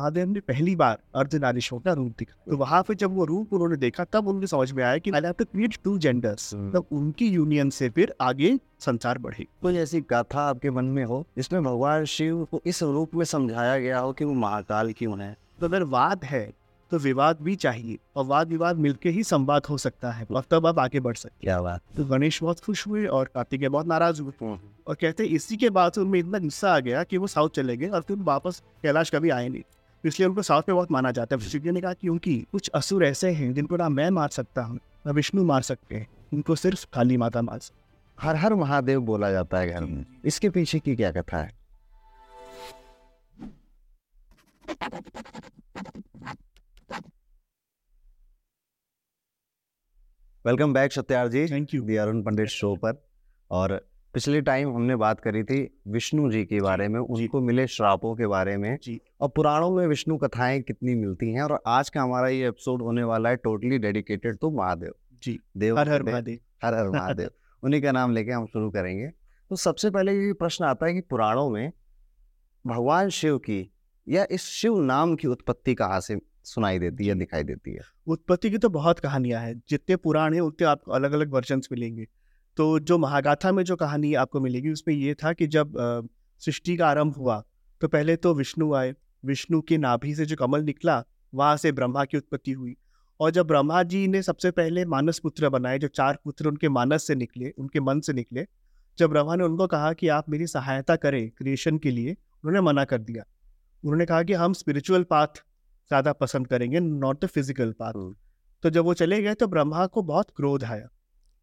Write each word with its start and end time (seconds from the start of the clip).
महादेव 0.00 0.28
ने 0.28 0.40
पहली 0.40 0.74
बार 0.76 0.98
अर्धनारीश्वर 1.14 1.80
का 1.84 1.92
रूप 1.92 2.12
दिखा। 2.18 2.50
तो 2.50 2.56
वहाँ 2.56 2.82
पे 2.82 2.94
जब 2.94 3.14
वो 3.16 3.24
रूप 3.24 3.52
उन्होंने 3.52 3.76
देखा 3.78 4.04
तब 4.12 4.28
उनको 4.28 4.46
समझ 4.46 4.70
में 4.72 4.82
आया 4.84 4.98
कि 4.98 5.10
I 5.10 5.20
have 5.24 5.34
to 5.38 5.44
create 5.44 5.76
two 5.84 5.96
genders 5.98 6.52
तब 6.54 6.84
उनकी 6.92 7.28
यूनियन 7.28 7.70
से 7.70 7.88
फिर 7.90 8.14
आगे 8.20 8.58
संसार 8.80 9.18
बढ़े। 9.18 9.46
कोई 9.62 9.76
ऐसी 9.78 10.00
गाथा 10.10 10.42
आपके 10.42 10.70
मन 10.70 10.84
में 10.90 11.04
हो 11.04 11.24
जिसमें 11.36 11.62
भगवान 11.62 12.04
शिव 12.12 12.44
को 12.50 12.60
इस 12.66 12.82
रूप 12.82 13.14
में 13.14 13.24
समझाया 13.26 13.78
गया 13.78 13.98
हो 13.98 14.12
कि 14.12 14.24
वो 14.24 14.32
महाकाल 14.36 14.92
क्यों 14.92 15.20
है? 15.20 15.36
तो 15.60 15.66
अगर 15.66 15.82
वाद 15.92 16.24
है 16.24 16.48
तो 16.92 16.98
विवाद 16.98 17.38
भी 17.42 17.54
चाहिए 17.56 17.98
और 18.16 18.24
वाद 18.26 18.48
विवाद 18.48 18.76
मिलके 18.76 19.10
ही 19.10 19.22
संवाद 19.24 19.66
हो 19.66 19.76
सकता 19.78 20.10
है 20.10 20.26
और 20.30 20.44
तब 20.50 20.66
आप 20.66 20.78
आगे 20.78 21.00
बढ़ 21.00 21.16
सकते 21.16 21.36
क्या 21.40 21.60
बात 21.62 21.82
तो 21.96 22.04
गणेश 22.04 22.42
बहुत 22.42 22.60
खुश 22.60 22.86
हुए 22.86 23.04
और 23.08 23.30
कार्तिकेय 23.34 23.68
बहुत 23.68 23.86
नाराज़ 23.86 24.22
हुए। 24.22 24.32
हम्म। 24.42 24.58
और 24.86 24.94
कहते 24.94 25.22
हैं 25.22 25.30
इसी 25.30 25.56
के 25.56 25.70
बाद 25.70 25.92
से 25.92 26.00
उनमें 26.00 26.18
इतना 26.18 26.38
गुस्सा 26.38 26.72
आ 26.74 26.78
गया 26.80 27.02
कि 27.04 27.18
वो 27.18 27.26
साउथ 27.26 27.50
चले 27.50 27.76
गए 27.76 27.88
और 27.88 28.02
फिर 28.02 28.16
वापस 28.22 28.62
कैलाश 28.82 29.10
कभी 29.10 29.30
आए 29.30 29.48
नहीं। 29.48 29.62
इसलिए 30.04 30.28
उनको 30.28 30.42
साउथ 30.42 30.62
में 30.68 30.74
बहुत 30.74 30.90
माना 30.92 31.10
जाता 31.10 31.36
है। 31.36 31.42
शिव 31.42 31.62
जी 31.62 31.70
ने 31.70 31.80
कहा 31.80 31.92
कि 31.92 32.08
उनकी 32.08 32.36
कुछ 32.52 32.68
असुर 32.74 33.04
ऐसे 33.04 33.30
हैं 33.30 33.52
जिनको 33.54 33.76
ना 33.76 33.88
मैं 33.88 34.08
मार 34.10 34.28
सकता 34.28 34.62
हूँ 34.62 34.78
ना 35.06 35.12
विष्णु 35.12 35.44
मार 35.44 35.62
सकते 35.62 35.94
हैं। 35.94 36.06
उनको 36.32 36.54
सिर्फ़ 36.56 36.86
काली 36.92 37.16
माता 37.16 37.42
मार 37.42 37.58
सकते 37.58 37.78
हर 38.18 38.36
हर 38.36 38.54
महादेव 38.54 39.00
बोला 39.00 39.30
जाता 39.32 39.58
है 39.58 39.68
घर 39.68 39.84
में। 39.84 40.04
इसके 40.24 40.50
पीछे 40.50 40.78
की 40.78 40.96
क्या 40.96 41.10
कथा 41.12 41.38
है? 41.38 41.58
Welcome 50.44 50.72
back 50.72 50.92
Satyar 50.92 51.28
ji 51.28 51.46
thank 51.46 51.74
you 51.74 51.82
the 51.82 51.96
Arun 51.96 52.22
Pandit 52.22 52.48
show 52.48 52.74
पर। 52.76 53.02
और 53.50 53.80
पिछले 54.14 54.40
टाइम 54.40 54.74
हमने 54.74 54.96
बात 54.96 55.20
करी 55.20 55.44
थी 55.44 55.80
विष्णु 55.88 56.32
जी 56.32 56.44
के 56.44 56.60
बारे 56.60 56.88
में 56.88 57.00
उनको 57.00 57.40
मिले 57.40 57.66
श्रापों 57.66 58.16
के 58.16 58.26
बारे 58.26 58.56
में 58.56 58.78
और 59.20 59.28
पुराणों 59.28 59.70
में 59.70 59.86
विष्णु 59.86 60.18
कथाएँ 60.18 60.60
कितनी 60.60 60.94
मिलती 60.94 61.32
हैं 61.32 61.42
और 61.42 61.62
आज 61.66 61.88
का 61.88 62.02
हमारा 62.02 62.28
ये 62.28 62.48
एपिसोड 62.48 62.82
होने 62.82 63.02
वाला 63.02 63.28
है 63.28 63.36
टोटली 63.36 63.78
डेडिकेटेड 63.78 64.38
टू 64.38 64.50
महादेव। 64.50 64.92
जी 65.22 65.38
देव 65.56 65.78
हर 65.78 65.88
हर 65.88 66.02
महादेव। 66.02 66.38
हर 66.64 66.74
हर 66.74 66.90
महादेव। 66.98 67.30
उन्हीं 67.62 67.82
का 67.82 67.92
नाम 67.92 68.12
लेके 68.12 68.30
हम 68.30 68.46
शुरू 68.46 68.70
करेंगे। 68.70 69.08
तो 69.50 69.56
सबसे 69.56 69.90
पहले 69.90 70.26
ये 70.26 70.32
प्रश्न 70.32 70.64
आता 70.64 70.86
है 70.86 70.94
कि 70.94 71.00
पुराणों 71.00 71.50
में 71.50 71.72
भगवान 72.66 73.08
शिव 73.08 73.38
की 73.38 73.72
या 74.08 74.26
इस 74.30 74.42
शिव 74.42 74.80
नाम 74.80 75.16
की 75.16 75.28
उत्पत्ति 75.28 75.74
कहाँ 75.74 76.00
से 76.00 76.20
सुनाई 76.44 76.78
देती 76.78 77.06
है 77.06 77.14
दिखाई 77.14 77.42
देती 77.42 77.72
है? 77.72 77.80
उत्पत्ति 78.06 78.50
की 78.50 78.58
तो 78.58 78.68
बहुत 78.68 78.98
कहानियाँ 78.98 79.42
हैं। 79.42 79.62
जितने 79.68 79.96
पुराण 79.96 80.34
हैं 80.34 80.40
उतने 80.40 80.66
आपको 80.66 80.92
अलग 80.92 81.12
अलग 81.12 81.32
वर्जन 81.32 81.60
मिलेंगे। 81.72 82.06
तो 82.60 82.78
जो 82.80 82.96
महागाथा 82.98 83.50
में 83.52 83.62
जो 83.64 83.74
कहानी 83.76 84.12
आपको 84.14 84.40
मिलेगी 84.40 84.70
उसमें 84.70 84.94
ये 84.94 85.14
था 85.14 85.32
कि 85.32 85.46
जब 85.46 85.76
सृष्टि 86.42 86.76
का 86.76 86.88
आरंभ 86.88 87.14
हुआ 87.16 87.42
तो 87.80 87.88
पहले 87.88 88.16
तो 88.16 88.34
विष्णु 88.34 88.72
आए 88.74 88.94
विष्णु 89.24 89.60
के 89.60 89.78
नाभि 89.78 90.14
से 90.14 90.26
जो 90.26 90.36
कमल 90.36 90.64
निकला 90.64 91.02
वहाँ 91.32 91.56
से 91.56 91.72
ब्रह्मा 91.72 92.04
की 92.04 92.16
उत्पत्ति 92.16 92.52
हुई। 92.52 92.76
और 93.20 93.30
जब 93.30 93.46
ब्रह्मा 93.46 93.82
जी 93.84 94.06
ने 94.08 94.22
सबसे 94.22 94.50
पहले 94.50 94.84
मानस 94.86 95.18
पुत्र 95.18 95.48
बनाए 95.48 95.78
जो 95.78 95.88
चार 95.90 96.18
पुत्र 96.24 96.48
उनके 96.48 96.68
मानस 96.68 97.06
से 97.06 97.14
निकले 97.14 97.50
उनके 97.58 97.80
मन 97.80 98.00
से 98.00 98.12
निकले 98.12 98.46
जब 98.98 99.10
ब्रह्मा 99.10 99.36
ने 99.36 99.44
उनको 99.44 99.66
कहा 99.68 99.92
कि 99.94 100.08
आप 100.10 100.28
मेरी 100.30 100.46
सहायता 100.48 100.96
करें 100.98 101.30
क्रिएशन 101.30 101.78
के 101.78 101.90
लिए 101.90 102.12
उन्होंने 102.12 102.60
मना 102.60 102.84
कर 102.84 102.98
दिया। 103.00 103.24
उन्होंने 103.84 104.06
कहा 104.06 104.22
कि 104.22 104.32
हम 104.34 104.52
स्पिरिचुअल 104.52 105.02
पाथ 105.10 105.44
ज़्यादा 105.90 106.12
पसंद 106.14 106.46
करेंगे 106.46 106.80
नॉट 106.80 107.24
द 107.24 107.28
फ़िज़िकल 107.28 107.72
पाथ। 107.80 107.92
तो 108.62 108.70
जब 108.70 108.84
वो 108.84 108.94
चले 108.94 109.22
गए 109.22 109.34
तो 109.34 109.46
ब्रह्मा 109.48 109.86
को 109.88 110.02
बहुत 110.04 110.30
क्रोध 110.36 110.64
आया। 110.64 110.88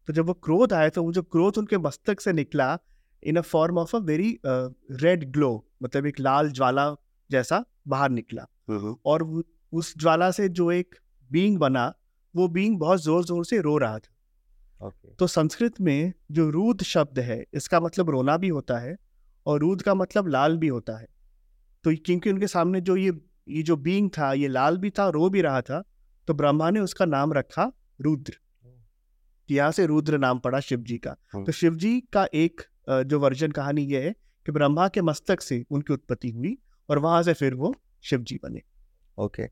तो 0.08 0.12
जब 0.12 0.26
वो 0.26 0.32
क्रोध 0.34 0.72
आया 0.72 0.88
तो 0.88 1.02
वो 1.04 1.12
जो 1.12 1.22
क्रोध 1.24 1.58
उनके 1.58 1.78
मस्तक 1.78 2.20
से 2.20 2.32
निकला 2.32 2.78
in 3.22 3.36
a 3.36 3.40
form 3.42 3.78
of 3.78 3.96
a 3.96 3.98
very 4.02 4.30
red 4.44 5.30
glow 5.32 5.50
मतलब 5.82 6.06
एक 6.06 6.20
लाल 6.20 6.50
ज्वाला 6.50 6.84
जैसा 7.30 7.64
बाहर 7.88 8.10
निकला। 8.10 8.46
और 9.06 9.22
उस 9.72 9.92
ज्वाला 9.98 10.30
से 10.30 10.48
जो 10.50 10.70
एक 10.72 10.94
बींग 11.30 11.58
बना 11.58 11.92
वो 12.34 12.48
बींग 12.48 12.78
बहुत 12.80 13.02
ज़ोर 13.02 13.24
ज़ोर 13.24 13.44
से 13.44 13.60
रो 13.60 13.76
रहा 13.78 13.98
था। 13.98 14.86
ओके 14.86 15.14
तो 15.14 15.26
संस्कृत 15.26 15.80
में 15.80 16.12
जो 16.32 16.48
रूद 16.50 16.82
शब्द 16.84 17.18
है 17.20 17.44
इसका 17.54 17.80
मतलब 17.80 18.10
रोना 18.10 18.36
भी 18.36 18.48
होता 18.48 18.78
है 18.78 18.96
और 19.46 19.60
रूद 19.60 19.82
का 19.82 19.94
मतलब 19.96 20.28
लाल 20.28 20.56
भी 20.56 20.68
होता 20.68 20.98
है। 20.98 21.06
तो 21.84 21.94
क्योंकि 21.96 22.30
उनके 22.30 22.46
सामने 22.48 22.80
जो 22.80 22.96
ये 22.96 23.12
ये 23.48 23.62
जो 23.62 23.76
बींग 23.78 24.10
था 24.10 24.32
ये 24.34 24.48
लाल 24.48 24.78
भी 24.78 24.90
था 24.90 25.08
रो 25.10 25.28
भी 25.30 25.42
रहा 25.42 25.60
था 25.62 25.82
तो 26.28 26.34
ब्रह्मा 26.34 26.70
ने 26.70 26.80
उसका 26.80 27.04
नाम 27.06 27.32
रखा 27.34 27.72
रुद्र। 28.00 28.38
यहाँ 29.50 29.72
से 29.72 29.86
रुद्र 29.86 30.18
नाम 30.18 30.38
पड़ा 30.38 30.60
शिव 30.60 30.80
जी 30.80 30.96
का। 30.98 31.16
हम्म। 31.32 31.44
तो 31.44 31.52
शिव 31.52 31.74
जी 31.74 32.00
का 32.12 32.26
एक 32.34 32.62
जो 32.88 33.20
वर्जन 33.20 33.50
कहानी 33.50 33.82
ये 33.84 34.02
है 34.02 34.14
कि 34.46 34.52
ब्रह्मा 34.52 34.88
के 34.88 35.02
मस्तक 35.02 35.40
से 35.40 35.64
उनकी 35.70 35.92
उत्पत्ति 35.92 36.30
हुई 36.30 36.56
और 36.88 36.98
वहाँ 36.98 37.22
से 37.22 37.32
फिर 37.32 37.54
वो 37.54 37.74
शिव 38.02 38.22
जी 38.22 38.38
बने। 38.42 38.62
ओके। 39.18 39.48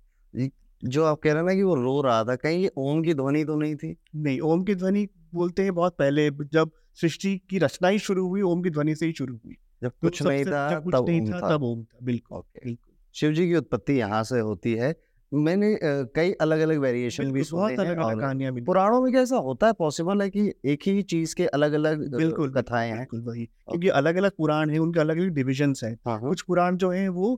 जो 0.82 1.04
आप 1.04 1.20
कह 1.20 1.32
रहे 1.32 1.42
हैं 1.42 1.46
ना 1.46 1.54
कि 1.54 1.62
वो 1.62 1.74
रो 1.74 2.00
रहा 2.02 2.24
था 2.24 2.34
कहीं 2.36 2.62
ये 2.62 2.70
ओम 2.78 3.02
की 3.02 3.14
ध्वनि 3.14 3.44
तो 3.44 3.56
नहीं 3.56 3.76
थी? 3.76 3.96
नहीं 4.16 4.40
ओम 4.40 4.64
की 4.64 4.74
ध्वनि 4.74 5.06
बोलते 5.34 5.62
हैं 5.62 5.74
बहुत 5.74 5.96
पहले 5.98 6.30
जब 6.30 6.70
सृष्टि 6.98 7.36
की 7.50 7.58
रचना 7.58 7.88
ही 7.88 7.98
शुरू 7.98 8.26
हुई 8.28 8.42
ओम 8.42 8.62
की 8.62 8.70
ध्वनि 8.70 8.94
से 8.94 9.06
ही 9.06 9.12
शुरू 9.12 9.34
हुई। 9.36 9.56
जब 9.82 9.90
तो 9.90 10.08
कुछ 10.08 10.22
नहीं 10.22 10.44
था 10.44 10.68
जब 10.70 10.84
कुछ 10.84 10.94
तब 10.94 11.08
नहीं 11.08 11.20
ओम 11.20 11.32
था 11.32 11.50
तब 11.50 11.62
ओम 11.62 11.82
था 11.84 11.98
बिल्कुल 12.02 12.76
शिव 13.14 13.32
जी 13.32 13.46
की 13.48 13.54
उत्पत्ति 13.56 13.92
यहाँ 13.92 14.22
से 14.24 14.40
होती 14.40 14.72
है 14.74 14.94
मैंने 15.32 15.76
कई 15.82 16.32
अलग 16.32 16.60
अलग 16.60 16.78
वेरिएशन 16.78 17.24
भी 17.24 17.42
बहुत 17.42 17.46
सुने 17.46 17.72
हैं 17.72 17.78
अलग 17.78 17.98
अलग 17.98 18.20
कहानियाँ 18.20 18.52
मिली 18.52 18.64
पुराणों 18.66 19.00
में 19.02 19.10
क्या 19.12 19.22
ऐसा 19.22 19.36
होता 19.36 19.66
है 19.66 19.72
पॉसिबल 19.72 20.22
है 20.22 20.28
कि 20.30 20.52
एक 20.64 20.86
ही 20.86 21.02
चीज़ 21.04 21.34
के 21.34 21.46
अलग 21.48 21.72
अलग 21.72 22.06
बिल्कुल 22.16 22.50
कथाएँ 22.50 22.90
हैं। 22.90 22.98
बिल्कुल 22.98 23.20
वही 23.22 23.44
क्योंकि 23.44 23.88
अलग 23.90 24.16
अलग 24.16 24.32
पुराण 24.38 24.70
हैं 24.70 24.78
उनके 24.78 25.00
अलग 25.00 25.18
अलग 25.18 25.34
डिविजन 25.34 25.74
हैं। 25.84 25.96
कुछ 26.08 26.42
पुराण 26.42 26.76
जो 26.76 26.90
हैं 26.90 27.08
वो 27.10 27.32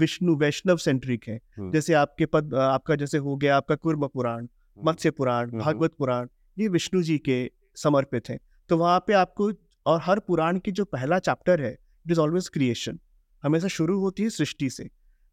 विष्णु 0.00 0.36
वैष्णव 0.36 0.76
सेंट्रिक 0.76 1.28
हैं। 1.28 1.70
जैसे 1.72 1.94
आपके 1.94 2.26
पद 2.26 2.54
आपका 2.54 2.94
जैसे 2.94 3.18
हो 3.18 3.36
गया 3.36 3.56
आपका 3.56 3.74
कुर्म 3.76 4.06
पुराण 4.06 4.46
मत्स्य 4.78 5.10
पुराण। 5.10 5.50
भागवत 5.50 5.94
पुराण 5.98 6.28
ये 6.56 6.68
विष्णु 6.68 7.02
जी 7.02 7.18
के 7.18 7.38
समर्पित 7.76 8.28
है। 8.28 8.38
तो 8.70 8.76
वहाँ 8.78 8.98
पे 9.06 9.12
आपको 9.14 9.50
और 9.86 10.00
हर 10.02 10.18
पुराण 10.18 10.58
की 10.58 10.72
जो 10.72 10.84
पहला 10.86 11.18
चैप्टर 11.20 11.60
है 11.60 11.72
इट 11.72 12.10
इज़ 12.10 12.20
ऑलवेज 12.20 12.48
क्रिएशन 12.48 12.98
हमेशा 13.42 13.68
शुरू 13.68 13.98
होती 14.00 14.22
है 14.22 14.28
सृष्टि 14.30 14.70
से। 14.70 14.88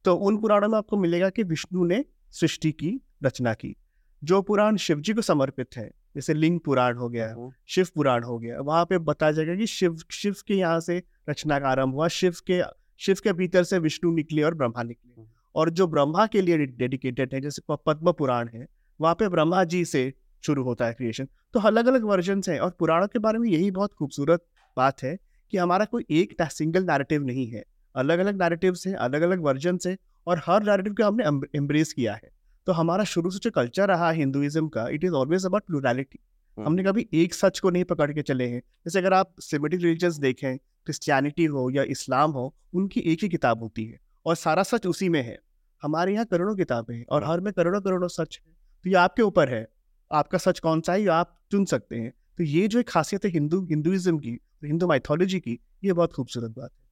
तो 0.06 0.16
उन 0.18 0.38
पुराणों 0.38 0.69
में 0.69 0.78
आपको 0.78 0.97
मिलेगा 0.97 1.30
कि 1.30 1.44
विष्णु 1.46 1.86
ने 1.86 2.03
सृष्टि 2.34 2.72
की 2.74 3.00
रचना 3.24 3.53
की 3.53 3.75
जो 4.22 4.41
पुराण 4.41 4.78
शिव 4.78 5.00
जी 5.00 5.14
को 5.14 5.22
समर्पित 5.22 5.78
है 5.78 5.90
जैसे 6.16 6.34
लिंग 6.34 6.59
पुराण 6.59 6.97
हो 6.97 7.09
गया 7.09 7.30
हम्म। 7.30 7.52
शिव 7.68 7.88
पुराण 7.96 8.24
हो 8.24 8.38
गया 8.40 8.59
वहाँ 8.62 8.86
पे 8.86 8.97
बताया 9.00 9.31
जाएगा 9.31 9.56
कि 9.56 9.68
शिव 9.68 9.97
शिव 10.12 10.36
के 10.47 10.53
यहाँ 10.53 10.80
से 10.80 11.02
रचना 11.30 11.59
का 11.59 11.69
आरंभ 11.69 11.94
हुआ 11.94 12.08
शिव 12.09 12.36
के 12.47 12.62
शिव 13.02 13.18
के 13.24 13.34
भीतर 13.34 13.64
से 13.64 13.80
विष्णु 13.80 14.12
निकले 14.14 14.44
और 14.44 14.53
ब्रह्मा 14.53 14.84
निकले 14.84 15.14
हम्म। 15.14 15.28
और 15.56 15.69
जो 15.69 15.88
ब्रह्मा 15.88 16.25
के 16.28 16.41
लिए 16.41 16.58
डेडिकेटेड 16.58 17.34
है 17.34 17.41
जैसे 17.41 17.62
पद्म 17.78 18.12
पुराण 18.12 18.50
है 18.50 18.68
वहाँ 19.00 19.16
पे 19.16 19.28
ब्रह्मा 19.30 19.64
जी 19.66 19.84
से 19.85 20.12
शुरू 20.44 20.64
होता 20.64 20.85
है 20.85 20.94
क्रिएशन 20.94 21.28
तो 21.53 21.59
अलग 21.62 21.88
अलग 21.88 22.03
वर्जन 22.03 22.41
हैं 22.50 22.59
और 22.59 22.70
पुराणों 22.80 23.08
के 23.08 23.20
बारे 23.20 23.40
में 23.40 23.50
यही 23.50 23.70
बहुत 23.72 23.94
खूबसूरत 23.94 24.46
बात 24.78 25.03
है 25.03 25.18
कि 25.53 25.58
हमारा 25.58 25.85
कोई 25.85 26.06
एक 26.12 26.41
सिंगल 26.52 26.84
नैरेटिव 26.84 27.25
नहीं 27.25 27.47
है 27.47 27.64
अलग 27.95 28.19
अलग 28.19 28.41
नैरेटिव्स 28.41 28.87
हैं 28.87 28.95
अलग 28.97 29.21
अलग 29.21 29.41
वर्जन 29.41 29.77
हैं 29.87 29.97
और 30.27 30.41
हर 30.45 30.63
नैरेटिव 30.63 30.93
को 30.93 31.03
हमने 31.03 31.47
एम्ब्रेस 31.57 31.93
किया 31.93 32.13
है। 32.13 32.29
तो 32.67 32.71
हमारा 32.71 33.03
शुरू 33.03 33.31
से 33.31 33.39
जो 33.39 33.51
कल्चर 33.51 33.87
रहा 33.87 34.09
है 34.09 34.17
हिंदुइज्म 34.17 34.67
का 34.67 34.87
it 34.89 35.03
is 35.03 35.13
always 35.13 35.45
about 35.45 35.63
plurality 35.63 36.19
हमने 36.57 36.83
कभी 36.83 37.07
एक 37.13 37.33
सच 37.33 37.59
को 37.59 37.69
नहीं 37.69 37.83
पकड़ 37.83 38.11
के 38.11 38.21
चले 38.21 38.47
हैं। 38.47 38.59
जैसे 38.59 38.99
अगर 38.99 39.13
आप 39.13 39.33
सिमेटिक 39.41 39.81
रिलीजन्स 39.81 40.17
देखें 40.17 40.57
क्रिश्चियनिटी 40.57 41.45
हो 41.45 41.69
या 41.69 41.83
इस्लाम 41.83 42.31
हो 42.31 42.53
उनकी 42.73 42.99
एक 43.01 43.23
ही 43.23 43.29
किताब 43.29 43.61
होती 43.63 43.85
है 43.85 43.99
और 44.25 44.35
सारा 44.35 44.63
सच 44.63 44.85
उसी 44.87 45.09
में 45.09 45.21
है। 45.21 45.37
हमारे 45.83 46.13
यहाँ 46.13 46.25
करोड़ों 46.25 46.55
किताबें 46.55 46.95
हैं 46.95 47.05
और 47.09 47.23
हर 47.23 47.39
में 47.39 47.51
करोड़ों 47.53 47.81
करोड़ों 47.81 48.07
सच 48.07 48.39
है। 48.45 48.53
तो 48.85 48.89
ये 48.89 48.95
आपके 48.95 49.21
ऊपर 49.21 49.49
है। 49.49 49.67
आपका 50.11 50.37
सच 50.37 50.59
कौन 50.59 50.81
सा 50.81 50.93
है 50.93 51.01
ये 51.01 51.07
आप 51.07 51.37
चुन 51.51 51.65
सकते 51.65 51.95
हैं। 51.95 52.11
तो 52.37 52.43
ये 52.43 52.67
जो 52.67 52.79
एक 52.79 52.89
खासियत 52.89 53.25
है 53.25 53.31
हिंदू 53.31 53.61
हिंदुइज्म 53.65 54.17
की 54.17 54.37
हिंदू 54.65 54.87
माइथोलॉजी 54.87 55.39
की 55.39 55.59
ये 55.83 55.93
बहुत 55.93 56.13
खूबसूरत 56.13 56.51
बात 56.51 56.71
है। 56.71 56.82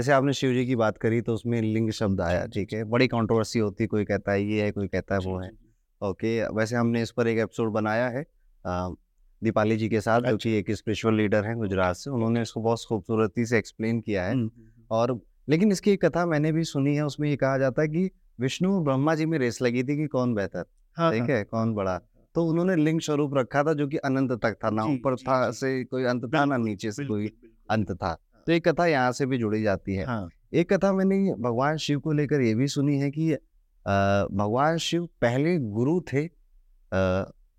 जैसे 0.00 0.12
आपने 0.12 0.32
शिव 0.32 0.52
जी 0.52 0.64
की 0.66 0.76
बात 0.76 0.98
करी 0.98 1.20
तो 1.20 1.32
उसमें 1.34 1.60
लिंग 1.62 1.90
शब्द 1.90 2.20
आया 2.20 2.44
ठीक 2.46 2.72
है? 2.72 2.82
बड़ी 2.84 3.06
कंट्रोवर्सी 3.08 3.58
होती 3.58 3.84
है 3.84 3.88
कोई 3.88 4.04
कहता 4.04 4.32
है 4.32 4.44
ये 4.44 4.62
है 4.62 4.70
कोई 4.72 4.86
कहता 4.88 5.14
है 5.14 5.20
वो 5.20 5.38
है। 5.38 5.50
ओके 6.00 6.30
वैसे 6.56 6.76
हमने 6.76 7.02
इस 7.02 7.10
पर 7.10 7.28
एक 7.28 7.38
एपिसोड 7.38 7.72
बनाया 7.72 8.08
है 8.08 8.24
दीपाली 9.42 9.76
जी 9.76 9.88
के 9.88 10.00
साथ 10.00 10.20
जो 10.20 10.36
कि 10.36 10.52
एक 10.52 10.70
स्पिरिचुअल 10.70 11.14
लीडर 11.14 11.44
हैं 11.44 11.56
गुजरात 11.58 11.96
से 11.96 12.10
उन्होंने 12.10 12.42
इसको 12.42 12.60
बहुत 12.60 12.84
खूबसूरती 12.88 13.44
से 13.46 13.58
एक्सप्लेन 13.58 14.00
किया 14.00 14.24
है। 14.24 14.48
और 14.90 15.18
लेकिन 15.48 15.72
इसकी 15.72 15.90
एक 15.90 16.04
कथा 16.04 16.24
मैंने 16.26 16.52
भी 16.52 16.64
सुनी 16.64 16.94
है 16.96 17.04
उसमें 17.06 17.28
ये 17.30 17.36
कहा 17.36 17.58
जाता 17.58 17.82
है 17.82 17.88
कि 17.88 18.10
विष्णु 18.40 18.74
और 18.76 18.82
ब्रह्मा 18.82 19.14
जी 19.14 19.26
में 19.26 19.38
रेस 19.38 19.60
लगी 19.62 19.82
थी 19.82 19.96
कि 19.96 20.06
कौन 20.06 20.34
बेहतर 20.34 20.64
हाँ, 20.96 21.12
ठीक 21.12 21.20
हाँ, 21.20 21.28
है? 21.28 21.44
कौन 21.44 21.74
बड़ा? 21.74 21.98
तो 22.34 22.46
उन्होंने 22.46 22.76
लिंग 22.76 23.00
स्वरूप 23.00 23.36
रखा 23.36 23.62
था 23.64 23.74
जो 23.74 23.88
कि 23.88 23.96
अनंत 23.96 24.32
तक 24.32 24.56
था 24.64 24.70
ना 24.70 24.84
ऊपर 24.86 25.16
था 25.18 25.50
से 25.52 25.84
कोई 25.84 26.04
अंत 26.06 26.24
था 26.34 26.44
ना 26.44 26.56
नीचे 26.56 26.92
से 26.92 27.06
कोई 27.06 27.30
अंत 27.70 27.92
था। 27.92 28.16
तो 28.46 28.52
एक 28.52 28.68
कथा 28.68 28.86
यहाँ 28.86 29.12
से 29.12 29.26
भी 29.26 29.38
जुड़ी 29.38 29.62
जाती 29.62 29.94
है। 29.94 30.04
हाँ। 30.06 30.28
एक 30.54 30.72
कथा 30.72 30.92
मैंने 30.92 31.34
भगवान 31.38 31.76
शिव 31.76 32.00
को 32.00 32.12
लेकर 32.12 32.40
ये 32.40 32.54
भी 32.54 32.68
सुनी 32.68 32.98
है 32.98 33.10
कि 33.10 33.32
भगवान 34.32 34.76
शिव 34.78 35.08
पहले 35.20 35.56
गुरु 35.58 36.00
थे 36.12 36.24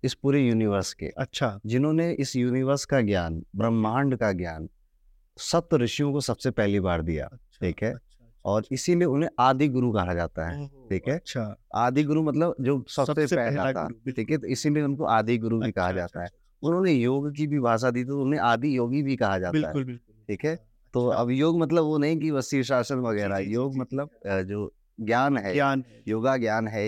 इस 0.02 0.14
पूरे 0.14 0.40
यूनिवर्स 0.40 0.92
के। 0.94 1.06
अच्छा। 1.08 1.58
जिन्होंने 1.66 2.10
इस 2.12 2.34
यूनिवर्स 2.36 2.84
का 2.84 3.00
ज्ञान 3.00 3.42
ब्रह्मांड 3.56 4.16
का 4.16 4.32
ज्ञान 4.32 4.68
सप्त 5.38 5.74
ऋषियों 5.74 6.12
को 6.12 6.20
सबसे 6.20 6.50
पहली 6.50 6.80
बार 6.80 7.02
दिया 7.02 7.24
अच्छा, 7.24 7.66
ठीक 7.66 7.82
है। 7.82 7.88
अच्छा, 7.88 7.98
अच्छा। 7.98 8.40
और 8.44 8.64
इसीलिए 8.72 9.06
उन्हें 9.06 9.30
आदि 9.40 9.68
गुरु 9.68 9.92
कहा 9.92 10.14
जाता 10.14 10.48
है 10.48 10.66
ठीक 10.66 11.08
है? 11.08 11.14
अच्छा। 11.14 11.54
आदि 11.76 12.02
गुरु 12.04 12.22
मतलब 12.22 12.54
जो 12.60 12.84
सबसे 12.88 13.26
पहला 13.26 13.72
था 13.72 13.88
ठीक 14.08 14.30
है? 14.30 14.38
तो 14.38 14.46
इसीलिए 14.46 14.82
उनको 14.82 15.04
आदि 15.06 15.38
गुरु 15.38 15.60
भी 15.60 15.70
कहा 15.72 15.92
जाता 15.92 16.22
है। 16.22 16.28
उन्होंने 16.62 16.92
योग 16.92 17.34
की 17.36 17.46
भी 17.46 17.60
भाषा 17.60 17.90
दी 17.90 18.04
तो 18.04 18.20
उन्हें 18.22 18.40
आदि 18.42 18.76
योगी 18.76 19.02
भी 19.02 19.16
कहा 19.16 19.38
जाता 19.38 19.68
है 19.68 19.96
ठीक 20.28 20.44
है? 20.44 20.58
तो 20.94 21.06
अच्छा, 21.06 21.22
अब 21.22 21.30
योग 21.30 21.58
मतलब 21.60 21.84
वो 21.84 21.98
नहीं 21.98 22.18
कि 22.18 22.30
बस 22.32 22.48
शीर्षासन 22.50 22.98
वगैरह 22.98 23.38
योग 23.38 23.76
मतलब 23.76 24.10
जो 24.26 24.70
ज्ञान 25.00 25.36
है 25.36 25.52
ज्ञान 25.54 25.84
योगा 26.08 26.36
ज्ञान 26.36 26.68
है 26.68 26.84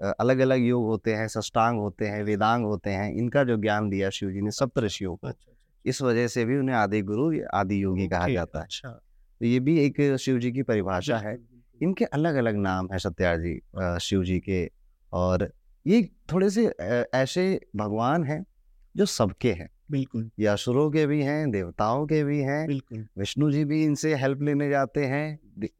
अलग 0.00 0.38
अलग 0.38 0.64
योग 0.64 0.84
होते 0.84 1.14
हैं 1.14 1.26
सष्टांग 1.28 1.78
होते 1.78 2.06
हैं 2.06 2.22
वेदांग 2.24 2.64
होते 2.64 2.90
हैं 2.90 3.12
इनका 3.12 3.44
जो 3.44 3.56
ज्ञान 3.56 3.88
दिया 3.90 4.10
शिव 4.10 4.30
जी 4.30 4.40
ने 4.40 4.50
सप्त 4.50 4.78
ऋषियों 4.78 5.14
को 5.16 5.26
अच्छा, 5.26 5.50
अच्छा, 5.50 5.80
इस 5.84 6.02
वजह 6.02 6.26
से 6.28 6.44
भी 6.44 6.56
उन्हें 6.58 6.76
आदि 6.76 7.00
गुरु 7.02 7.32
आदि 7.54 7.82
योगी 7.82 8.08
कहा 8.08 8.28
जाता 8.28 8.58
है। 8.58 8.64
अच्छा। 8.64 8.88
तो 8.88 9.46
ये 9.46 9.60
भी 9.60 9.78
एक 9.80 10.00
शिव 10.20 10.38
जी 10.38 10.52
की 10.52 10.62
परिभाषा 10.62 11.18
है। 11.18 11.36
इनके 11.80 12.04
अलग 12.04 12.34
अलग 12.34 12.56
नाम 12.56 12.88
है 12.92 12.98
सत्यार 12.98 13.38
जी 13.40 13.58
शिव 14.00 14.24
जी 14.24 14.38
के 14.40 14.68
और 15.12 15.50
ये 15.86 16.02
थोड़े 16.32 16.50
से 16.50 16.66
ऐसे 17.14 17.60
भगवान 17.76 18.24
हैं 18.24 18.44
जो 18.94 19.06
सबके 19.06 19.52
हैं। 19.52 19.68
बिल्कुल। 19.88 20.30
ये 20.38 20.46
असुरों 20.46 20.90
के 20.90 21.06
भी 21.06 21.20
हैं 21.22 21.50
देवताओं 21.50 22.06
के 22.06 22.22
भी 22.24 22.38
हैं 22.40 22.66
बिल्कुल। 22.66 23.06
विष्णु 23.18 23.50
जी 23.52 23.64
भी 23.64 23.82
इनसे 23.84 24.14
हेल्प 24.14 24.42
लेने 24.42 24.68
जाते 24.70 25.04
हैं 25.04 25.26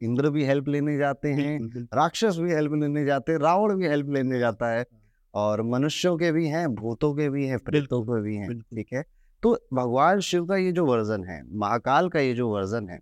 इंद्र 0.03 0.29
भी 0.29 0.43
हेल्प 0.45 0.67
लेने 0.67 0.97
जाते 0.97 1.31
हैं 1.33 1.57
राक्षस 1.93 2.37
भी 2.39 2.53
हेल्प 2.53 2.73
लेने 2.73 3.05
जाते 3.05 3.31
हैं 3.31 3.39
रावण 3.39 3.75
भी 3.75 3.87
हेल्प 3.87 4.09
लेने 4.09 4.39
जाता 4.39 4.69
है 4.69 4.85
और 5.33 5.61
मनुष्यों 5.61 6.15
के 6.17 6.31
भी 6.31 6.47
हैं 6.47 6.67
भूतों 6.75 7.13
के 7.15 7.29
भी 7.29 7.47
हैं 7.47 7.59
प्रेतों 7.59 8.01
के 8.03 8.21
भी 8.21 8.35
हैं 8.35 8.59
ठीक 8.59 8.93
है? 8.93 9.03
तो 9.43 9.57
भगवान 9.73 10.19
शिव 10.19 10.45
का 10.45 10.55
ये 10.55 10.71
जो 10.71 10.85
वर्जन 10.85 11.23
है 11.23 11.41
महाकाल 11.53 12.09
का 12.09 12.19
ये 12.19 12.33
जो 12.33 12.49
वर्जन 12.49 12.89
है 12.89 12.99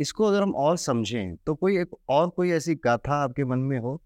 इसको 0.00 0.24
अगर 0.24 0.42
हम 0.42 0.54
और 0.56 0.76
समझें 0.76 1.36
तो 1.36 1.54
कोई 1.54 1.78
एक 1.78 1.96
और 2.08 2.28
कोई 2.28 2.50
ऐसी 2.50 2.74
गाथा 2.74 3.14
आपके 3.14 3.44
मन 3.44 3.58
में 3.58 3.78
हो 3.78 4.00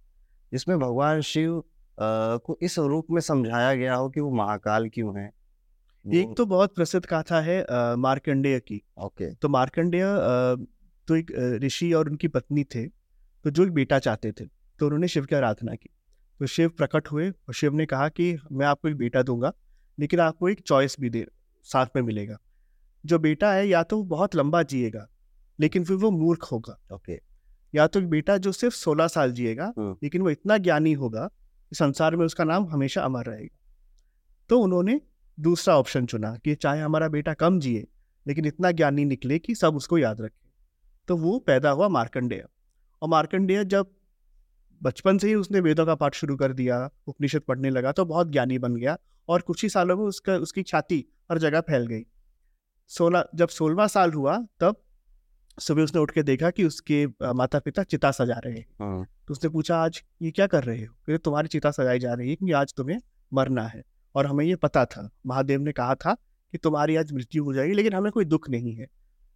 जिसमें 0.52 0.78
भगवान 0.78 1.20
शिव 1.20 1.62
को 1.98 2.58
इस 2.62 2.78
रूप 2.78 3.06
में 3.10 3.20
समझाया 3.20 3.74
गया 3.74 3.94
हो 3.94 4.08
कि 4.10 4.20
वो 4.20 4.30
महाकाल 4.30 4.88
क्यों 4.88 5.19
है? 5.19 5.30
एक 6.04 6.34
तो 6.37 6.44
बहुत 6.46 6.75
प्रसिद्ध 6.75 7.04
गाथा 7.06 7.40
है 7.40 7.64
मार्कंडेय 7.99 8.58
की। 8.60 8.81
ओके। 8.99 9.32
तो 9.34 9.49
मार्कंडेय 9.49 10.04
तो 11.08 11.16
एक 11.16 11.31
ऋषि 11.62 11.93
और 11.93 12.08
उनकी 12.08 12.28
पत्नी 12.28 12.64
थे 12.64 12.87
तो 12.87 13.50
जो 13.50 13.64
एक 13.64 13.72
बेटा 13.72 13.99
चाहते 13.99 14.32
थे 14.32 14.44
तो 14.44 14.87
उन्होंने 14.87 15.08
शिव 15.08 15.25
की 15.25 15.37
आराधना 15.37 15.75
की। 15.75 15.88
तो 16.40 16.46
शिव 16.46 16.69
प्रकट 16.69 17.08
हुए 17.08 17.28
और 17.31 17.54
शिव 17.54 17.75
ने 17.75 17.87
कहा 17.87 18.08
कि 18.10 18.37
मैं 18.52 18.66
आपको 18.66 18.88
एक 18.88 18.96
बेटा 18.96 19.22
दूँगा 19.22 19.52
लेकिन 19.99 20.20
आपको 20.20 20.49
एक 20.49 20.60
चॉइस 20.60 20.96
भी 21.00 21.10
दे 21.10 21.26
साथ 21.66 21.87
में 21.96 22.02
मिलेगा। 22.02 22.38
जो 23.05 23.19
बेटा 23.19 23.52
है 23.52 23.69
या 23.69 23.82
तो 23.82 23.96
वो 23.96 24.02
बहुत 24.06 24.34
लंबा 24.37 24.62
जिएगा 24.64 25.06
लेकिन 25.58 25.84
फिर 25.84 25.96
वो 25.96 26.10
मूर्ख 26.10 26.44
होगा। 26.44 26.78
ओके। 26.93 27.20
या 27.75 27.87
तो 27.87 28.00
एक 28.00 28.08
बेटा 28.08 28.37
जो 28.38 28.52
सिर्फ़ 28.52 28.75
सोलह 28.75 29.06
साल 29.08 29.32
जिएगा 29.32 29.72
हम्म। 29.78 29.96
लेकिन 30.02 30.22
वो 30.22 30.31
इतना 30.31 30.58
ज्ञानी 30.58 30.93
होगा 30.94 31.26
कि 31.26 31.76
संसार 31.76 32.16
में 32.16 32.25
उसका 32.26 32.44
नाम 32.44 32.66
हमेशा 32.69 33.02
अमर 33.02 33.26
रहेगा। 33.26 33.58
तो 34.50 34.58
उन्होंने 34.60 35.00
दूसरा 35.38 35.76
ऑप्शन 35.79 36.06
चुना 36.06 36.34
कि 36.37 36.55
चाहे 36.55 36.81
हमारा 36.81 37.08
बेटा 37.08 37.34
कम 37.34 37.58
जिए 37.61 37.87
लेकिन 38.26 38.44
इतना 38.44 38.70
ज्ञानी 38.70 39.05
निकले 39.05 39.38
कि 39.38 39.55
सब 39.55 39.76
उसको 39.76 39.99
याद 39.99 40.20
रखें। 40.20 40.49
तो 41.08 41.17
वो 41.17 41.38
पैदा 41.38 41.70
हुआ 41.70 41.88
मार्कंडेय। 41.88 42.44
और 43.02 43.08
मार्कंडेय 43.08 43.64
जब 43.64 43.90
बचपन 44.81 45.19
से 45.19 45.29
ही 45.29 45.34
उसने 45.34 45.61
वेदों 45.61 45.87
का 45.87 45.94
पाठ 45.94 46.14
शुरू 46.14 46.37
कर 46.37 46.52
दिया 46.52 46.88
उपनिषद 47.06 47.40
पढ़ने 47.40 47.70
लगा 47.70 47.93
तो 47.93 48.05
बहुत 48.05 48.31
ज्ञानी 48.31 48.58
बन 48.58 48.76
गया 48.76 48.96
और 49.29 49.40
कुछ 49.40 49.62
ही 49.62 49.69
सालों 49.69 49.96
में 49.96 50.05
उसका 50.05 50.37
उसकी 50.37 50.62
छाती 50.62 51.05
हर 51.31 51.38
जगह 51.38 51.61
फैल 51.61 51.87
गई। 51.87 52.02
सोलह 52.90 53.25
जब 53.34 53.49
सोलवा 53.49 53.87
साल 53.87 54.12
हुआ 54.12 54.38
तब 54.61 54.76
सुबह 55.58 55.82
उसने 55.82 56.00
उठ 56.00 56.11
के 56.11 56.23
देखा 56.23 56.50
कि 56.50 56.64
उसके 56.64 57.06
माता 57.32 57.58
पिता 57.58 57.82
चिता 57.82 58.11
सजा 58.11 58.38
रहे 58.44 58.58
हैं। 58.58 58.67
हाँ। 58.81 59.05
तो 59.29 59.32
उसने 59.32 59.50
पूछा 59.50 59.76
आज 59.76 60.02
ये 60.23 60.31
क्या 60.31 60.46
कर 60.46 60.64
रहे 60.64 60.84
हो? 60.84 60.93
कहते 60.96 61.19
तुम्हारी 61.19 61.49
चिता 61.49 61.70
सजाई 61.70 61.99
जा 61.99 62.12
रही 62.14 62.31
है 62.31 62.37
कि 62.37 62.52
आज 62.52 62.75
तुम्हें 62.76 62.99
मरना 63.32 63.67
है। 63.69 63.82
और 64.14 64.26
हमें 64.26 64.44
ये 64.44 64.56
पता 64.56 64.84
था 64.84 65.08
महादेव 65.26 65.60
ने 65.60 65.72
कहा 65.72 65.94
था 65.94 66.14
कि 66.52 66.58
तुम्हारी 66.58 66.96
आज 66.96 67.12
मृत्यु 67.12 67.44
हो 67.44 67.54
जाएगी 67.54 67.74
लेकिन 67.74 67.92
हमें 67.92 68.10
कोई 68.12 68.24
दुख 68.24 68.48
नहीं 68.50 68.74
है। 68.74 68.86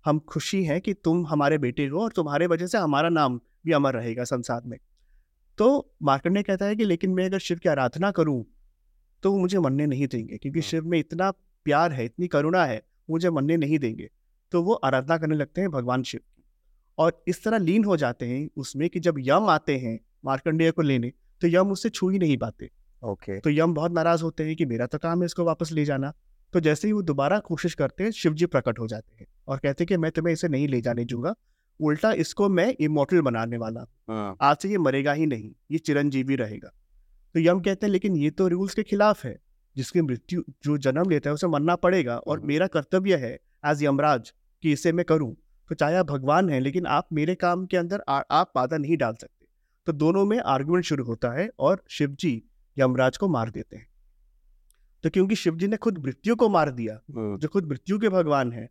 हम 0.05 0.19
खुशी 0.29 0.63
हैं 0.65 0.81
कि 0.81 0.95
तुम 0.95 1.27
हमारे 1.27 1.59
बेटे 1.59 1.87
हो 1.87 2.01
और 2.01 2.13
तुम्हारे 2.13 2.47
वजह 2.47 2.67
से 2.67 2.79
हमारा 2.79 3.09
नाम 3.09 3.41
भी 3.65 3.73
अमर 3.73 3.95
रहेगा 3.95 4.25
संसार 4.25 4.63
में। 4.67 4.79
तो 5.59 5.95
मार्कंडेय 6.03 6.43
कहता 6.43 6.67
है 6.67 6.77
कि 6.77 6.85
लेकिन 6.85 7.11
मैं 7.11 7.25
अगर 7.27 7.39
शिव 7.39 7.59
की 7.59 7.69
आराधना 7.69 8.11
करूँ 8.11 8.45
तो 9.23 9.33
वो 9.33 9.39
मुझे 9.39 9.59
मरने 9.59 9.87
नहीं 9.87 10.07
देंगे 10.07 10.37
क्योंकि 10.37 10.61
हाँ। 10.61 10.69
शिव 10.69 10.87
में 10.87 10.99
इतना 10.99 11.31
प्यार 11.67 11.93
है 11.93 12.05
इतनी 12.05 12.27
करुणा 12.29 12.65
है 12.65 12.83
मुझे 13.11 13.31
मरने 13.31 13.57
नहीं 13.57 13.79
देंगे। 13.79 14.09
तो 14.53 14.63
वो 14.63 14.73
आराधना 14.75 15.17
करने 15.19 15.35
लगते 15.35 15.61
हैं 15.61 15.71
भगवान 15.71 16.03
शिव 16.03 16.21
की। 16.21 16.45
और 16.99 17.23
इस 17.29 17.43
तरह 17.45 17.59
लीन 17.59 17.85
हो 17.85 17.97
जाते 17.97 18.27
हैं 18.27 18.49
उसमें 18.57 18.89
कि 18.91 19.01
जब 19.01 19.15
यम 19.19 19.49
आते 19.49 19.77
हैं 19.79 19.99
मार्कंडेय 20.25 20.71
को 20.71 20.83
लेने 20.83 21.13
तो 21.43 21.49
यम 21.49 21.71
उससे 21.71 21.89
छू 21.89 22.09
ही 22.09 22.19
नहीं 22.19 22.37
पाते। 22.39 22.71
ओके। 23.03 23.39
तो 23.41 23.51
यम 23.51 23.75
बहुत 23.75 23.93
नाराज़ 23.93 24.23
होते 24.23 24.45
हैं 24.45 24.57
कि 24.57 24.65
मेरा 24.65 24.87
तो 24.87 24.99
काम 24.99 25.21
है 25.21 25.27
इसको 25.27 25.45
वापस 25.45 25.73
ले 25.73 25.85
जाना। 25.85 26.13
तो 26.53 26.61
जैसे 26.61 26.89
ही 26.89 26.93
वो 26.93 27.03
दोबारा 27.03 27.39
कोशिश 27.39 27.75
करते 27.75 28.05
हैं 28.05 28.11
शिव 28.11 28.35
जी 28.35 28.47
प्रकट 28.47 28.79
हो 28.79 28.87
जाते 28.87 29.17
हैं 29.21 29.27
और 29.49 29.59
कहते 29.59 29.85
हैं 29.85 29.87
कि 29.87 29.97
मैं 29.97 30.11
तुम्हें 30.11 30.33
इसे 30.33 30.49
नहीं 30.49 30.69
ले 30.69 30.81
जाने 30.81 31.05
दूँगा। 31.05 31.35
उल्टा 31.81 32.13
इसको 32.13 32.49
मैं 32.49 32.75
इमोटल 32.81 33.21
बनाने 33.21 33.57
वाला 33.57 33.81
हूँ। 33.81 33.89
हाँ। 34.09 34.37
आज 34.41 34.57
से 34.57 34.69
ये 34.69 34.79
मरेगा 34.79 35.13
ही 35.13 35.27
नहीं 35.27 35.51
ये 35.71 35.79
चिरंजीवी 35.79 36.37
रहेगा। 36.37 36.73
तो 37.35 37.41
यम 37.41 37.61
कहते 37.61 37.87
हैं 37.87 37.93
लेकिन 37.93 38.17
ये 38.17 38.31
तो 38.31 38.49
रूल्स 38.49 38.75
के 38.75 38.83
खिलाफ 38.83 39.25
है। 39.25 39.39
जिसकी 39.77 40.01
मृत्यु 40.01 40.43
जो 40.65 40.79
जन्म 40.79 41.11
लेता 41.11 41.31
है 41.31 41.35
उसे 41.35 41.47
मरना 41.47 41.77
पड़ेगा 41.77 42.17
और 42.17 42.39
हम्म। 42.39 42.49
मेरा 42.49 42.67
कर्तव्य 42.67 43.17
है 43.17 43.33
एज 43.67 43.83
यमराज 43.83 44.33
कि 44.63 44.73
इसे 44.73 44.93
मैं 44.93 45.05
करूँ। 45.05 45.35
तो 45.71 45.75
चाहे 45.75 45.97
आप 45.97 46.07
भगवान 46.07 46.51
हैं 46.51 46.61
लेकिन 46.61 46.87
आप 46.87 47.09
मेरे 47.13 47.35
काम 47.35 47.67
के 47.67 47.77
अंदर 47.77 48.03
आ, 48.09 48.21
आप 48.31 48.53
बाधा 48.55 48.77
नहीं 48.77 48.97
डाल 48.97 49.15
सकते। 49.15 49.47
तो 49.87 49.93
दोनों 49.93 50.25
में 50.25 50.39
आर्गुमेंट 50.39 50.85
शुरू 50.85 51.05
होता 51.05 51.31
है 51.31 51.49
और 51.59 51.85
शिव 51.91 52.11
जी 52.11 52.43
यमराज 52.79 53.17
को 53.17 53.29
मार 53.29 53.51
देते 53.51 53.77
हैं। 53.77 53.87
तो 55.05 55.11
क्योंकि 55.11 55.37
शिव 55.37 55.57
जी 55.57 55.67
ने 55.69 55.77
खुद 55.77 55.99
मृत्यु 55.99 56.37
को 56.37 56.49
मार 56.49 56.71
दिया 56.71 57.01
हम्म, 57.11 57.39
जो 57.39 57.49
खुद 57.49 57.67
मृत्यु 57.67 57.99
के 57.99 58.09
भगवान 58.09 58.53
है 58.53 58.69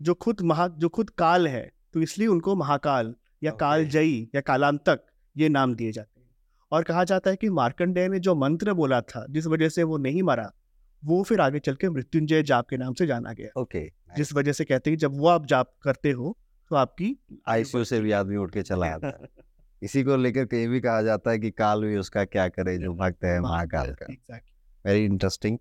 जो 0.00 0.14
खुद 0.14 0.40
महा 0.40 0.68
जो 0.68 0.88
खुद 0.88 1.10
काल 1.10 1.48
है 1.48 1.70
तो 1.94 2.00
इसलिए 2.00 2.28
उनको 2.28 2.54
महाकाल 2.56 3.14
या। 3.42 3.50
कालजयी 3.50 4.30
या 4.34 4.40
कालांतक 4.40 5.00
ये 5.36 5.48
नाम 5.48 5.74
दिए 5.74 5.92
जाते 5.92 6.20
हैं। 6.20 6.26
और 6.72 6.82
कहा 6.82 7.04
जाता 7.04 7.30
है 7.30 7.36
कि 7.36 7.50
मार्कंडेय 7.50 8.08
ने 8.08 8.18
जो 8.18 8.34
मंत्र 8.34 8.72
बोला 8.72 9.00
था 9.00 9.24
जिस 9.30 9.46
वजह 9.46 9.68
से 9.68 9.82
वो 9.82 9.98
नहीं 9.98 10.22
मरा 10.22 10.50
वो 11.02 11.22
फिर 11.22 11.40
आगे 11.40 11.58
चल 11.58 11.74
के 11.74 11.90
मृत्युंजय 11.90 12.42
जाप 12.42 12.68
के 12.68 12.76
नाम 12.76 12.94
से 12.94 13.06
जाना 13.06 13.32
गया। 13.32 13.60
ओके 13.60 13.86
जिस 14.16 14.32
वजह 14.32 14.52
से 14.52 14.64
कहते 14.64 14.90
हैं 14.90 14.96
जब 14.98 15.16
वो 15.16 15.28
आप 15.28 15.46
जाप 15.46 15.72
करते 15.82 16.10
हो 16.10 16.36
तो 16.70 16.76
आपकी 16.76 17.16
आईसीयू 17.48 17.84
से 17.84 18.00
भी 18.00 18.12
आदमी 18.12 18.36
उठ 18.36 18.52
के 18.52 18.62
चला 18.62 18.86
आता 18.86 19.08
है। 19.08 19.28
इसी 19.82 20.02
को 20.02 20.16
लेकर 20.16 20.44
के 20.44 20.60
ये 20.60 20.68
भी 20.68 20.80
कहा 20.80 21.02
जाता 21.02 21.30
है 21.30 21.38
कि 21.38 21.50
काल 21.50 21.84
भी 21.84 21.96
उसका 21.96 22.24
क्या 22.24 22.48
करे 22.48 22.78
जो 22.78 22.94
भक्त 22.94 23.24
है 23.24 23.40
महाकाल 23.40 23.94
का। 24.02 24.36
वेरी 24.86 25.04
इंटरेस्टिंग 25.04 25.58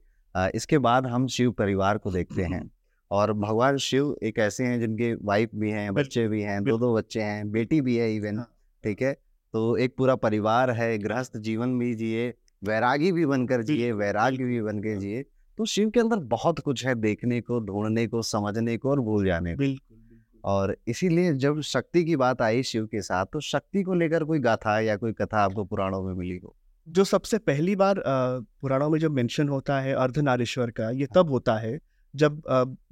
इसके 0.56 0.78
बाद 0.78 1.06
हम 1.06 1.28
शिव 1.28 1.52
परिवार 1.52 1.98
को 1.98 2.12
देखते 2.12 2.44
हैं। 2.44 2.72
और 3.12 3.34
भगवान 3.34 3.78
शिव 3.78 4.16
एक 4.24 4.40
ऐसे 4.40 4.64
हैं 4.64 4.80
जिनके 4.80 5.14
वाइफ 5.14 5.50
भी 5.56 5.72
हैं 5.72 5.94
बच्चे 5.94 6.28
भी 6.28 6.42
हैं 6.42 6.64
दो 6.64 6.78
दो 6.78 6.96
बच्चे 6.96 7.22
हैं 7.22 7.52
बेटी 7.52 7.82
भी 7.82 7.96
है 7.98 8.16
इवन 8.16 8.38
हाँ। 8.38 8.52
ठीक 8.84 9.02
है? 9.02 9.14
तो 9.54 9.78
एक 9.78 9.96
पूरा 9.98 10.16
परिवार 10.16 10.72
है 10.72 10.98
गृहस्थ 10.98 11.38
जीवन 11.38 11.80
भी 11.80 11.94
जिए 11.96 12.34
वैरागी 12.64 13.12
भी 13.12 13.26
बनकर 13.26 13.64
जिए 13.64 13.92
वैराग्य 13.92 14.44
भी 14.44 14.62
बनकर। 14.62 14.98
जिए 15.00 15.24
तो 15.58 15.66
शिव 15.66 15.90
के 15.90 16.00
अंदर 16.00 16.18
बहुत 16.18 16.60
कुछ 16.60 16.86
है 16.86 16.96
देखने 16.96 17.42
को 17.42 17.60
ढूँढने 17.60 18.08
को 18.08 18.22
समझने 18.22 18.78
को 18.78 18.90
और 18.90 19.00
भूल 19.00 19.26
जाने 19.26 19.54
को। 19.54 19.58
बिल्कुल 19.58 19.98
और 20.48 20.76
इसीलिए 20.88 21.34
जब 21.36 21.60
शक्ति 21.62 22.04
की 22.06 22.16
बात 22.16 22.42
आई 22.42 22.64
शिव 22.64 22.86
के 22.86 23.02
साथ 23.02 23.26
तो 23.34 23.40
शक्ति 23.40 23.84
को 23.84 23.94
लेकर 23.94 24.24
कोई 24.24 24.40
गाथा 24.40 24.80
या 24.80 24.96
कोई 24.96 25.14
कथा 25.14 25.40
आपको 25.40 25.66
पुराणों 25.66 26.02
में 26.04 26.14
मिली 26.14 26.38
हो? 26.38 26.56
जो 26.88 27.04
सबसे 27.04 27.38
पहली 27.38 27.76
बार 27.76 28.02
पुराणों 28.06 28.90
में 28.90 29.00
जब 29.00 29.12
मेंशन 29.12 29.50
होता 29.50 29.80
है 29.80 29.94
अर्धनारीश्वर 29.96 30.72
का 30.72 30.90
ये 30.92 31.08
तब 31.16 31.30
होता 31.30 31.56
है 31.58 31.80
जब 32.14 32.42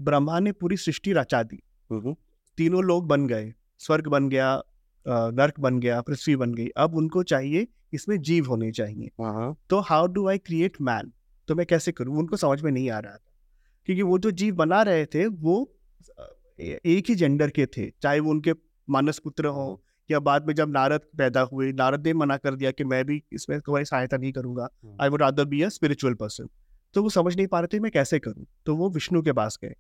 ब्रह्मा 0.02 0.40
ने 0.40 0.52
पूरी 0.52 0.78
सृष्टि 0.78 1.14
रचा 1.14 1.42
दी। 1.44 1.62
तीनों 2.58 2.84
लोग 2.84 3.08
बन 3.08 3.28
गए 3.28 3.54
स्वर्ग 3.80 4.08
बन 4.08 4.28
गया 4.30 4.56
नर्क 5.06 5.60
बन 5.60 5.80
गया 5.80 6.02
पृथ्वी 6.02 6.36
बन 6.36 6.54
गई। 6.54 6.68
अब 6.78 6.96
उनको 6.96 7.24
चाहिए 7.24 7.68
इसमें 7.94 8.18
जीव 8.22 8.48
होने 8.48 8.72
चाहिए। 8.72 9.12
हाँ 9.22 9.56
तो 9.70 9.80
how 9.82 10.08
do 10.08 10.28
I 10.30 10.38
create 10.38 10.78
man 10.82 11.12
तो 11.48 11.56
मैं 11.56 11.66
कैसे 11.66 11.92
करूँ? 11.92 12.18
उनको 12.18 12.38
समझ 12.38 12.62
में 12.62 12.72
नहीं 12.72 12.90
आ 12.90 13.00
रहा 13.00 13.14
था। 13.14 13.32
क्योंकि 13.86 14.02
वो 14.02 14.18
जो 14.20 14.32
जीव 14.34 14.56
बना 14.56 14.82
रहे 14.82 15.06
थे 15.06 15.26
वो 15.28 15.72
एक 16.60 17.10
ही 17.10 17.16
जेंडर 17.16 17.50
के 17.50 17.66
थे 17.68 17.90
चाहे 18.02 18.20
वो 18.20 18.32
उनके 18.32 18.54
मानस 18.90 19.20
पुत्र 19.20 19.48
हों 19.48 19.76
या 20.10 20.20
बाद 20.20 20.48
में 20.48 20.54
जब 20.56 20.70
नारद 20.70 21.02
पैदा 21.18 21.42
हुए 21.42 21.72
नारद 21.74 22.08
ने 22.08 22.14
मना 22.14 22.38
कर 22.38 22.56
दिया 22.56 22.72
कि 22.72 22.84
मैं 22.84 23.04
भी 23.06 23.22
इसमें 23.34 23.60
तुम्हारी 23.62 23.86
सहायता 23.86 24.18
नहीं 24.18 24.32
करूँगा। 24.32 24.68
I 25.02 25.10
would 25.10 25.22
rather 25.22 25.46
be 25.46 25.62
a 25.62 25.70
spiritual 25.70 26.14
person 26.14 26.48
तो 26.96 27.04
वो 27.04 27.10
समझ 27.10 27.36
नहीं 27.36 27.48
पा 27.48 27.60
रहे 27.60 27.68
थे 27.68 27.80
मैं 27.80 27.92
कैसे 27.92 28.20
करूँ? 28.20 28.46
तो 28.66 28.76
वो 28.76 28.90
विष्णु 28.90 29.22
के 29.22 29.34
पास 29.34 29.58
गए। 29.64 29.74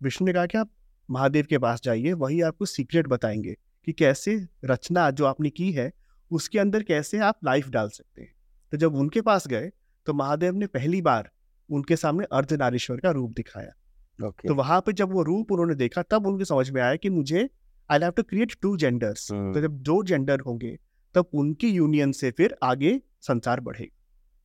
विष्णु 0.00 0.26
ने 0.26 0.32
कहा 0.32 0.46
कि 0.46 0.58
आप 0.58 0.70
महादेव 1.08 1.46
के 1.50 1.58
पास 1.58 1.80
जाइए 1.82 2.12
वही 2.12 2.40
आपको 2.40 2.64
सीक्रेट 2.64 3.06
बताएँगे 3.08 3.54
कि 3.86 3.92
कैसे 3.92 4.34
रचना 4.64 5.10
जो 5.10 5.24
आपने 5.24 5.50
की 5.50 5.70
है 5.72 5.90
उसके 6.30 6.58
अंदर 6.58 6.82
कैसे 6.82 7.18
आप 7.18 7.38
लाइफ 7.44 7.68
डाल 7.68 7.88
सकते 7.88 8.22
हैं। 8.22 8.32
तो 8.72 8.76
जब 8.76 8.94
उनके 8.94 9.20
पास 9.20 9.46
गए 9.48 9.70
तो 10.06 10.14
महादेव 10.14 10.54
ने 10.54 10.66
पहली 10.66 11.02
बार 11.02 11.30
उनके 11.70 11.96
सामने 11.96 12.26
अर्धनारीश्वर 12.32 12.96
का 12.96 13.10
रूप 13.10 13.32
दिखाया। 13.32 13.72
ओके 14.20 14.48
तो 14.48 14.54
वहाँ 14.54 14.80
पे 14.80 14.92
जब 14.92 15.12
वो 15.12 15.22
रूप 15.22 15.52
उन्होंने 15.52 15.74
देखा 15.74 16.02
तब 16.02 16.26
उनके 16.26 16.44
समझ 16.44 16.70
में 16.70 16.80
आया 16.82 16.96
कि 16.96 17.10
मुझे 17.10 17.48
I 17.90 17.98
have 17.98 18.10
to 18.10 18.22
create 18.22 18.54
two 18.62 18.76
genders 18.76 19.30
हम्म। 19.32 19.52
तो 19.52 19.60
जब 19.60 19.78
दो 19.82 20.02
जेंडर 20.02 20.40
होंगे 20.40 20.78
तब 21.14 21.30
उनकी 21.34 21.68
यूनियन 21.68 22.12
से 22.12 22.30
फिर 22.30 22.56
आगे 22.62 23.00
संसार 23.22 23.60
बढ़ेगा 23.60 23.96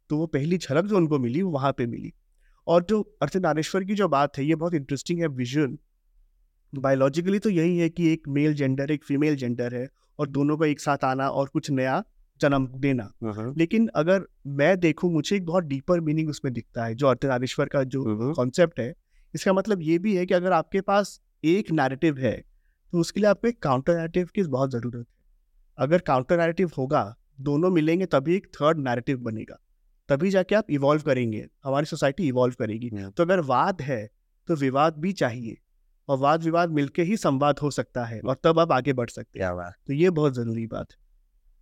तो 0.10 0.18
वो 0.18 0.26
पहली 0.28 0.58
झलक 0.58 0.86
जो 0.86 0.98
उनको 0.98 1.20
मिली 1.20 1.42
वो 1.42 1.52
वहाँ 1.52 1.72
पे 1.72 1.86
मिली। 1.86 2.14
और 2.68 2.86
जो 2.90 3.02
अर्धनारेश्वर 3.22 3.84
की 3.84 3.96
जो 3.96 4.08
बात 4.08 4.38
है 4.38 4.46
ये 4.46 4.56
बहुत 4.56 4.74
इंटरेस्टिंग 4.74 5.20
है 5.20 5.28
विजुअल 5.28 5.78
बायोलॉजिकली 6.74 7.40
तो 7.40 7.50
यही 7.50 7.78
है 7.78 7.90
कि 7.90 8.08
एक 8.14 8.28
मेल 8.28 8.54
जेंडर 8.54 8.92
एक 8.92 9.04
फीमेल 9.04 9.36
जेंडर 9.36 9.76
है 9.76 9.88
और 10.20 10.28
दोनों 10.30 10.58
का 10.58 10.66
एक 10.66 10.80
साथ 10.80 11.04
आना 11.04 11.30
और 11.30 11.48
कुछ 11.48 11.72
नया 11.72 12.04
जन्म 12.42 12.68
देना। 12.68 13.12
हम्म, 13.24 13.54
लेकिन 13.58 13.88
अगर 13.96 14.26
मैं 14.48 14.80
देखूँ 14.80 15.12
मुझे 15.14 15.36
एक 15.36 15.46
बहुत 15.46 15.64
डीपर 15.64 16.00
मीनिंग 16.00 16.30
उसमें 16.30 16.54
दिखता 16.54 16.86
है 16.86 16.96
जो 16.96 17.08
अर्धनारीश्वर 17.08 17.66
का 17.66 17.84
जो 17.84 18.04
हम्म, 18.04 18.34
कॉन्सेप्ट 18.34 18.80
है। 18.80 18.94
इसका 19.36 19.54
मतलब 19.54 19.82
ये 19.82 19.98
भी 20.00 20.16
है 20.16 20.26
कि 20.26 20.34
अगर 20.34 20.52
आपके 20.52 20.82
पास 20.82 21.20
एक 21.44 21.72
नैरेटिव 21.72 22.18
है 22.18 22.36
तो 22.94 23.00
उसके 23.00 23.20
लिए 23.20 23.30
आपको 23.30 23.48
एक 23.48 23.62
काउंटर 23.62 23.96
नैरेटिव 23.96 24.30
की 24.36 24.44
बहुत 24.44 24.72
ज़रूरत 24.72 24.96
है। 24.98 25.14
अगर 25.78 26.00
काउंटर 26.02 26.38
नैरेटिव 26.38 26.72
होगा 26.78 27.04
दोनों 27.42 27.70
मिलेंगे 27.72 28.06
तभी 28.06 28.36
एक 28.36 28.48
थर्ड 28.54 28.78
नैरेटिव 28.80 29.18
बनेगा। 29.20 29.58
तभी 30.10 30.30
जाके 30.30 30.56
आप 30.56 30.72
इवॉल्व 30.72 31.02
करेंगे 31.02 31.46
हमारी 31.66 31.86
सोसाइटी 31.86 32.28
इवॉल्व 32.28 32.56
करेगी। 32.60 32.90
तो 32.90 33.24
अगर 33.24 33.40
वाद 33.44 33.82
है 33.82 34.08
तो 34.48 34.56
विवाद 34.56 34.98
भी 34.98 35.12
चाहिए 35.14 35.58
और 36.08 36.18
वाद 36.18 36.44
विवाद 36.44 36.70
मिलके 36.72 37.04
ही 37.04 37.18
संवाद 37.18 37.60
हो 37.60 37.72
सकता 37.72 38.06
है 38.06 38.20
और 38.22 38.38
तब 38.44 38.60
आप 38.60 38.72
आगे 38.72 38.94
बढ़ 38.94 39.10
सकते 39.10 39.40
हैं। 39.40 39.72
तो 39.88 39.94
ये 39.94 40.10
बहुत 40.12 40.34
ज़रूरी 40.34 40.66
बात 40.68 40.92
है। 40.92 41.04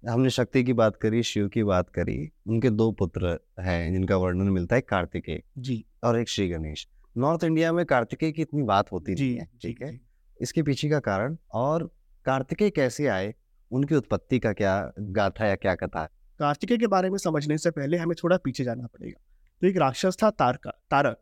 हमने 0.04 0.30
शक्ति 0.30 0.64
की 0.64 0.74
बात 0.74 0.96
करी 0.96 1.24
शिव 1.24 1.48
की 1.48 1.64
बात 1.64 1.90
करी 1.90 2.32
उनके 2.48 2.70
दो 2.72 2.92
पुत्र 2.92 3.38
हैं 3.60 3.92
जिनका 3.94 4.18
वर्णन 4.18 4.50
मिलता 4.50 4.76
है 4.76 4.82
कार्तिकेय। 4.82 5.44
जी। 5.58 5.84
और 6.04 6.20
एक 6.20 6.30
श्री 6.30 6.48
गणेश। 6.50 6.88
नॉर्थ 7.18 7.44
इंडिया 7.44 7.74
में 7.74 7.86
कार्तिकेय 7.86 8.32
की 8.32 8.42
इतनी 8.42 8.64
बात 8.64 8.92
होती 8.92 9.16
जी 9.16 9.30
नहीं 9.30 9.38
है 9.38 9.50
ठीक 9.62 9.82
है? 9.82 10.02
इसके 10.42 10.64
पीछे 10.64 10.90
का 10.90 11.00
कारण 11.00 11.38
और 11.54 11.96
कार्तिकेय 12.26 12.70
कैसे 12.70 13.08
आए 13.08 13.36
उनकी 13.72 13.96
उत्पत्ति 13.96 14.40
का 14.40 14.54
क्या 14.54 14.92
गाथा 15.00 15.46
या 15.46 15.56
क्या 15.56 15.76
कथा 15.76 16.02
है? 16.02 16.10
कार्तिकेय 16.40 16.78
के 16.78 16.88
बारे 16.88 17.10
में 17.10 17.18
समझने 17.18 17.58
से 17.58 17.72
पहले 17.72 17.98
हमें 17.98 18.16
थोड़ा 18.24 18.38
पीछे 18.38 18.64
जाना 18.64 18.88
पड़ेगा। 18.88 19.22
तो 19.62 19.68
एक 19.68 19.78
राक्षस 19.78 20.18
था 20.24 20.30
तारका 20.30 20.70
तारक। 20.70 21.22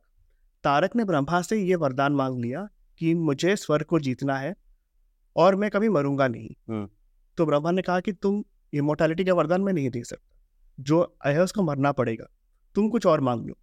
तारक 0.64 0.96
ने 0.96 1.06
ब्रह्मा 1.06 1.42
से 1.42 1.58
ये 1.58 1.76
वरदान 1.76 2.12
मांग 2.12 2.40
लिया 2.40 2.70
कि 3.00 3.16
मुझे 3.16 3.56
स्वर्ग 3.56 3.86
को 3.86 4.00
जीतना 4.00 4.38
है 4.38 4.56
और 5.36 5.56
मैं 5.56 5.70
कभी 5.70 5.90
मरूँगा 5.90 6.28
नहीं। 6.28 6.50
हम्म। 6.70 6.90
तो 7.38 7.46
ब्रह्मा 7.46 7.72
ने 7.72 7.82
कहा 7.82 8.00
कि 8.00 8.14
तुम 8.14 8.44
इमोर्टैलिटी 8.74 9.26
का 9.26 9.34
वरदान 9.34 9.62
मैं 9.62 9.74
नहीं 9.74 9.90
दे 9.90 10.04
सकता। 10.04 10.38
जो 10.80 11.18
है 11.26 11.44
उसको 11.44 11.64
मरना 11.64 11.92
पड़ेगा। 11.92 12.26
तुम 12.76 12.90
कुछ 12.90 13.06
और 13.06 13.22
मांग 13.22 13.46
लो। 13.46 13.58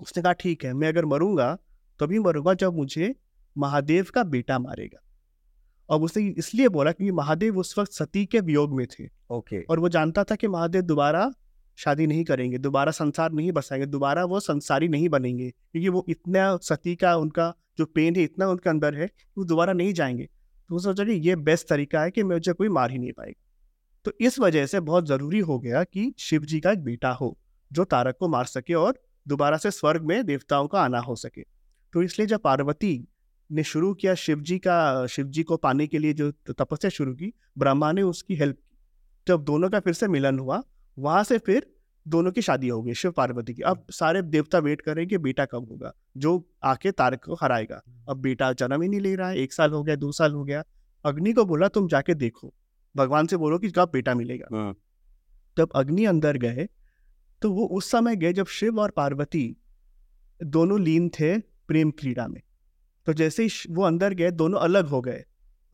उसने 0.00 0.22
कहा 0.22 0.32
ठीक 0.32 0.64
है 0.64 0.72
मैं 0.72 0.88
अगर 0.88 1.04
मरूँगा 1.04 1.58
तभी 2.00 2.18
मरूँगा 2.18 2.54
जब 2.54 2.74
मुझे 2.74 3.14
महादेव 3.56 4.06
का 4.14 4.22
बेटा 4.24 4.58
मारेगा। 4.58 5.00
और 5.90 6.00
उसने 6.00 6.28
इसलिए 6.28 6.68
बोला 6.68 6.92
क्योंकि 6.92 7.12
महादेव 7.12 7.58
उस 7.58 7.78
वक्त 7.78 7.92
सती 7.92 8.26
के 8.26 8.40
वियोग 8.40 8.74
में 8.74 8.86
थे। 8.86 9.08
ओके। 9.30 9.62
और 9.62 9.80
वो 9.80 9.88
जानता 9.88 10.24
था 10.24 10.34
कि 10.34 10.48
महादेव 10.48 10.82
दोबारा 10.82 11.30
शादी 11.76 12.06
नहीं 12.06 12.24
करेंगे 12.24 12.58
दोबारा 12.58 12.92
संसार 12.92 13.32
नहीं 13.32 13.52
बसाएँगे 13.52 13.86
दोबारा 13.86 14.24
वो 14.24 14.40
संसारी 14.40 14.88
नहीं 14.88 15.08
बनेंगे 15.08 15.50
क्योंकि 15.50 15.88
वो 15.88 16.04
इतना 16.08 16.56
सती 16.56 16.96
का 16.96 17.16
उनका 17.16 17.54
जो 17.78 17.86
पेन 17.86 18.16
है 18.16 18.22
इतना 18.22 18.48
उनके 18.48 18.70
अंदर 18.70 18.94
है 18.94 19.10
वो 19.38 19.44
दोबारा 19.44 19.72
नहीं 19.72 19.92
जाएँगे। 19.92 20.28
तो 20.70 20.78
सोचा 20.78 21.04
कि 21.04 21.12
ये 21.12 21.36
बेस्ट 21.36 21.68
तरीका 21.68 22.02
है 22.02 22.10
कि 22.10 22.22
मुझे 22.22 22.52
कोई 22.52 22.68
मार 22.68 22.90
ही 22.90 22.98
नहीं 22.98 23.12
पाएगा। 23.12 23.42
तो 24.04 24.12
इस 24.20 24.38
वजह 24.38 24.66
से 24.66 24.80
बहुत 24.80 25.06
ज़रूरी 25.06 25.38
हो 25.38 25.58
गया 25.58 25.84
कि 25.84 26.14
शिव 26.18 26.44
जी 26.44 26.60
का 26.60 26.70
एक 26.70 26.84
बेटा 26.84 27.10
हो 27.10 27.38
जो 27.72 27.84
तारक 27.84 28.16
को 28.20 28.28
मार 28.28 28.44
सके 28.44 28.74
और 28.74 29.02
दोबारा 29.26 29.56
से 29.56 29.70
स्वर्ग 29.70 30.02
में 30.02 30.24
देवताओं 30.26 30.68
का 30.68 30.80
आना 30.80 30.98
हो 30.98 31.16
सके। 31.16 31.42
तो 31.94 32.02
इसलिए 32.02 32.26
जब 32.26 32.40
पार्वती 32.40 33.08
ने 33.50 33.62
शुरू 33.62 33.92
किया 33.94 34.14
शिव 34.14 34.40
जी 34.40 34.58
का 34.58 35.06
शिव 35.06 35.26
जी 35.26 35.42
को 35.42 35.56
पाने 35.56 35.86
के 35.86 35.98
लिए 35.98 36.12
जो 36.12 36.30
तपस्या 36.50 36.90
शुरू 36.90 37.14
की 37.14 37.32
ब्रह्मा 37.58 37.92
ने 37.92 38.02
उसकी 38.02 38.34
हेल्प 38.34 38.56
की। 38.56 38.78
जब 39.26 39.44
दोनों 39.44 39.70
का 39.70 39.80
फिर 39.80 39.92
से 39.92 40.08
मिलन 40.08 40.38
हुआ 40.38 40.62
वहाँ 40.96 41.22
से 41.24 41.38
फिर 41.38 41.66
दोनों 42.06 42.30
की 42.32 42.42
शादी 42.42 42.68
हो 42.68 42.82
गई 42.82 42.94
शिव 42.94 43.10
पार्वती 43.10 43.54
की। 43.54 43.62
अब 43.62 43.86
सारे 43.90 44.22
देवता 44.22 44.58
वेट 44.58 44.80
कर 44.80 44.94
रहे 44.94 45.02
हैं 45.02 45.08
कि 45.08 45.18
बेटा 45.18 45.44
कब 45.44 45.68
होगा 45.70 45.92
जो 46.16 46.32
आके 46.64 46.90
तारक 46.92 47.24
को 47.24 47.34
हराएगा। 47.34 47.80
अब 48.08 48.16
बेटा 48.16 48.52
जन्म 48.52 48.82
ही 48.82 48.88
नहीं 48.88 49.00
ले 49.00 49.14
रहा 49.16 49.28
है 49.28 49.38
एक 49.38 49.52
साल 49.52 49.70
हो 49.70 49.82
गया 49.82 49.96
दो 49.96 50.12
साल 50.12 50.32
हो 50.32 50.44
गया। 50.44 50.62
अग्नि 51.04 51.32
को 51.32 51.44
बोला 51.44 51.68
तुम 51.68 51.88
जाके 51.88 52.14
देखो। 52.14 52.52
भगवान 52.94 53.26
से 53.26 53.36
बोलो 53.36 53.58
कि 53.58 53.70
कब 53.70 53.90
बेटा 53.92 54.14
मिलेगा। 54.14 54.72
जब 55.56 55.72
अग्नि 55.74 56.04
अंदर 56.04 56.36
गए 56.36 56.68
तो 57.44 57.52
वो 57.52 57.66
उस 57.66 57.90
समय 57.90 58.16
गए 58.16 58.32
जब 58.32 58.46
शिव 58.46 58.80
और 58.80 58.90
पार्वती 58.90 59.56
दोनों 60.42 60.80
लीन 60.80 61.08
थे 61.08 61.38
प्रेम 61.38 61.90
क्रीड़ा 61.90 62.28
में। 62.28 62.40
तो 63.06 63.12
जैसे 63.12 63.42
ही 63.42 63.48
वो 63.70 63.82
अंदर 63.82 64.14
गए 64.14 64.30
दोनों 64.30 64.60
अलग 64.60 64.86
हो 64.86 65.00
गए। 65.00 65.24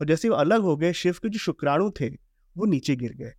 और 0.01 0.07
जैसे 0.07 0.29
वो 0.29 0.35
अलग 0.35 0.61
हो 0.61 0.77
गए 0.77 0.93
शिव 0.93 1.13
के 1.13 1.29
जो 1.29 1.39
शुक्राणु 1.39 1.91
थे 1.91 2.09
वो 2.57 2.65
नीचे 2.65 2.95
गिर 2.95 3.13
गए। 3.13 3.33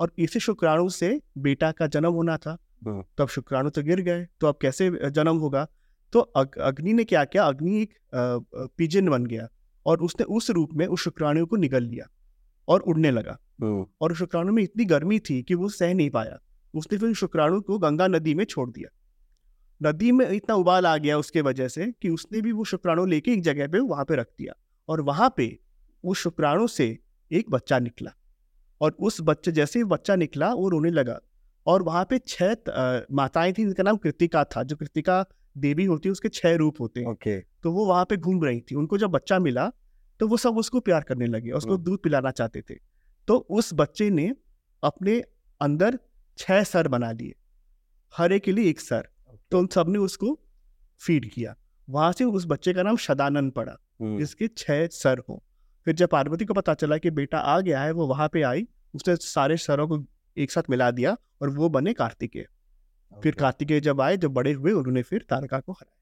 और 0.00 0.12
इसी 0.18 0.40
शुक्राणु 0.40 0.88
से 0.88 1.20
बेटा 1.38 1.72
का 1.72 1.86
जन्म 1.86 2.12
होना 2.12 2.36
था। 2.36 2.58
हम्म। 2.86 3.04
तो 3.16 3.22
अब 3.22 3.28
शुक्राणु 3.28 3.70
तो 3.70 3.82
गिर 3.82 4.00
गए 4.00 4.26
तो 4.40 4.46
अब 4.46 4.58
कैसे 4.62 5.10
जन्म 5.10 5.36
होगा? 5.36 5.68
तो 6.12 6.20
अग, 6.20 6.58
अग्नि 6.58 6.92
ने 6.92 7.04
क्या 7.04 7.24
किया? 7.24 7.44
अग्नि 7.44 7.82
एक 7.82 7.94
पिजन 8.54 9.08
बन 9.08 9.26
गया। 9.26 9.48
और 9.86 9.98
उसने 9.98 10.24
उस 10.24 10.50
रूप 10.50 10.70
में 10.74 10.86
उस 10.86 11.00
शुक्राणु 11.00 11.46
को 11.46 11.56
निगल 11.56 11.82
लिया 11.82 12.06
और 12.68 12.80
उड़ने 12.80 13.10
लगा। 13.10 13.38
हम्म, 13.62 13.86
और 14.00 14.12
उस 14.12 14.18
शुक्राणु 14.18 14.52
में 14.52 14.62
इतनी 14.62 14.84
गर्मी 14.84 15.18
थी 15.18 15.42
कि 15.42 15.54
वो 15.54 15.68
सह 15.68 15.94
नहीं 15.94 16.10
पाया। 16.10 16.38
उसने 16.74 16.98
फिर 16.98 17.14
शुक्राणु 17.14 17.60
को 17.60 17.78
गंगा 17.78 18.06
नदी 18.08 18.34
में 18.34 18.44
छोड़ 18.44 18.70
दिया। 18.70 18.88
नदी 19.80 20.10
में 20.12 20.28
इतना 20.28 20.54
उबाल 20.54 20.86
आ 20.86 20.96
गया 20.96 21.18
उसके 21.18 21.40
वजह 21.40 21.68
से 21.68 21.90
कि 22.02 22.08
उसने 22.08 22.40
भी 22.40 22.52
वो 22.52 22.64
शुक्राणु 22.64 23.04
लेके 23.06 23.32
एक 23.32 23.42
जगह 23.42 23.68
पे 23.68 23.78
वहाँ 23.80 24.04
पे 24.04 24.16
रख 24.16 24.26
दिया 24.38 24.54
और 24.88 25.00
वहाँ 25.00 25.32
पे 25.36 25.46
उस 26.04 26.18
शुक्राणु 26.18 26.66
से 26.68 26.86
एक 27.30 27.50
बच्चा 27.50 27.78
निकला। 27.78 28.10
और 28.80 28.96
उस 29.00 29.18
बच्चे 29.22 29.52
जैसे 29.52 29.78
ही 29.78 29.84
बच्चा 29.84 30.16
निकला 30.16 30.52
वो 30.54 30.68
रोने 30.68 30.90
लगा 30.90 31.18
और 31.66 31.82
वहाँ 31.82 32.04
पे 32.04 32.18
छह 32.18 32.54
माताएँ 33.12 33.52
थी 33.52 33.62
जिनका 33.62 33.82
नाम 33.82 33.96
कृतिका 33.96 34.44
था। 34.46 34.62
जो 34.62 34.76
कृतिका 34.76 35.24
देवी 35.56 35.84
होती 35.84 36.08
है 36.08 36.12
उसके 36.12 36.28
छह 36.30 36.54
रूप 36.56 36.80
होते 36.80 37.00
हैं। 37.00 37.06
ओके। 37.06 37.38
तो 37.40 37.72
वो 37.72 37.86
वहाँ 37.86 38.04
पे 38.04 38.16
घूम 38.16 38.42
रही 38.44 38.60
थी। 38.60 38.74
उनको 38.74 38.98
जब 38.98 39.10
बच्चा 39.10 39.38
मिला 39.38 39.70
तो 40.20 40.26
वो 40.28 40.36
सब 40.36 40.56
उसको 40.58 40.80
प्यार 40.80 41.02
करने 41.02 41.26
लगे 41.26 41.50
उसको 41.50 41.74
हम्म। 41.74 41.84
दूध 41.84 42.02
पिलाना 42.02 42.30
चाहते 42.30 42.62
थे। 42.62 42.74
तो 43.28 43.36
उस 43.50 43.70
बच्चे 43.74 44.08
ने 44.10 44.30
अपने 44.82 45.22
अंदर 45.60 45.98
छह 46.38 46.62
सर 46.62 46.88
बना 46.88 47.12
लिए। 47.12 47.34
हर 48.16 48.32
एक 48.32 48.42
के 48.42 48.52
लिए 48.52 48.70
एक 48.70 48.80
सर। 48.80 49.08
तो 49.50 49.58
उन 49.58 49.66
सबने 49.66 49.98
उसको 49.98 50.40
फ़ीड 51.00 51.30
किया। 51.30 51.56
वहाँ 51.90 52.12
से 52.12 52.24
उस 52.24 52.46
बच्चे 52.46 52.72
का 52.72 52.82
नाम 52.82 52.96
शदानंद 52.96 53.52
पड़ा 53.52 53.76
हम्म, 54.00 54.18
जिसके 54.18 54.48
छह 54.48 54.86
सर 54.86 55.22
हो। 55.28 55.42
फिर 55.84 55.94
जब 55.94 56.08
पार्वती 56.08 56.44
को 56.44 56.54
पता 56.54 56.74
चला 56.74 56.98
कि 56.98 57.10
बेटा 57.10 57.38
आ 57.38 57.60
गया 57.60 57.82
है 57.82 57.90
वो 57.92 58.06
वहाँ 58.06 58.28
पे 58.28 58.42
आई 58.42 58.68
उसने 58.94 59.16
सारे 59.16 59.56
सरों 59.56 59.88
को 59.88 60.04
एक 60.36 60.50
साथ 60.50 60.62
मिला 60.70 60.90
दिया 60.90 61.16
और 61.42 61.50
वो 61.50 61.68
बने 61.68 61.92
कार्तिकेय। 61.92 62.46
फिर। 63.22 63.34
कार्तिकेय 63.34 63.80
जब 63.80 64.00
आए 64.00 64.16
जब 64.16 64.30
बड़े 64.30 64.52
हुए 64.52 64.72
उन्होंने 64.72 65.02
फिर 65.02 65.26
तारका 65.30 65.60
को 65.60 65.72
हराया। 65.72 66.00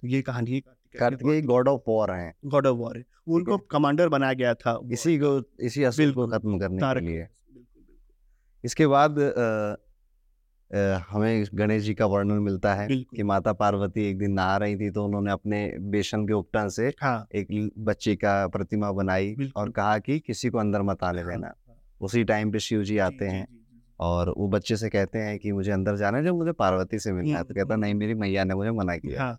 तो 0.00 0.08
ये 0.08 0.22
कहानी 0.22 0.50
है 0.50 0.60
कार्तिकेय 0.60 1.42
गॉड 1.42 1.68
ऑफ़ 1.68 1.82
वॉर 1.88 2.10
हैं। 2.10 2.34
गॉड 2.44 2.66
ऑफ़ 2.66 2.76
वॉर 2.76 2.98
है। 2.98 3.04
उनको 3.28 3.58
कमांडर 3.58 4.08
बनाया 4.08 4.32
गया 4.32 4.54
था। 4.54 4.80
इसी 4.92 5.18
को 5.18 5.42
इसी 5.60 5.84
असुर 5.84 6.12
को 6.12 6.26
खत्म 6.26 6.58
करने 6.58 6.82
के 6.82 7.06
लिए। 7.06 7.28
इसके 8.66 8.86
बाद 8.86 9.18
हमें 11.10 11.44
गणेश 11.54 11.82
जी 11.82 11.94
का 11.94 12.06
वर्णन 12.06 12.38
मिलता 12.42 12.74
है। 12.74 12.86
कि 12.88 13.22
माता 13.22 13.52
पार्वती 13.52 14.08
एक 14.10 14.18
दिन 14.18 14.32
नहा 14.32 14.56
रही 14.56 14.76
थी 14.76 14.90
तो 14.90 15.04
उन्होंने 15.04 15.32
अपने 15.32 15.60
बेसन 15.90 16.26
के 16.26 16.32
उपटन 16.32 16.68
से 16.68 16.88
हाँ। 17.02 17.26
एक 17.34 17.70
बच्चे 17.78 18.14
का 18.16 18.46
प्रतिमा 18.48 18.90
बनाई 18.92 19.34
और 19.56 19.70
कहा 19.70 19.98
कि 19.98 20.18
किसी 20.18 20.48
को 20.50 20.58
अंदर 20.58 20.82
मत 20.82 21.04
आने 21.04 21.22
हाँ, 21.22 21.30
देना। 21.30 21.46
हाँ, 21.46 21.76
उसी 22.00 22.24
टाइम 22.24 22.52
पे 22.52 22.58
शिव 22.58 22.82
जी 22.82 22.98
आते 22.98 23.24
हैं 23.26 23.46
और 24.00 24.32
वो 24.38 24.48
बच्चे 24.48 24.76
से 24.76 24.88
कहते 24.88 25.18
हैं 25.18 25.38
कि 25.38 25.52
मुझे 25.52 25.70
अंदर 25.72 25.96
जाना 25.96 26.18
है 26.18 26.24
जो 26.24 26.34
मुझे 26.34 26.52
पार्वती 26.52 26.98
से 26.98 27.12
मिलना 27.12 27.38
है। 27.38 27.44
तो 27.44 27.54
कहता 27.54 27.76
नहीं 27.76 27.94
मेरी 27.94 28.14
मैया 28.14 28.44
ने 28.44 28.54
मुझे 28.54 28.70
मना 28.70 28.96
किया। 28.96 29.22
हाँ। 29.22 29.38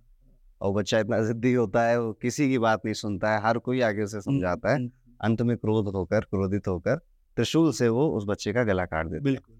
और 0.61 0.73
बच्चा 0.73 0.99
इतना 0.99 1.21
जिद्दी 1.23 1.53
होता 1.53 1.83
है 1.87 1.99
वो 2.01 2.11
किसी 2.13 2.49
की 2.49 2.57
बात 2.59 2.85
नहीं 2.85 2.93
सुनता 2.93 3.33
है 3.33 3.41
हर 3.41 3.57
कोई 3.57 3.81
आगे 3.81 4.03
उसे 4.03 4.21
समझाता 4.21 4.73
है। 4.73 4.87
अंत 5.21 5.41
में 5.41 5.55
क्रोध 5.57 5.93
होकर 5.95 6.21
क्रोधित 6.21 6.67
होकर 6.67 6.99
त्रिशूल 7.37 7.71
से 7.71 7.89
वो 7.89 8.09
उस 8.09 8.25
बच्चे 8.27 8.53
का 8.53 8.63
गला 8.63 8.85
काट 8.85 9.07
देते 9.07 9.23
बिल्कुल 9.23 9.55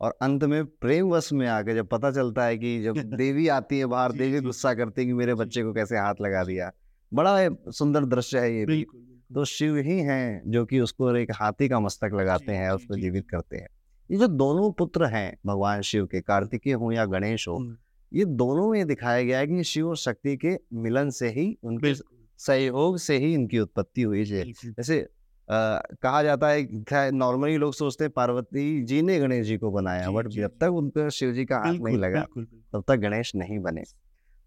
और 0.00 0.18
अंत 0.22 0.44
में 0.44 0.64
प्रेम 0.66 1.08
वश 1.08 1.32
में 1.32 1.46
आके 1.46 1.74
जब 1.74 1.86
पता 1.86 2.10
चलता 2.10 2.44
है 2.44 2.58
कि 2.58 2.82
जब 2.82 2.94
देवी 3.16 3.48
आती 3.48 3.78
है 3.78 3.86
बाहर 3.86 4.12
देवी 4.12 4.40
गुस्सा 4.40 4.74
करती 4.74 5.00
है 5.00 5.06
कि 5.06 5.12
मेरे 5.12 5.34
बच्चे 5.34 5.62
को 5.62 5.72
कैसे 5.72 5.98
हाथ 5.98 6.14
लगा 6.20 6.44
दिया। 6.44 6.70
बड़ा 7.12 7.48
सुंदर 7.70 8.04
दृश्य 8.04 8.38
है 8.38 8.58
ये 8.58 8.66
भी। 8.66 8.86
तो 9.34 9.44
शिव 9.44 9.76
ही 9.76 9.98
हैं 10.00 10.42
जो 10.46 10.64
कि 10.64 10.80
उसको 10.80 11.16
एक 11.16 11.30
हाथी 11.34 11.68
का 11.68 11.80
मस्तक 11.80 12.10
लगाते 12.14 12.52
हैं 12.52 12.70
उसको 12.70 12.96
जीवित 12.96 13.28
करते 13.30 13.56
हैं। 13.56 13.68
ये 14.10 14.18
जो 14.18 14.26
दोनों 14.26 14.72
पुत्र 14.72 15.04
हैं 15.04 15.36
भगवान 15.46 15.80
शिव 15.80 16.06
के 16.06 16.20
कार्तिकेय 16.20 16.72
हो 16.72 16.92
या 16.92 17.04
गणेश 17.04 17.48
हो 17.48 17.56
हम्म, 17.56 17.76
ये 18.12 18.24
दोनों 18.24 18.70
में 18.70 18.86
दिखाया 18.86 19.22
गया 19.22 19.38
है 19.38 19.46
कि 19.46 19.64
शिव 19.64 19.88
और 19.88 19.96
शक्ति 19.96 20.36
के 20.36 20.56
मिलन 20.72 21.10
से 21.10 21.28
ही 21.28 21.56
उनके 21.62 21.94
सहयोग 22.40 22.98
से 22.98 23.18
ही 23.18 23.34
इनकी 23.34 23.58
उत्पत्ति 23.58 24.02
हुई 24.02 24.24
है। 24.24 24.44
जैसे 24.64 25.06
आ, 25.50 25.78
कहा 26.02 26.22
जाता 26.22 26.48
है 26.48 27.10
नॉर्मली 27.10 27.56
लोग 27.56 27.74
सोचते 27.74 28.04
हैं 28.04 28.10
पार्वती 28.10 28.82
जी 28.82 29.02
ने 29.02 29.18
गणेश 29.18 29.46
जी 29.46 29.56
को 29.56 29.70
बनाया 29.70 30.10
बट 30.10 30.28
जब। 30.28 30.48
तक 30.48 30.66
उनका 30.66 31.08
शिव 31.08 31.32
जी 31.32 31.44
का 31.44 31.56
हाथ 31.56 31.74
नहीं 31.74 31.96
लगा। 31.96 32.26
तब 32.72 32.84
तक 32.88 32.96
गणेश 32.96 33.32
नहीं 33.34 33.58
बने 33.58 33.82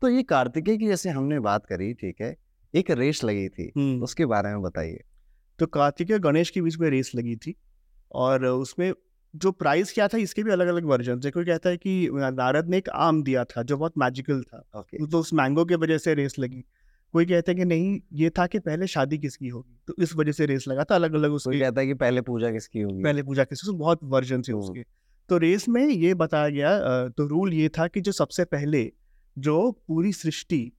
तो 0.01 0.09
ये 0.09 0.23
कार्तिकेय 0.23 0.77
की 0.77 0.87
जैसे 0.87 1.09
हमने 1.09 1.39
बात 1.39 1.65
करी 1.65 1.93
ठीक 1.93 2.21
है 2.21 2.37
एक 2.75 2.91
रेस 2.91 3.23
लगी 3.23 3.49
थी 3.49 3.99
उसके 3.99 4.25
बारे 4.25 4.49
में 4.49 4.61
बताइए 4.61 5.03
तो 5.59 5.67
कार्तिक 5.67 6.11
और 6.11 6.19
गणेश 6.19 6.49
के 6.49 6.61
बीच 6.61 6.77
में 6.77 6.89
रेस 6.89 7.11
लगी 7.15 7.35
थी 7.35 7.55
और 8.11 8.45
उसमें 8.45 8.93
जो 9.35 9.51
प्राइस 9.51 9.93
क्या 9.93 10.07
था 10.07 10.17
इसके 10.17 10.43
भी 10.43 10.51
अलग 10.51 10.67
अलग 10.67 10.85
वर्जन 10.85 11.19
थे 11.19 11.31
कोई 11.31 11.45
कहता 11.45 11.69
है 11.69 11.77
कि 11.77 12.09
नारद 12.13 12.69
ने 12.69 12.77
एक 12.77 12.89
आम 12.89 13.23
दिया 13.23 13.43
था 13.43 13.63
जो 13.63 13.77
बहुत 13.77 13.93
मैजिकल 13.97 14.41
था 14.41 14.69
okay. 14.77 15.11
तो 15.11 15.19
उस 15.19 15.33
मैंगो 15.33 15.65
के 15.65 15.75
वजह 15.75 15.97
से 15.97 16.13
रेस 16.13 16.35
लगी 16.39 16.63
कोई 17.13 17.25
कहता 17.25 17.51
है 17.51 17.55
कि 17.55 17.65
नहीं 17.65 17.99
ये 18.13 18.29
था 18.29 18.45
कि 18.47 18.59
पहले 18.59 18.87
शादी 18.87 19.17
किसकी 19.17 19.47
होगी? 19.47 19.79
तो 19.87 19.93
इस 19.99 20.15
वजह 20.15 20.31
से 20.31 20.45
रेस 20.45 20.67
लगा 20.67 20.83
था 20.83 20.95
अलग 20.95 21.13
अलग 21.13 21.31
उसके 21.31 21.59
कहता 21.59 21.81
है 21.81 21.87
कि 21.87 21.93
पहले 21.95 22.21
पूजा 22.21 22.51
किसकी 22.51 22.81
होगी? 22.81 23.03
पहले 23.03 23.23
पूजा 23.23 23.43
किसकी 23.43 23.75
बहुत 23.77 23.99
वर्जन 24.05 24.41
थे 24.41 24.53
उसके। 24.53 24.83
तो 25.29 25.37
रेस 25.37 25.67
में 25.69 25.85
ये 25.85 26.13
बताया 26.13 26.49
गया 26.49 27.07
तो 27.09 27.27
रूल 27.27 27.53
ये 27.53 27.69
था 27.69 27.87
कि 27.87 28.01
जो 28.01 28.11
सबसे 28.11 28.45
पहले 28.45 28.91
जो 29.37 29.71
पूरी 29.87 30.13
सृष्टि 30.13 30.71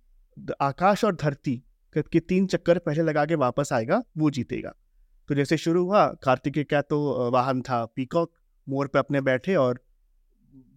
आकाश 0.60 1.04
और 1.04 1.14
धरती 1.14 1.56
के 1.96 2.20
तीन 2.20 2.46
चक्कर 2.46 2.78
पहले 2.78 3.02
लगा 3.02 3.24
के 3.24 3.34
वापस 3.36 3.72
आएगा 3.72 4.02
वो 4.18 4.30
जीतेगा। 4.30 4.74
तो 5.28 5.34
जैसे 5.34 5.56
शुरू 5.56 5.84
हुआ 5.84 6.06
कार्तिकेय 6.22 6.64
का 6.64 6.80
तो 6.82 7.30
वाहन 7.30 7.60
था 7.62 7.84
पीकॉक 7.86 8.32
मोर 8.66 8.86
पे 8.86 8.98
अपने 8.98 9.20
बैठे 9.20 9.54
और 9.54 9.80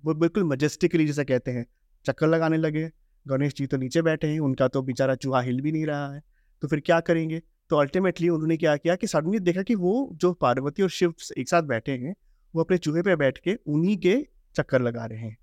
वो 0.03 0.13
बिल्कुल 0.13 0.43
मजेस्टिकली 0.43 1.05
जैसे 1.07 1.25
कहते 1.25 1.51
हैं 1.51 1.65
चक्कर 2.05 2.27
लगाने 2.27 2.57
लगे। 2.57 2.89
गणेश 3.27 3.53
जी 3.53 3.67
तो 3.67 3.77
नीचे 3.77 4.01
बैठे 4.01 4.27
हैं, 4.27 4.39
उनका 4.39 4.67
तो 4.67 4.81
बेचारा 4.81 5.15
चूहा 5.15 5.41
हिल 5.41 5.61
भी 5.61 5.71
नहीं 5.71 5.85
रहा 5.85 6.13
है। 6.13 6.21
तो 6.61 6.67
फिर 6.67 6.79
क्या 6.79 6.99
करेंगे? 6.99 7.41
तो 7.69 7.75
अल्टीमेटली 7.75 8.29
उन्होंने 8.29 8.57
क्या 8.57 8.75
किया 8.75 8.95
कि 8.95 9.07
सडनली 9.07 9.39
देखा 9.39 9.61
कि 9.61 9.75
वो 9.75 10.09
जो 10.13 10.33
पार्वती 10.33 10.83
और 10.83 10.89
शिव 10.89 11.13
एक 11.37 11.49
साथ 11.49 11.63
बैठे 11.63 11.91
हैं, 11.91 12.15
वो 12.53 12.63
अपने 12.63 12.77
चूहे 12.77 13.01
पे 13.01 13.15
बैठ 13.15 13.37
के 13.37 13.55
उन्हीं 13.67 13.97
के 13.97 14.15
चक्कर 14.55 14.81
लगा 14.81 15.05
रहे 15.05 15.19
हैं। 15.19 15.37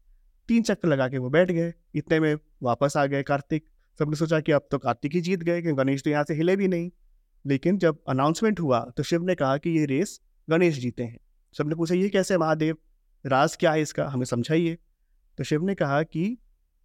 तीन 0.49 0.63
चक्कर 0.63 0.89
लगा 0.89 1.09
के 1.09 1.19
वो 1.19 1.31
बैठ 1.31 1.51
गए। 1.51 1.73
इतने 1.95 2.21
में 2.21 2.35
वापस 2.63 2.97
आ 2.97 3.07
गए 3.07 3.23
कार्तिक। 3.23 3.65
सबने 3.99 4.17
सोचा 4.17 4.41
कि 4.41 4.53
अब 4.53 4.69
तो 4.71 4.79
कार्तिक 4.79 5.13
ही 5.13 5.21
जीत 5.21 5.43
गए 5.43 5.63
कि 5.63 5.73
गणेश 5.73 6.03
तो 6.03 6.11
यहाँ 6.11 6.25
से 6.25 6.35
हिले 6.35 6.57
भी 6.57 6.69
नहीं। 6.69 6.91
लेकिन 7.45 7.79
जब 7.79 7.99
अनाउंसमेंट 8.09 8.61
हुआ 8.61 8.81
तो 8.97 9.03
शिव 9.03 9.23
ने 9.23 9.35
कहा 9.35 9.57
कि 9.57 9.71
ये 9.71 9.85
रेस 9.87 10.21
गणेश 10.51 10.79
जीते 10.79 11.03
हैं। 11.03 11.19
सबने 11.55 11.75
पूछा, 11.75 11.95
ये 11.95 12.09
कैसे 12.09 12.39
महादेव? 12.39 12.77
राज 13.27 13.57
क्या 13.57 13.73
है 13.73 13.83
इसका? 13.83 14.07
हमें 14.09 14.25
समझाइए। 14.25 14.79
तो 15.39 15.45
शिव 15.45 15.65
ने 15.65 15.75
कहा 15.75 16.03
कि 16.03 16.39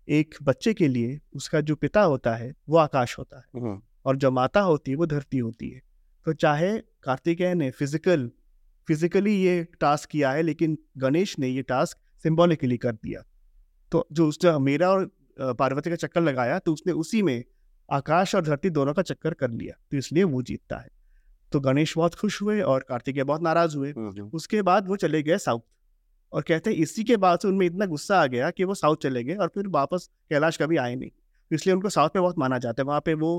एक 0.07 0.35
बच्चे 0.43 0.73
के 0.73 0.87
लिए 0.87 1.19
उसका 1.35 1.61
जो 1.61 1.75
पिता 1.75 2.01
होता 2.01 2.35
है 2.35 2.53
वो 2.69 2.77
आकाश 2.77 3.17
होता 3.19 3.37
है। 3.37 3.61
हम्म। 3.61 3.81
और 4.05 4.15
जो 4.15 4.31
माता 4.31 4.61
होती 4.61 4.91
है 4.91 4.97
वो 4.97 5.05
धरती 5.05 5.37
होती 5.37 5.69
है। 5.69 5.81
तो 6.25 6.33
चाहे 6.33 6.77
कार्तिकेय 7.03 7.53
ने 7.53 7.71
फ़िज़िकल 7.71 8.29
फिजिकली 8.87 9.35
ये 9.35 9.63
टास्क 9.79 10.09
किया 10.09 10.31
है 10.31 10.41
लेकिन 10.41 10.77
गणेश 10.97 11.39
ने 11.39 11.47
ये 11.47 11.61
टास्क 11.61 11.97
सिंबॉलिकली 12.23 12.77
कर 12.77 12.91
दिया। 12.91 13.21
तो 13.91 14.07
जो 14.11 14.27
उसने 14.27 14.57
मेरा 14.59 14.89
और 14.89 15.11
पार्वती 15.39 15.89
का 15.89 15.95
चक्कर 15.95 16.21
लगाया 16.21 16.59
तो 16.59 16.73
उसने 16.73 16.93
उसी 16.93 17.21
में 17.21 17.43
आकाश 17.91 18.35
और 18.35 18.41
धरती 18.41 18.69
दोनों 18.69 18.93
का 18.93 19.01
चक्कर 19.01 19.33
कर 19.33 19.49
लिया। 19.49 19.73
तो 19.91 19.97
इसलिए 19.97 20.23
वो 20.23 20.41
जीतता 20.41 20.77
है। 20.77 20.89
तो 21.51 21.59
गणेश 21.59 21.97
बहुत 21.97 22.15
खुश 22.15 22.41
हुए 22.41 22.61
और 22.61 22.85
कार्तिकेय 22.89 23.23
बहुत 23.23 23.41
नाराज़ 23.41 23.77
हुए। 23.77 23.91
हम्म, 23.91 24.09
हम्म। 24.09 24.29
उसके 24.33 24.61
बाद 24.61 24.87
वो 24.87 24.95
चले 24.95 25.23
गए 25.23 25.37
साउथ। 25.37 25.61
और 26.35 26.41
कहते 26.41 26.69
हैं 26.69 26.77
इसी 26.77 27.03
के 27.03 27.17
बाद 27.17 27.39
से 27.39 27.47
उनमें 27.47 27.65
इतना 27.65 27.85
गुस्सा 27.85 28.21
आ 28.21 28.25
गया 28.27 28.49
कि 28.51 28.63
वो 28.63 28.73
साउथ 28.75 28.97
चले 29.01 29.23
गए 29.23 29.35
और 29.35 29.51
फिर 29.55 29.67
वापस 29.71 30.09
कैलाश 30.29 30.57
कभी 30.57 30.77
आए 30.77 30.95
नहीं। 30.95 31.09
इसलिए 31.51 31.75
उनको 31.75 31.89
साउथ 31.89 32.09
में 32.15 32.21
बहुत 32.21 32.37
माना 32.39 32.57
जाता 32.57 32.81
है। 32.81 32.85
वहाँ 32.85 33.01
पे 33.05 33.13
वो 33.15 33.35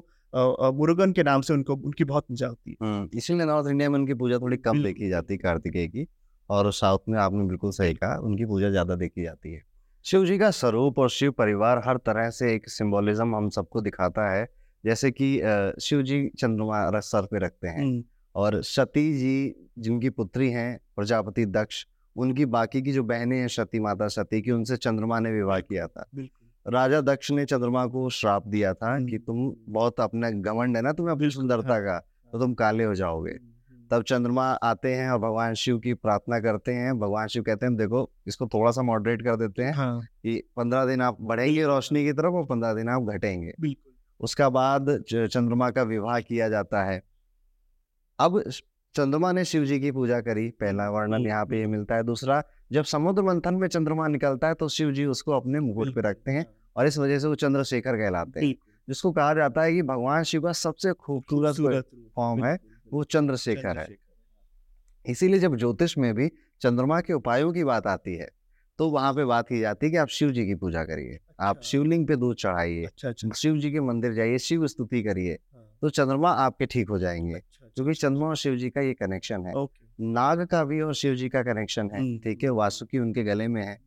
मुरुगन 0.74 1.12
के 1.12 1.22
नाम 1.22 1.40
से 1.40 1.52
उनको 1.54 1.74
उनकी 1.76 2.04
बहुत 2.04 2.26
पूजा 2.28 2.46
होती 2.46 2.70
है। 2.70 2.76
हम्म, 2.82 3.08
इसीलिए 3.14 3.46
नॉर्थ 3.46 3.68
इंडिया 3.68 3.90
में 3.90 3.98
उनकी 3.98 4.14
पूजा 4.14 4.38
थोड़ी 4.38 4.56
कम 4.58 4.82
देखी 4.82 5.08
जाती 5.08 5.34
है 5.34 5.38
कार्तिकेय 5.38 5.86
की। 5.88 6.06
और 6.50 6.70
साउथ 6.72 7.08
में 7.08 7.18
आपने 7.18 7.44
बिल्कुल 7.44 7.70
सही 7.72 7.94
कहा 7.94 8.16
उनकी 8.18 8.44
पूजा 8.46 8.70
ज़्यादा 8.70 8.94
देखी 8.96 9.22
जाती 9.22 9.52
है। 9.52 9.62
शिव 10.04 10.24
जी 10.26 10.38
का 10.38 10.50
स्वरूप 10.52 10.98
और 10.98 11.10
शिव 11.10 11.30
परिवार 11.32 11.82
हर 11.86 11.96
तरह 11.96 12.28
से 12.30 12.54
एक 12.54 12.68
सिंबोलिज्म 12.68 13.34
हम 13.36 13.48
सबको 13.50 13.80
दिखाता 13.80 14.30
है। 14.30 14.46
जैसे 14.84 15.10
कि 15.10 15.28
शिव 15.82 16.02
जी 16.02 16.26
चंद्रमा 16.38 17.00
सर 17.02 17.26
पे 17.26 17.38
रखते 17.38 17.68
हैं 17.68 17.82
हम्म। 17.82 18.02
और 18.34 18.60
सती 18.64 19.12
जी 19.18 19.54
जिनकी 19.78 20.10
पुत्री 20.10 20.50
हैं 20.50 20.78
प्रजापति 20.96 21.46
दक्ष 21.46 21.84
उनकी 22.16 22.44
बाकी 22.44 22.82
की 22.82 22.92
जो 22.92 23.02
बहनें 23.02 23.40
हैं 23.40 23.48
सती 23.48 23.80
माता 23.80 24.08
सती 24.08 24.42
की 24.42 24.50
उनसे 24.50 24.76
चंद्रमा 24.76 25.20
ने 25.20 25.30
विवाह 25.30 25.60
किया 25.60 25.86
था। 25.86 26.06
राजा 26.68 27.00
दक्ष 27.00 27.30
ने 27.30 27.44
चंद्रमा 27.44 27.86
को 27.86 28.10
श्राप 28.10 28.46
दिया 28.46 28.74
था 28.74 28.94
हम्म, 28.94 29.06
कि 29.06 29.18
तुम 29.18 29.54
बहुत 29.68 30.00
अपना 30.00 30.30
घमंड 30.30 30.76
है 30.76 30.82
ना 30.82 30.92
तुम्हें 30.92 31.14
अपनी 31.14 31.30
सुंदरता 31.30 31.72
हाँ, 31.72 31.80
का 31.80 31.98
तो 32.32 32.38
तुम 32.38 32.54
काले 32.54 32.84
हो 32.84 32.94
जाओगे। 32.94 33.30
हम्म, 33.30 33.74
हम्म। 33.74 33.88
तब 33.90 34.02
चंद्रमा 34.02 34.44
आते 34.44 34.94
हैं 34.94 35.10
और 35.10 35.18
भगवान 35.18 35.54
शिव 35.54 35.78
की 35.78 35.94
प्रार्थना 35.94 36.40
करते 36.40 36.72
हैं। 36.72 36.98
भगवान 36.98 37.26
शिव 37.26 37.42
कहते 37.42 37.66
हैं 37.66 37.76
देखो 37.76 38.10
इसको 38.26 38.46
थोड़ा 38.46 38.70
सा 38.70 38.82
मॉडरेट 38.82 39.22
कर 39.22 39.36
देते 39.36 39.62
हैं 39.62 39.72
हाँ। 39.72 40.00
कि 40.00 40.42
पंद्रह 40.56 40.86
दिन 40.86 41.00
आप 41.00 41.16
बढ़ेंगे 41.20 41.64
रोशनी 41.64 42.04
की 42.04 42.12
तरफ़ 42.12 42.32
और 42.32 42.44
पंद्रह 42.44 42.74
दिन 42.74 42.88
आप 42.88 43.02
घटेंगे। 43.02 43.74
उसका 44.20 44.48
बाद 44.48 45.04
चंद्रमा 45.12 45.70
का 45.70 45.82
विवाह 45.82 46.20
किया 46.20 46.48
जाता 46.48 46.84
है। 46.84 47.02
अब 48.18 48.42
चंद्रमा 48.96 49.32
ने 49.32 49.44
शिव 49.44 49.64
जी 49.64 49.80
की 49.80 49.90
पूजा 49.92 50.20
करी 50.20 50.48
पहला 50.50 50.88
वर्णन 50.90 51.26
यहाँ 51.26 51.46
पे 51.46 51.58
ये 51.58 51.66
मिलता 51.66 51.94
है 51.94 52.02
दूसरा 52.02 52.42
जब 52.72 52.84
समुद्र 52.84 53.22
मंथन 53.22 53.54
में 53.54 53.68
चंद्रमा 53.68 54.06
निकलता 54.08 54.48
है 54.48 54.54
तो 54.54 54.68
शिव 54.68 54.92
जी 54.92 55.04
उसको 55.04 55.32
अपने 55.32 55.60
मुकुट 55.60 55.94
पे 55.94 56.00
रखते 56.00 56.30
हैं 56.30 56.46
और 56.76 56.86
इस 56.86 56.98
वजह 56.98 57.18
से 57.18 57.28
वो 57.28 57.34
चंद्रशेखर 57.34 57.96
कहलाते 57.96 58.46
हैं 58.46 58.54
जिसको 58.88 59.12
कहा 59.12 59.34
जाता 59.34 59.62
है 59.62 59.72
कि 59.72 59.82
भगवान 59.82 60.22
शिव 60.22 60.42
का 60.42 60.52
सबसे 60.52 60.92
खूबसूरत 60.92 61.84
फॉर्म 62.16 62.44
है 62.44 62.58
वो 62.92 63.04
चंद्रशेखर 63.04 63.78
है 63.78 63.88
इसीलिए 65.06 65.40
जब 65.40 65.56
ज्योतिष 65.56 65.98
में 65.98 66.14
भी 66.14 66.30
चंद्रमा 66.60 67.00
के 67.00 67.12
उपायों 67.12 67.52
की 67.52 67.64
बात 67.64 67.86
आती 67.86 68.14
है 68.14 68.28
तो 68.78 68.88
वहाँ 68.90 69.12
पे 69.12 69.24
बात 69.24 69.48
की 69.48 69.60
जाती 69.60 69.86
है 69.86 69.90
कि 69.90 69.96
आप 69.96 70.08
शिव 70.08 70.30
जी 70.30 70.46
की 70.46 70.54
पूजा 70.54 70.84
करिए 70.84 71.14
अच्छा। 71.14 71.44
आप 71.44 71.56
अच्छा। 71.56 71.68
शिवलिंग 71.68 72.06
पे 72.06 72.16
दूध 72.16 72.36
चढ़ाइए 72.36 72.84
अच्छा, 72.84 73.08
अच्छा। 73.08 73.28
शिव 73.30 73.58
जी 73.58 73.70
के 73.70 73.80
मंदिर 73.80 74.12
जाइए 74.12 74.38
शिव 74.38 74.66
स्तुति 74.66 75.02
करिए 75.02 75.32
हाँ। 75.32 75.78
तो 75.82 75.88
चंद्रमा 75.90 76.30
आपके 76.30 76.66
ठीक 76.66 76.88
हो 76.88 76.98
जाएँगे 76.98 77.40
क्योंकि 77.76 77.94
चंद्रमा 77.94 78.26
और 78.26 78.36
शिव 78.36 78.56
जी 78.56 78.68
का 78.70 78.80
ये 78.80 78.92
कनेक्शन 78.94 79.46
है। 79.46 79.66
नाग 80.00 80.44
का 80.46 80.64
भी 80.64 80.80
और 80.80 80.94
शिव 80.94 81.14
जी 81.14 81.28
का 81.28 81.42
कनेक्शन 81.42 81.90
है 81.92 82.00
हम्म, 82.00 82.18
ठीक 82.18 82.42
है? 82.42 82.48
हम्म। 82.48 82.58
वासुकी 82.58 82.98
उनके 82.98 83.22
गले 83.24 83.48
में 83.48 83.62
है। 83.62 83.78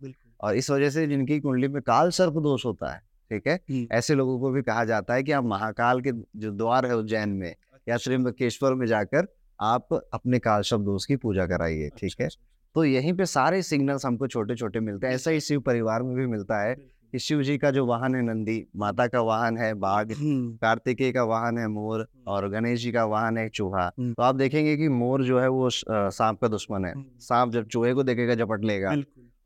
और 0.42 0.56
इस 0.56 0.70
वजह 0.72 0.90
से 0.90 1.08
जिनकी 1.08 1.40
कुंडली 1.40 1.68
में 1.68 1.82
काल 1.82 2.10
सर्प 2.10 2.34
दोष 2.34 2.66
होता 2.66 2.94
है 2.94 3.02
ठीक 3.32 3.48
है? 3.48 3.56
हम्म। 3.56 3.88
ऐसे 3.92 4.16
लोगों 4.16 4.40
को 4.40 4.50
भी 4.50 4.62
कहा 4.62 4.84
जाता 4.86 5.14
है 5.14 5.24
कि 5.24 5.32
आप 5.32 5.44
महाकाल 5.44 6.02
के 6.02 6.12
जो 6.36 6.52
द्वार 6.52 6.86
है 6.86 6.96
उज्जैन 6.96 7.30
में 7.30 7.48
या 7.48 7.96
अच्छा। 7.96 7.98
श्रीमकेश्वर 7.98 8.74
में 8.74 8.86
जाकर 8.88 9.28
आप 9.62 9.94
अपने 10.14 10.40
काल 10.40 10.62
शब्द 10.62 10.86
दोष 10.86 11.06
की 11.06 11.16
पूजा 11.16 11.46
कराइए 11.46 11.86
अच्छा, 11.86 11.98
ठीक 12.02 12.16
है? 12.20 12.26
अच्छा, 12.26 12.46
तो 12.76 12.86
यहीं 12.86 13.14
पे 13.14 13.26
सारे 13.26 13.62
सिग्नल्स 13.62 14.06
हमको 14.06 14.28
छोटे 14.28 14.56
छोटे 14.56 14.80
मिलते 14.80 15.08
हैं। 15.08 15.14
ऐसा 15.14 15.32
ही 15.32 15.40
शिव 15.40 15.60
परिवार 15.60 16.04
में 16.04 16.16
भी 16.16 16.26
मिलता 16.26 16.62
है। 16.64 16.76
कि 17.14 17.20
शिव 17.20 17.42
जी 17.44 17.58
का 17.58 17.72
जो 17.72 17.86
वाहन 17.86 18.16
है 18.16 18.22
नंदी 18.22 18.66
माता 18.76 19.08
का 19.08 19.22
वाहन 19.22 19.58
है 19.58 19.74
बाघ। 19.76 20.08
कार्तिकेय 20.12 21.12
का 21.12 21.24
वाहन 21.24 21.58
है 21.58 21.68
मोर। 21.68 22.08
और 22.28 22.50
गणेश 22.50 22.82
जी 22.82 22.92
का 22.92 23.06
वाहन 23.06 23.38
है 23.38 23.48
चूहा। 23.50 23.90
तो 23.90 24.22
आप 24.22 24.36
देखेंगे 24.36 24.76
कि 24.78 24.90
मोर 24.90 25.24
जो 25.24 25.40
है 25.40 25.48
वो 25.50 25.70
सांप 25.70 26.42
का 26.42 26.48
दुश्मन 26.48 26.86
है। 26.86 26.94
सांप 27.20 27.52
जब 27.52 27.68
चूहे 27.68 27.94
को 27.94 28.04
देखेगा 28.04 28.36
झपट 28.36 28.64
लेगा 28.64 28.96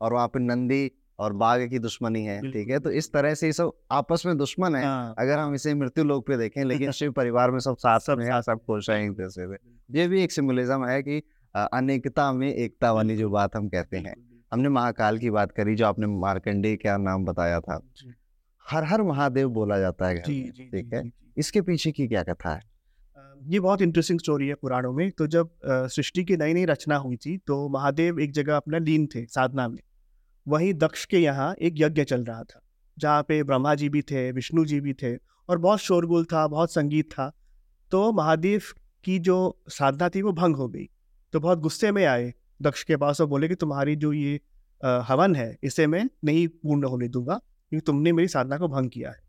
और 0.00 0.12
वहाँ 0.12 0.28
पे 0.28 0.40
नंदी 0.40 0.90
और 1.18 1.32
बाघ 1.32 1.60
की 1.70 1.78
दुश्मनी 1.78 2.22
है 2.24 2.40
ठीक 2.52 2.68
है? 2.68 2.78
तो 2.78 2.90
इस 2.90 3.12
तरह 3.12 3.34
से 3.34 3.46
ये 3.46 3.52
सब 3.52 3.72
आपस 3.92 4.22
में 4.26 4.36
दुश्मन 4.36 4.74
है 4.74 4.84
हाँ। 4.84 5.14
अगर 5.18 5.38
हम 5.38 5.54
इसे 5.54 5.74
मृत्यु 5.74 6.04
लोक 6.04 6.26
पे 6.26 6.36
देखें 6.36 6.62
लेकिन 6.64 6.90
शिव 6.90 7.12
परिवार 7.12 7.50
में 7.50 7.58
सब 7.58 7.76
साथ 7.76 8.00
सब 8.00 8.22
सब 8.40 8.60
खुश 8.66 8.90
है 8.90 9.14
जैसे 9.14 9.46
ये 9.90 10.06
भी 10.08 10.22
एक 10.22 10.32
सिमुलिज्म 10.32 10.86
है 10.86 11.02
कि 11.02 11.22
अनेकता 11.54 12.32
में 12.32 12.52
एकता 12.54 12.92
वाली 12.92 13.16
जो 13.16 13.28
बात 13.30 13.56
हम 13.56 13.68
कहते 13.68 13.96
हैं। 13.96 14.14
हमने 14.54 14.68
महाकाल 14.70 15.18
की 15.18 15.30
बात 15.30 15.52
करी 15.52 15.74
जो 15.74 15.86
आपने 15.86 16.06
मार्कंडे 16.08 16.74
क्या 16.76 16.96
नाम 16.98 17.24
बताया 17.24 17.60
था। 17.60 17.80
हर 18.66 18.84
हर 18.84 19.02
महादेव 19.02 19.48
बोला 19.50 19.78
जाता 19.78 20.08
है 20.08 20.20
ठीक 20.20 20.90
है? 20.94 21.02
इसके 21.36 21.60
पीछे 21.62 21.90
की 21.92 22.06
क्या 22.08 22.22
कथा 22.22 22.54
है? 22.54 22.60
ये 23.42 23.60
बहुत 23.60 23.82
इंटरेस्टिंग 23.82 24.20
स्टोरी 24.20 24.48
है 24.48 24.54
पुराणों 24.54 24.92
में। 24.92 25.10
तो 25.10 25.26
जब 25.26 25.50
सृष्टि 25.66 26.24
की 26.24 26.36
नई 26.36 26.54
नई 26.54 26.64
रचना 26.64 26.96
हुई 26.96 27.16
थी 27.16 27.36
तो 27.38 27.68
महादेव 27.68 28.20
एक 28.20 28.32
जगह 28.32 28.56
अपना 28.56 28.78
लीन 28.80 29.06
थे 29.14 29.24
साधना 29.28 29.66
में। 29.68 29.78
वहीं 30.46 30.72
दक्ष 30.76 31.04
के 31.04 31.18
यहाँ 31.18 31.54
एक 31.60 31.74
यज्ञ 31.78 32.04
चल 32.04 32.24
रहा 32.24 32.42
था 32.44 32.60
जहाँ 32.98 33.22
पे 33.22 33.42
ब्रह्मा 33.42 33.74
जी 33.74 33.88
भी 33.88 34.02
थे 34.02 34.30
विष्णु 34.32 34.64
जी 34.64 34.80
भी 34.80 34.92
थे 34.94 35.14
और 35.16 35.58
बहुत 35.58 35.78
शोरगुल 35.80 36.24
था 36.24 36.46
बहुत 36.48 36.72
संगीत 36.72 37.10
था। 37.12 37.30
तो 37.92 38.12
महादेव 38.12 38.62
की 39.04 39.18
जो 39.20 39.36
साधना 39.70 40.08
थी 40.08 40.22
वो 40.22 40.32
भंग 40.34 40.56
हो 40.56 40.68
गई। 40.68 40.88
तो 41.34 41.40
बहुत 41.40 41.58
गुस्से 41.60 41.92
में 41.92 42.04
आए 42.06 42.32
दक्ष 42.60 42.82
के 42.82 42.96
पास 42.96 43.20
और 43.20 43.26
बोले 43.26 43.48
कि 43.48 43.54
तुम्हारी 43.54 43.96
जो 43.96 44.12
ये 44.12 44.40
हवन 44.80 45.34
है, 45.36 45.56
इसे 45.62 45.86
मैं 45.86 46.04
नहीं 46.24 46.46
पूर्ण 46.48 46.84
होने 46.84 47.08
दूँगा, 47.08 47.34
क्योंकि 47.72 47.84
तुमने 47.86 48.12
मेरी 48.12 48.28
साधना 48.28 48.58
को 48.58 48.68
भंग 48.68 48.90
किया 48.90 49.10
है 49.10 49.22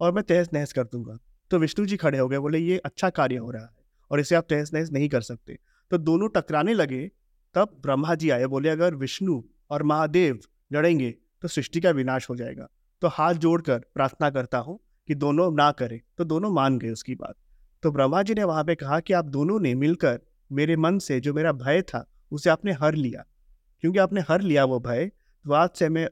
और 0.00 0.12
मैं 0.12 0.24
तहस 0.24 0.48
नहस 0.54 0.72
कर 0.72 0.84
दूँगा। 0.84 1.18
तो 1.50 1.58
विष्णु 1.58 1.86
जी 1.86 1.96
खड़े 1.96 2.18
हो 2.18 2.28
गए, 2.28 2.38
बोले, 2.38 2.58
ये 2.58 2.78
अच्छा 2.78 3.10
कार्य 3.10 3.36
हो 3.36 3.50
रहा 3.50 3.62
है 3.62 3.70
और 4.10 4.20
इसे 4.20 4.34
आप 4.34 4.46
तहस 4.50 4.72
नहस 4.74 4.90
नहीं 4.92 5.08
कर 5.08 5.20
सकते। 5.22 5.58
तो 5.90 5.98
दोनों 5.98 6.28
टकराने 6.28 6.74
लगे। 6.74 7.10
तब 7.54 7.76
ब्रह्मा 7.82 8.14
जी 8.14 8.30
आए, 8.30 8.46
बोले, 8.46 8.68
अगर 8.68 8.94
विष्णु 8.94 9.40
और 9.70 9.82
महादेव 9.82 10.40
लड़ेंगे 10.70 11.10
तो 11.42 11.48
सृष्टि 11.48 11.80
का 11.80 11.90
विनाश 11.90 12.28
हो 12.30 12.36
जाएगा। 12.36 12.68
तो 13.02 13.08
हाथ 13.08 13.34
जोड़कर 13.36 13.78
प्रार्थना 13.94 14.30
करता 14.30 14.58
हूँ 14.58 14.78
कि 15.08 15.14
दोनों 15.14 15.50
ना 15.52 15.70
करें। 15.72 16.00
तो 16.18 16.24
दोनों 16.24 16.50
मान 16.50 16.78
गए 16.78 16.90
उसकी 16.90 17.14
बात। 17.14 17.34
तो 17.82 17.90
ब्रह्मा 17.92 18.22
जी 18.22 18.34
ने 18.34 18.44
वहाँ 18.44 18.64
पे 18.64 18.74
कहा 18.74 18.98
कि 19.00 19.12
आप 19.12 19.24
दोनों 19.26 19.58
ने 19.60 19.74
मिलकर 19.74 20.20
मेरे 20.50 20.76
मन 20.76 20.98
से 20.98 21.20
जो 21.20 21.34
मेरा 21.34 21.52
भय 21.54 21.82
था 21.82 22.06
उसे 22.32 22.50
आपने 22.50 22.72
हर 22.72 22.94
लिया। 22.94 23.24
क्योंकि 23.82 23.98
आपने 23.98 24.20
हर 24.28 24.40
लिया 24.40 24.64
वो 24.64 24.78
भय 24.80 25.06
तो 25.44 25.52
आज 25.52 25.70
से 25.74 25.88
मैं 25.88 26.08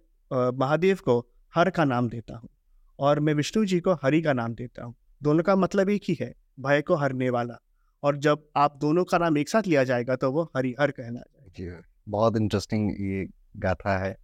महादेव 0.59 0.99
को 1.05 1.19
हर 1.55 1.71
का 1.71 1.85
नाम 1.85 2.09
देता 2.09 2.37
हूँ 2.37 2.49
और 2.99 3.21
मैं 3.21 3.35
विष्णु 3.35 3.65
जी 3.65 3.81
को 3.81 3.93
हरि 4.03 4.21
का 4.23 4.33
नाम 4.33 4.55
देता 4.55 4.85
हूँ। 4.85 4.95
दोनों 5.21 5.43
का 5.43 5.57
मतलब 5.57 5.91
एक 5.91 6.03
ही 6.09 6.17
है 6.21 6.33
भय 6.61 6.83
को 6.83 6.95
हरने 6.97 7.31
वाला। 7.31 7.59
और 8.03 8.17
जब 8.17 8.43
आप 8.57 8.77
दोनों 8.81 9.05
का 9.05 9.19
नाम 9.19 9.39
एक 9.39 9.49
साथ 9.49 9.67
लिया 9.67 9.85
जाएगा 9.85 10.17
तो 10.17 10.31
वो 10.33 10.43
हरिहर 10.57 10.91
कहना 10.91 11.21
जाएगा 11.21 11.51
जी, 11.57 11.85
बहुत 12.09 12.37
इंटरेस्टिंग 12.37 12.91
ये 12.91 13.27
गाथा 13.57 13.97
है। 13.99 14.17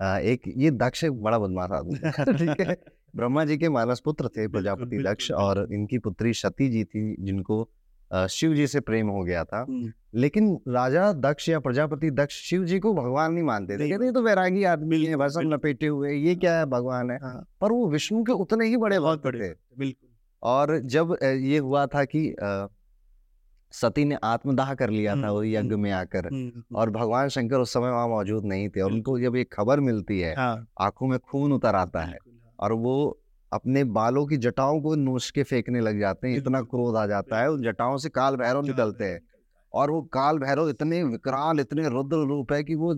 आ, 0.00 0.18
एक 0.18 0.42
ये 0.56 0.70
दक्ष 0.72 1.04
बड़ा 1.04 1.38
बदमाश 1.38 1.70
आदमी 1.70 1.98
ठीक 2.38 2.60
है। 2.60 2.76
ब्रह्मा 3.16 3.44
जी 3.44 3.56
के 3.58 3.68
मानस 3.68 4.00
पुत्र 4.00 4.28
थे 4.28 4.46
प्रजापति 4.48 5.02
दक्ष 5.02 5.30
और 5.32 5.66
इनकी 5.72 5.98
पुत्री 5.98 6.32
सती 6.34 6.68
जी 6.68 6.84
थी 6.84 7.14
जिनको 7.20 7.68
शिव 8.12 8.54
जी 8.54 8.66
से 8.66 8.80
प्रेम 8.80 9.08
हो 9.08 9.22
गया 9.22 9.44
था। 9.44 9.64
लेकिन 10.14 10.58
राजा 10.68 11.12
दक्ष 11.14 11.48
या 11.48 11.58
प्रजापति 11.60 12.10
दक्ष 12.12 12.40
शिव 12.42 12.64
जी 12.64 12.78
को 12.78 12.92
भगवान 12.94 13.32
नहीं 13.32 13.44
मानते 13.44 13.78
थे। 13.78 13.88
कहते 13.88 14.12
तो 14.12 14.22
वैरागी 14.22 14.64
आदमी 14.64 15.04
है 15.04 15.16
भसम 15.16 15.52
लपेटे 15.52 15.86
हुए 15.86 16.12
ये 16.12 16.34
क्या 16.36 16.58
है 16.58 16.66
भगवान 16.66 17.10
है? 17.10 17.18
हाँ। 17.18 17.46
पर 17.60 17.72
वो 17.72 17.88
विष्णु 17.90 18.22
के 18.24 18.32
उतने 18.34 18.66
ही 18.66 18.76
बड़े 18.76 18.98
बहुत 18.98 19.24
बड़े 19.24 19.54
बिल्कुल। 19.78 20.08
और 20.42 20.78
जब 20.78 21.16
ये 21.22 21.58
हुआ 21.58 21.86
था 21.86 22.04
कि 22.04 22.34
सती 23.72 24.04
ने 24.04 24.16
आत्मदाह 24.24 24.72
कर 24.74 24.90
लिया 24.90 25.14
था 25.16 25.30
वो 25.30 25.42
यज्ञ 25.44 25.76
में 25.76 25.90
आकर 25.92 26.28
और 26.74 26.90
भगवान 26.90 27.28
शंकर 27.28 27.56
उस 27.56 27.72
समय 27.72 27.90
वहाँ 27.90 28.08
मौजूद 28.08 28.44
नहीं 28.44 28.68
थे। 28.68 28.80
और 28.80 28.92
उनको 28.92 29.18
जब 29.20 29.36
ये 29.36 29.44
खबर 29.52 29.80
मिलती 29.80 30.20
है 30.20 30.34
हाँ। 30.34 30.66
आँखों 30.80 31.06
में 31.06 31.18
खून 31.20 31.52
उतर 31.52 31.74
आता 31.74 32.02
है 32.02 32.12
हाँ, 32.12 32.52
और 32.58 32.72
वो 32.74 33.17
अपने 33.52 33.82
बालों 33.96 34.26
की 34.26 34.36
जटाओं 34.36 34.80
को 34.82 34.94
नोच 34.94 35.30
के 35.34 35.42
फेंकने 35.42 35.80
लग 35.80 36.00
जाते 36.00 36.28
हैं 36.28 36.36
इतना 36.36 36.60
क्रोध 36.62 36.96
आ 36.96 37.06
जाता 37.06 37.40
है। 37.40 37.50
उन 37.50 37.62
जटाओं 37.62 37.96
से 37.98 38.08
काल 38.08 38.36
भैरव 38.36 38.62
निकलते 38.66 39.04
हैं 39.04 39.20
और 39.74 39.90
वो 39.90 40.00
काल 40.12 40.38
भैरव 40.38 40.68
इतने 40.68 41.02
विकराल 41.04 41.60
इतने 41.60 41.88
रुद्र 41.88 42.16
रूप 42.28 42.52
है 42.52 42.62
कि 42.64 42.74
वो 42.74 42.94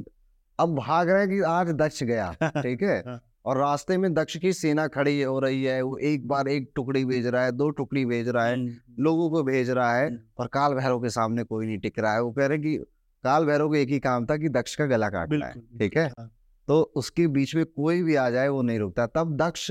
अब 0.58 0.74
भाग 0.76 1.10
रहे 1.10 1.20
हैं 1.20 1.28
कि 1.30 1.40
आज 1.48 1.68
दक्ष 1.74 2.02
गया 2.04 2.32
ठीक 2.42 2.82
है? 2.82 2.98
हाँ। 3.06 3.20
और 3.46 3.56
रास्ते 3.58 3.96
में 3.98 4.12
दक्ष 4.14 4.36
की 4.36 4.52
सेना 4.52 4.86
खड़ी 4.88 5.20
हो 5.22 5.38
रही 5.40 5.62
है 5.64 5.80
वो 5.82 5.96
एक 5.98 6.26
बार 6.28 6.48
एक 6.48 6.70
टुकड़ी 6.76 7.04
भेज 7.04 7.26
रहा 7.26 7.44
है 7.44 7.52
दो 7.52 7.68
टुकड़ी 7.70 8.04
भेज 8.06 8.28
रहा 8.28 8.44
है 8.46 8.54
हम्म, 8.54 9.02
लोगों 9.04 9.30
को 9.30 9.42
भेज 9.42 9.70
रहा 9.70 9.94
है 9.96 10.06
हम्म, 10.06 10.18
पर 10.38 10.46
काल 10.46 10.74
भैरव 10.74 11.00
के 11.02 11.10
सामने 11.10 11.44
कोई 11.44 11.66
नहीं 11.66 11.78
टिक 11.78 11.98
रहा 11.98 12.12
है। 12.14 12.22
वो 12.22 12.32
कह 12.32 12.46
रहे 12.46 12.58
कि 12.58 12.76
काल 13.24 13.44
भैरव 13.46 13.68
को 13.68 13.74
एक 13.74 13.88
ही 13.88 13.98
काम 14.00 14.26
था 14.26 14.36
कि 14.36 14.48
दक्ष 14.48 14.74
का 14.76 14.86
गला 14.86 15.08
काटना 15.08 15.46
है 15.46 15.60
ठीक 15.78 15.96
है? 15.96 16.06
हाँ, 16.08 16.28
तो 16.68 16.80
उसके 16.96 17.26
बीच 17.28 17.54
में 17.56 17.64
कोई 17.66 18.02
भी 18.02 18.14
आ 18.14 18.28
जाए 18.30 18.48
वो 18.48 18.62
नहीं 18.62 18.78
रुकता। 18.78 19.06
तब 19.06 19.36
दक्ष 19.36 19.70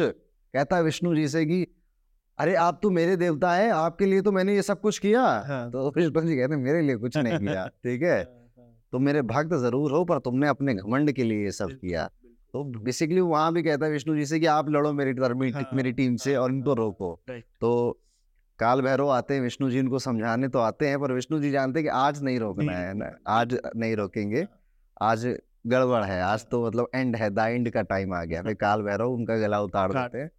कहता 0.53 0.75
है 0.75 0.83
विष्णु 0.83 1.15
जी 1.15 1.27
से 1.27 1.45
कि 1.45 1.65
अरे 2.39 2.55
आप 2.55 2.79
तो 2.83 2.89
मेरे 2.89 3.15
देवता 3.17 3.53
हैं 3.53 3.71
आपके 3.71 4.05
लिए 4.05 4.21
तो 4.21 4.31
मैंने 4.31 4.55
ये 4.55 4.61
सब 4.61 4.81
कुछ 4.81 4.99
किया। 4.99 5.21
हाँ, 5.21 5.71
तो 5.71 5.91
विष्णु 5.95 6.21
जी 6.21 6.35
कहते 6.35 6.53
हैं 6.53 6.61
मेरे 6.61 6.81
लिए 6.81 6.95
कुछ 6.95 7.17
नहीं 7.17 7.39
किया 7.39 7.67
ठीक 7.67 8.01
है? 8.01 8.17
हाँ, 8.19 8.85
तुम 8.91 9.03
मेरे 9.03 9.21
भक्त 9.21 9.53
ज़रूर 9.53 9.91
हो 9.91 10.03
पर 10.05 10.19
तुमने 10.19 10.47
अपने 10.47 10.73
घमंड 10.73 11.11
के 11.11 11.23
लिए 11.23 11.43
ये 11.43 11.51
सब 11.51 11.71
किया। 11.71 12.09
तो 12.53 12.63
बेसिकली 12.63 13.21
वहाँ 13.21 13.53
भी 13.53 13.63
कहता 13.63 13.85
है 13.85 13.91
विष्णु 13.91 14.15
जी 14.15 14.25
से 14.25 14.39
कि 14.39 14.45
आप 14.45 14.69
लड़ो 14.69 14.93
मेरी 14.93 15.11
हाँ, 15.51 15.69
मेरी 15.73 15.91
टीम 15.91 16.15
से 16.15 16.33
हाँ, 16.33 16.43
और 16.43 16.51
इनको 16.51 16.69
हाँ, 16.69 16.77
रोको 16.77 17.19
तो 17.61 17.99
काल 18.59 18.81
भैरव 18.81 19.09
आते 19.09 19.33
हैं 19.33 19.41
विष्णु 19.41 19.69
जी 19.69 19.79
उनको 19.79 19.99
समझाने 19.99 20.47
तो 20.47 20.59
आते 20.59 20.87
हैं 20.87 20.99
पर 20.99 21.11
विष्णु 21.11 21.39
जी 21.39 21.51
जानते 21.51 21.79
हैं 21.79 21.83
कि 21.85 21.89
आज 21.89 22.23
नहीं 22.23 22.39
रोकना 22.39 22.71
है 22.71 22.93
ना 22.93 23.11
आज 23.27 23.57
नहीं 23.75 23.95
रोकेंगे। 23.95 24.39
हाँ, 24.39 24.59
आज 25.01 25.25
गड़बड़ 25.69 26.03
है 26.03 26.21
आज 26.21 26.45
तो 26.45 26.65
मतलब 26.67 26.89
एंड 26.95 27.15
है 27.15 27.29
द 27.29 27.39
एंड 27.39 27.69
का 27.69 27.81
टाइम 27.81 28.13
आ 28.13 28.23
गया। 28.23 28.41
फिर 28.41 28.53
काल 28.53 28.81
भैरव 28.81 29.11
उनका 29.11 29.37
गला 29.37 29.59
उतार 29.61 29.93
देते 29.93 30.17
हैं। 30.17 30.29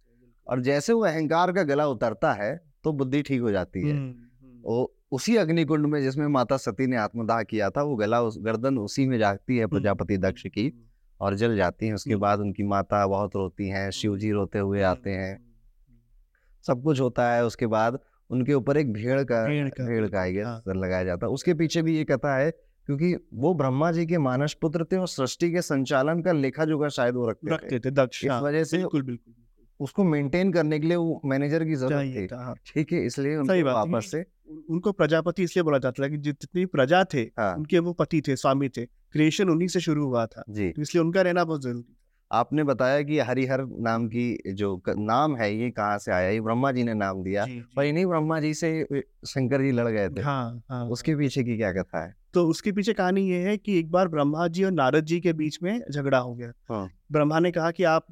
और 0.47 0.61
जैसे 0.61 0.93
वो 0.93 1.01
अहंकार 1.01 1.51
का 1.51 1.63
गला 1.63 1.87
उतरता 1.87 2.31
है 2.33 2.55
तो 2.83 2.91
बुद्धि 2.93 3.21
ठीक 3.21 3.41
हो 3.41 3.51
जाती 3.51 3.81
है। 3.81 3.91
हम्म, 3.91 4.01
हम्म, 4.01 4.61
वो 4.63 4.93
उसी 5.11 5.35
अग्निकुंड 5.35 5.85
में 5.85 6.01
जिसमें 6.01 6.27
माता 6.27 6.57
सती 6.57 6.87
ने 6.87 6.97
आत्मदाह 6.97 7.41
किया 7.43 7.69
था 7.69 7.83
वो 7.83 7.95
गला 7.95 8.21
उस 8.21 8.37
गर्दन 8.39 8.77
उसी 8.77 9.07
में 9.07 9.17
जागती 9.19 9.57
है 9.57 9.67
प्रजापति 9.67 10.17
दक्ष 10.17 10.47
की 10.47 10.67
हम्म, 10.67 10.85
और 11.19 11.35
जल 11.35 11.55
जाती 11.57 11.87
है। 11.87 11.93
उसके 11.93 12.11
हम्म। 12.11 12.21
बाद 12.21 12.39
उनकी 12.39 12.63
माता 12.63 13.05
बहुत 13.07 13.35
रोती 13.35 13.67
हैं 13.67 13.89
शिव 13.91 14.17
जी 14.17 14.31
रोते 14.31 14.59
हुए 14.59 14.81
आते 14.81 15.09
हैं। 15.09 15.33
हम्म, 15.35 15.97
सब 16.67 16.83
कुछ 16.83 16.99
होता 16.99 17.31
है 17.33 17.45
उसके 17.45 17.67
बाद 17.67 17.99
उनके 18.29 18.53
ऊपर 18.53 18.77
एक 18.77 18.91
भेड़ 18.93 19.23
का 19.23 19.45
भेड़ 19.47 19.69
का, 19.69 19.85
भेड़ 19.85 20.07
का 20.07 20.19
हाँ। 20.49 20.75
लगाया 20.75 21.03
जाता 21.03 21.25
है। 21.25 21.31
उसके 21.31 21.53
पीछे 21.53 21.81
भी 21.81 21.97
ये 21.97 22.03
कथा 22.03 22.35
है 22.37 22.51
क्योंकि 22.87 23.13
वो 23.33 23.53
ब्रह्मा 23.53 23.91
जी 23.91 24.05
के 24.05 24.17
मानस 24.17 24.53
पुत्र 24.61 24.85
थे 24.91 24.97
और 24.97 25.07
सृष्टि 25.07 25.51
के 25.51 25.61
संचालन 25.61 26.21
का 26.21 26.31
लेखा 26.31 26.65
जोखा 26.65 26.87
शायद 26.89 27.15
वो 27.15 27.29
रखते 27.29 27.49
थे। 27.49 27.53
रखते 27.53 27.79
थे 27.79 27.91
दक्ष 27.91 28.23
इस 28.25 28.31
हाँ, 28.31 28.41
वजह 28.41 28.63
से 28.63 28.77
बिल्कुल 28.77 29.01
बिल्कुल 29.01 29.33
उसको 29.79 30.03
मेंटेन 30.03 30.51
करने 30.53 30.79
के 30.79 30.87
लिए 30.87 30.97
वो 30.97 31.21
मैनेजर 31.25 31.63
की 31.65 31.75
ज़रूरत 31.75 32.31
थी। 32.31 32.35
हाँ। 32.35 32.55
ठीक 32.65 32.91
है 32.93 33.05
इसलिए 33.05 33.35
उनको 33.35 33.63
वापस 33.65 34.11
से 34.11 34.23
उनको 34.69 34.91
प्रजापति 34.91 35.43
इसलिए 35.43 35.63
बोला 35.63 35.77
जाता 35.77 36.03
था 36.03 36.07
कि 36.07 36.17
जितनी 36.17 36.65
प्रजा 36.65 37.03
थे 37.13 37.21
हाँ। 37.39 37.55
उनके 37.55 37.79
वो 37.79 37.93
पति 37.93 38.21
थे 38.21 38.35
स्वामी 38.35 38.69
थे। 38.69 38.85
क्रिएशन 38.85 39.49
उन्हीं 39.49 39.67
से 39.67 39.79
शुरू 39.79 40.05
हुआ 40.05 40.25
था। 40.25 40.43
जी। 40.49 40.69
तो 40.69 40.81
इसलिए 40.81 41.03
उनका 41.03 41.21
रहना 41.21 41.43
बहुत 41.43 41.63
ज़रूरी 41.63 41.95
आपने 42.31 42.63
बताया 42.63 43.01
कि 43.01 43.19
हरिहर 43.19 43.65
नाम 43.79 44.07
की 44.07 44.53
जो 44.53 44.81
नाम 44.89 45.35
है 45.35 45.53
ये 45.55 45.69
कहाँ 45.71 45.97
से 45.97 46.11
आया? 46.11 46.29
ये 46.29 46.41
ब्रह्मा 46.41 46.71
जी 46.71 46.83
ने 46.83 46.93
नाम 46.93 47.23
दिया। 47.23 47.45
पर 47.75 47.83
इन्हीं 47.83 48.05
ब्रह्मा 48.05 48.39
जी 48.39 48.53
से 48.53 49.01
शंकर 49.27 49.61
जी 49.61 49.71
लड़ 49.71 49.87
गए 49.87 50.09
थे। 50.09 50.21
हाँ 50.21 50.63
हाँ। 50.69 50.85
उसके 50.87 51.15
पीछे 51.15 51.43
की 51.43 51.57
क्या 51.57 51.71
कथा 51.73 52.03
है? 52.05 52.15
तो 52.33 52.47
उसके 52.47 52.71
पीछे 52.71 52.93
कहानी 52.93 53.29
ये 53.29 53.37
है 53.37 53.57
कि 53.57 53.79
एक 53.79 53.91
बार 53.91 54.07
ब्रह्मा 54.07 54.47
जी 54.47 54.63
और 54.63 54.71
नारद 54.71 55.05
जी 55.05 55.19
के 55.19 55.33
बीच 55.33 55.63
में 55.63 55.81
झगड़ा 55.91 56.17
हो 56.17 56.35
गया। 56.35 56.53
हाँ। 56.69 56.89
ब्रह्मा 57.11 57.39
ने 57.39 57.51
कहा 57.51 57.71
कि 57.71 57.83
आप 57.83 58.07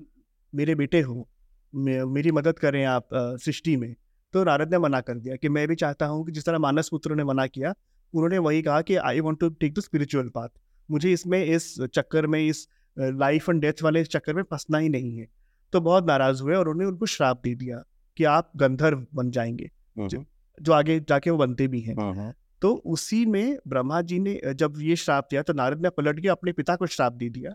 मेरे 0.56 0.76
बेटे 0.76 1.02
हो 1.02 1.30
मे- 1.76 2.08
मेरी 2.08 2.32
मदद 2.32 2.60
करें 2.60 2.86
आप 2.86 3.08
सृष्टि 3.14 3.78
में। 3.78 3.96
तो 4.34 4.44
नारद 4.44 4.72
ने 4.72 4.80
मना 4.80 5.02
कर 5.02 5.14
दिया 5.14 5.36
कि 5.36 5.50
मैं 5.50 5.68
भी 5.68 5.76
चाहता 5.76 6.06
हूँ 6.06 6.26
कि 6.26 6.32
जिस 6.32 6.46
तरह 6.46 6.58
मानस 6.58 6.90
पुत्र 6.90 7.16
ने 7.16 7.24
मना 7.24 7.48
किया 7.48 7.74
उन्होंने 8.14 8.38
वही 8.38 8.62
कहा 8.62 8.82
कि 8.82 8.96
I 8.96 9.20
want 9.20 9.40
to 9.40 9.50
take 9.50 9.74
the 9.74 9.80
spiritual 9.80 10.30
path 10.30 10.48
मुझे 10.92 11.12
इसमें 11.12 11.46
इस 11.46 11.82
चक्कर 11.82 12.28
में 12.28 12.48
इस 12.48 12.68
लाइफ 13.00 13.50
एंड 13.50 13.62
डेथ 13.62 13.84
वाले 13.84 14.04
चक्कर 14.04 14.34
में 14.34 14.44
फंसना 14.44 14.78
ही 14.78 14.90
नहीं 14.90 15.18
है। 15.18 15.28
तो 15.74 15.82
बहुत 15.82 16.08
नाराज़ 16.08 16.44
हुए 16.44 16.56
और 16.56 16.68
उन्होंने 16.68 16.92
उनको 16.92 17.06
श्राप 17.06 17.42
दे 17.44 17.56
दिया 17.56 17.84
कि 18.18 18.24
आप 18.24 18.52
गंधर्व 18.56 19.06
बन 19.16 19.32
जाएँगे। 19.32 19.72
हम्म, 19.98 20.26
जो 20.62 20.74
आगे 20.74 21.00
जाके 21.00 21.30
वो 21.30 21.38
बनते 21.38 21.68
भी 21.68 21.82
हैं। 21.82 21.96
हम्म, 21.96 22.20
हम्म, 22.20 22.34
तो 22.62 22.74
उसी 22.74 23.26
में 23.26 23.58
ब्रह्मा 23.68 24.02
जी 24.02 24.20
ने 24.20 24.40
जब 24.54 24.74
ये 24.80 24.96
श्राप 24.96 25.28
दिया 25.30 25.42
तो 25.42 25.54
नारद 25.54 25.82
ने 25.82 25.90
पलट 25.90 26.20
के 26.20 26.28
अपने 26.28 26.52
पिता 26.52 26.76
को 26.76 26.88
श्राप 26.88 27.14
दे 27.14 27.30
दिया 27.30 27.52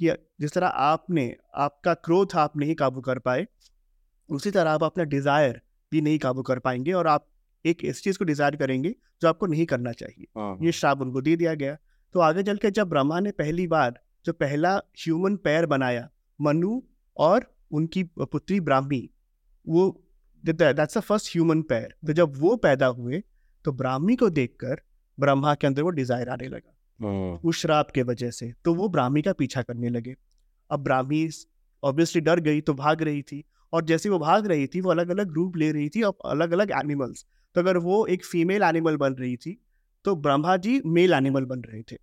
कि 0.00 0.10
जिस 0.40 0.52
तरह 0.52 0.66
आपने 0.66 1.36
आपका 1.54 1.94
क्रोध 1.94 2.34
आप 2.34 2.56
नहीं 2.56 2.74
काबू 2.74 3.00
कर 3.00 3.18
पाए 3.18 3.46
उसी 4.28 4.50
तरह 4.50 4.70
आप 4.70 4.84
अपना 4.84 5.04
डिज़ायर 5.04 5.60
भी 5.92 6.00
नहीं 6.00 6.18
काबू 6.18 6.42
कर 6.42 6.58
पाएँगे 6.58 6.92
और 6.92 7.06
आप 7.06 7.26
एक 7.66 7.84
ऐसी 7.84 8.02
चीज़ 8.02 8.18
को 8.18 8.24
डिज़ायर 8.24 8.56
करेंगे 8.56 8.94
जो 9.22 9.28
आपको 9.28 9.46
नहीं 9.46 9.66
करना 9.66 9.92
चाहिए। 9.92 10.26
हम्म, 10.38 10.64
ये 10.64 10.72
श्राप 10.72 11.00
उनको 11.00 11.20
दे 11.20 11.36
दिया 11.36 11.54
गया। 11.54 11.76
तो 12.12 12.20
आगे 12.20 12.42
चल 12.42 12.56
के 12.56 12.70
जब 12.70 12.88
ब्रह्मा 12.88 13.20
ने 13.20 13.30
पहली 13.30 13.66
बार 13.66 14.00
जो 14.24 14.32
पहला 14.32 14.76
ह्यूमन 14.76 15.36
पैर 15.36 15.66
बनाया 15.66 16.08
मनु 16.40 16.80
और 17.16 17.54
उनकी 17.70 18.02
पुत्री 18.04 18.60
ब्राह्मी 18.60 19.10
वो 19.66 20.04
दैट्स 20.44 20.98
द 20.98 21.00
फ़र्स्ट 21.00 21.36
ह्यूमन 21.36 21.62
पैर 21.62 21.94
तो 22.06 22.12
जब 22.12 22.32
वो 22.36 22.56
पैदा 22.56 22.86
हुए 22.86 23.22
तो 23.68 23.72
ब्राह्मी 23.74 24.14
को 24.16 24.28
देखकर 24.30 24.80
ब्रह्मा 25.18 25.54
के 25.54 25.66
अंदर 25.66 25.82
वो 25.82 25.90
डिज़ायर 25.92 26.28
आने 26.28 26.46
लगा। 26.48 27.40
उस 27.44 27.56
श्राप 27.56 27.90
के 27.90 28.02
वजह 28.02 28.30
से 28.30 28.52
तो 28.64 28.74
वो 28.74 28.88
ब्राह्मी 28.88 29.22
का 29.22 29.32
पीछा 29.32 29.62
करने 29.62 29.88
लगे। 29.90 30.14
अब 30.70 30.82
ब्राह्मी 30.84 31.28
ऑब्वियसली 31.82 32.20
डर 32.20 32.40
गई 32.40 32.60
तो 32.60 32.74
भाग 32.74 33.02
रही 33.02 33.20
थी 33.22 33.42
और 33.72 33.84
जैसे 33.84 34.08
वो 34.08 34.18
भाग 34.18 34.46
रही 34.46 34.66
थी 34.66 34.80
वो 34.80 34.90
अलग 34.90 35.10
अलग 35.10 35.32
रूप 35.32 35.56
ले 35.56 35.70
रही 35.72 35.88
थी 35.88 36.02
और 36.02 36.16
अलग 36.26 36.52
अलग 36.52 36.70
एनिमल्स 36.74 37.24
तो 37.54 37.60
अगर 37.60 37.78
वो 37.78 38.04
एक 38.06 38.24
फीमेल 38.24 38.62
एनिमल 38.62 38.96
बन 38.96 39.14
रही 39.14 39.36
थी 39.36 39.56
तो 40.04 40.14
ब्रह्मा 40.18 40.56
जी 40.58 40.80
मेल 40.86 41.12
एनिमल 41.12 41.44
बन 41.44 41.62
रहे 41.62 41.82
थे। 41.82 41.96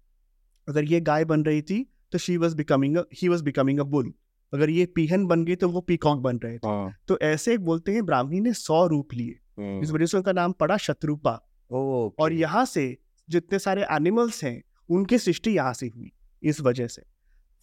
अगर 0.67 0.83
ये 0.83 0.99
गाय 1.01 1.25
बन 1.25 1.43
रही 1.43 1.61
थी 1.61 1.81
तो 2.11 2.17
she 2.17 2.37
was 2.37 2.55
becoming 2.55 2.97
he 3.13 3.29
was 3.29 3.43
becoming 3.43 3.79
a 3.79 3.83
bull 3.95 4.13
अगर 4.53 4.69
ये 4.69 4.85
पीहन 4.95 5.25
बन 5.27 5.45
गई 5.45 5.55
तो 5.55 5.69
वो 5.69 5.81
पीकॉक 5.83 6.19
बन 6.19 6.37
रहे 6.37 6.57
थे। 6.57 6.67
हम्म, 6.67 6.93
तो 7.07 7.17
ऐसे 7.23 7.57
बोलते 7.59 7.91
हैं 7.91 8.05
ब्राह्मी 8.05 8.39
ने 8.39 8.53
सौ 8.53 8.85
रूप 8.87 9.13
लिए। 9.13 9.39
इस 9.81 9.91
वजह 9.91 10.05
से 10.05 10.17
उनका 10.17 10.31
नाम 10.33 10.51
पड़ा 10.53 10.77
शत्रुपा। 10.77 11.31
ओके, 11.71 12.23
और 12.23 12.33
यहाँ 12.33 12.65
से 12.65 12.97
जितने 13.29 13.59
सारे 13.59 13.85
एनिमल्स 13.91 14.43
हैं 14.43 14.61
उनकी 14.89 15.17
सृष्टि 15.19 15.51
यहाँ 15.51 15.73
से 15.73 15.87
हुई 15.87 16.11
इस 16.43 16.61
वजह 16.61 16.87
से। 16.87 17.01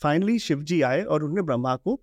फाइनली 0.03 0.39
शिव 0.41 0.63
जी 0.63 0.81
आए 0.83 1.03
और 1.03 1.23
उन्होंने 1.23 1.43
ब्रह्मा 1.43 1.75
को 1.77 1.95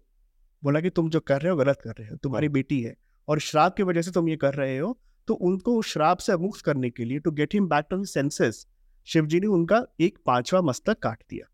बोला 0.63 0.81
कि 0.81 0.89
तुम 0.89 1.09
जो 1.09 1.19
कर 1.21 1.41
रहे 1.41 1.51
हो 1.51 1.57
गलत 1.57 1.79
कर 1.83 1.93
रहे 1.99 2.09
हो 2.09 2.15
तुम्हारी 2.17 2.49
बेटी 2.49 2.81
है 2.81 2.95
और 3.27 3.39
श्राप 3.41 3.75
की 3.75 3.83
वजह 3.83 4.01
से 4.01 4.11
तुम 4.11 4.29
ये 4.29 4.35
कर 4.37 4.53
रहे 4.53 4.77
हो 4.77 4.97
तो 5.27 5.33
उनको 5.43 5.81
श्राप 5.83 6.17
से 6.17 6.37
मुक्त 6.37 6.61
करने 6.61 6.89
के 6.89 7.05
लिए 7.05 7.19
to 7.19 7.31
get 7.31 7.53
him 7.53 7.67
back 7.67 7.85
to 7.89 8.03
senses 8.05 8.65
Shiv 9.07 9.25
ji 9.25 9.39
ने 9.39 9.47
उनका 9.49 9.83
एक 9.99 10.17
पांचवा 10.25 10.61
मस्तक 10.61 10.99
काट 10.99 11.23
दिया। 11.29 11.45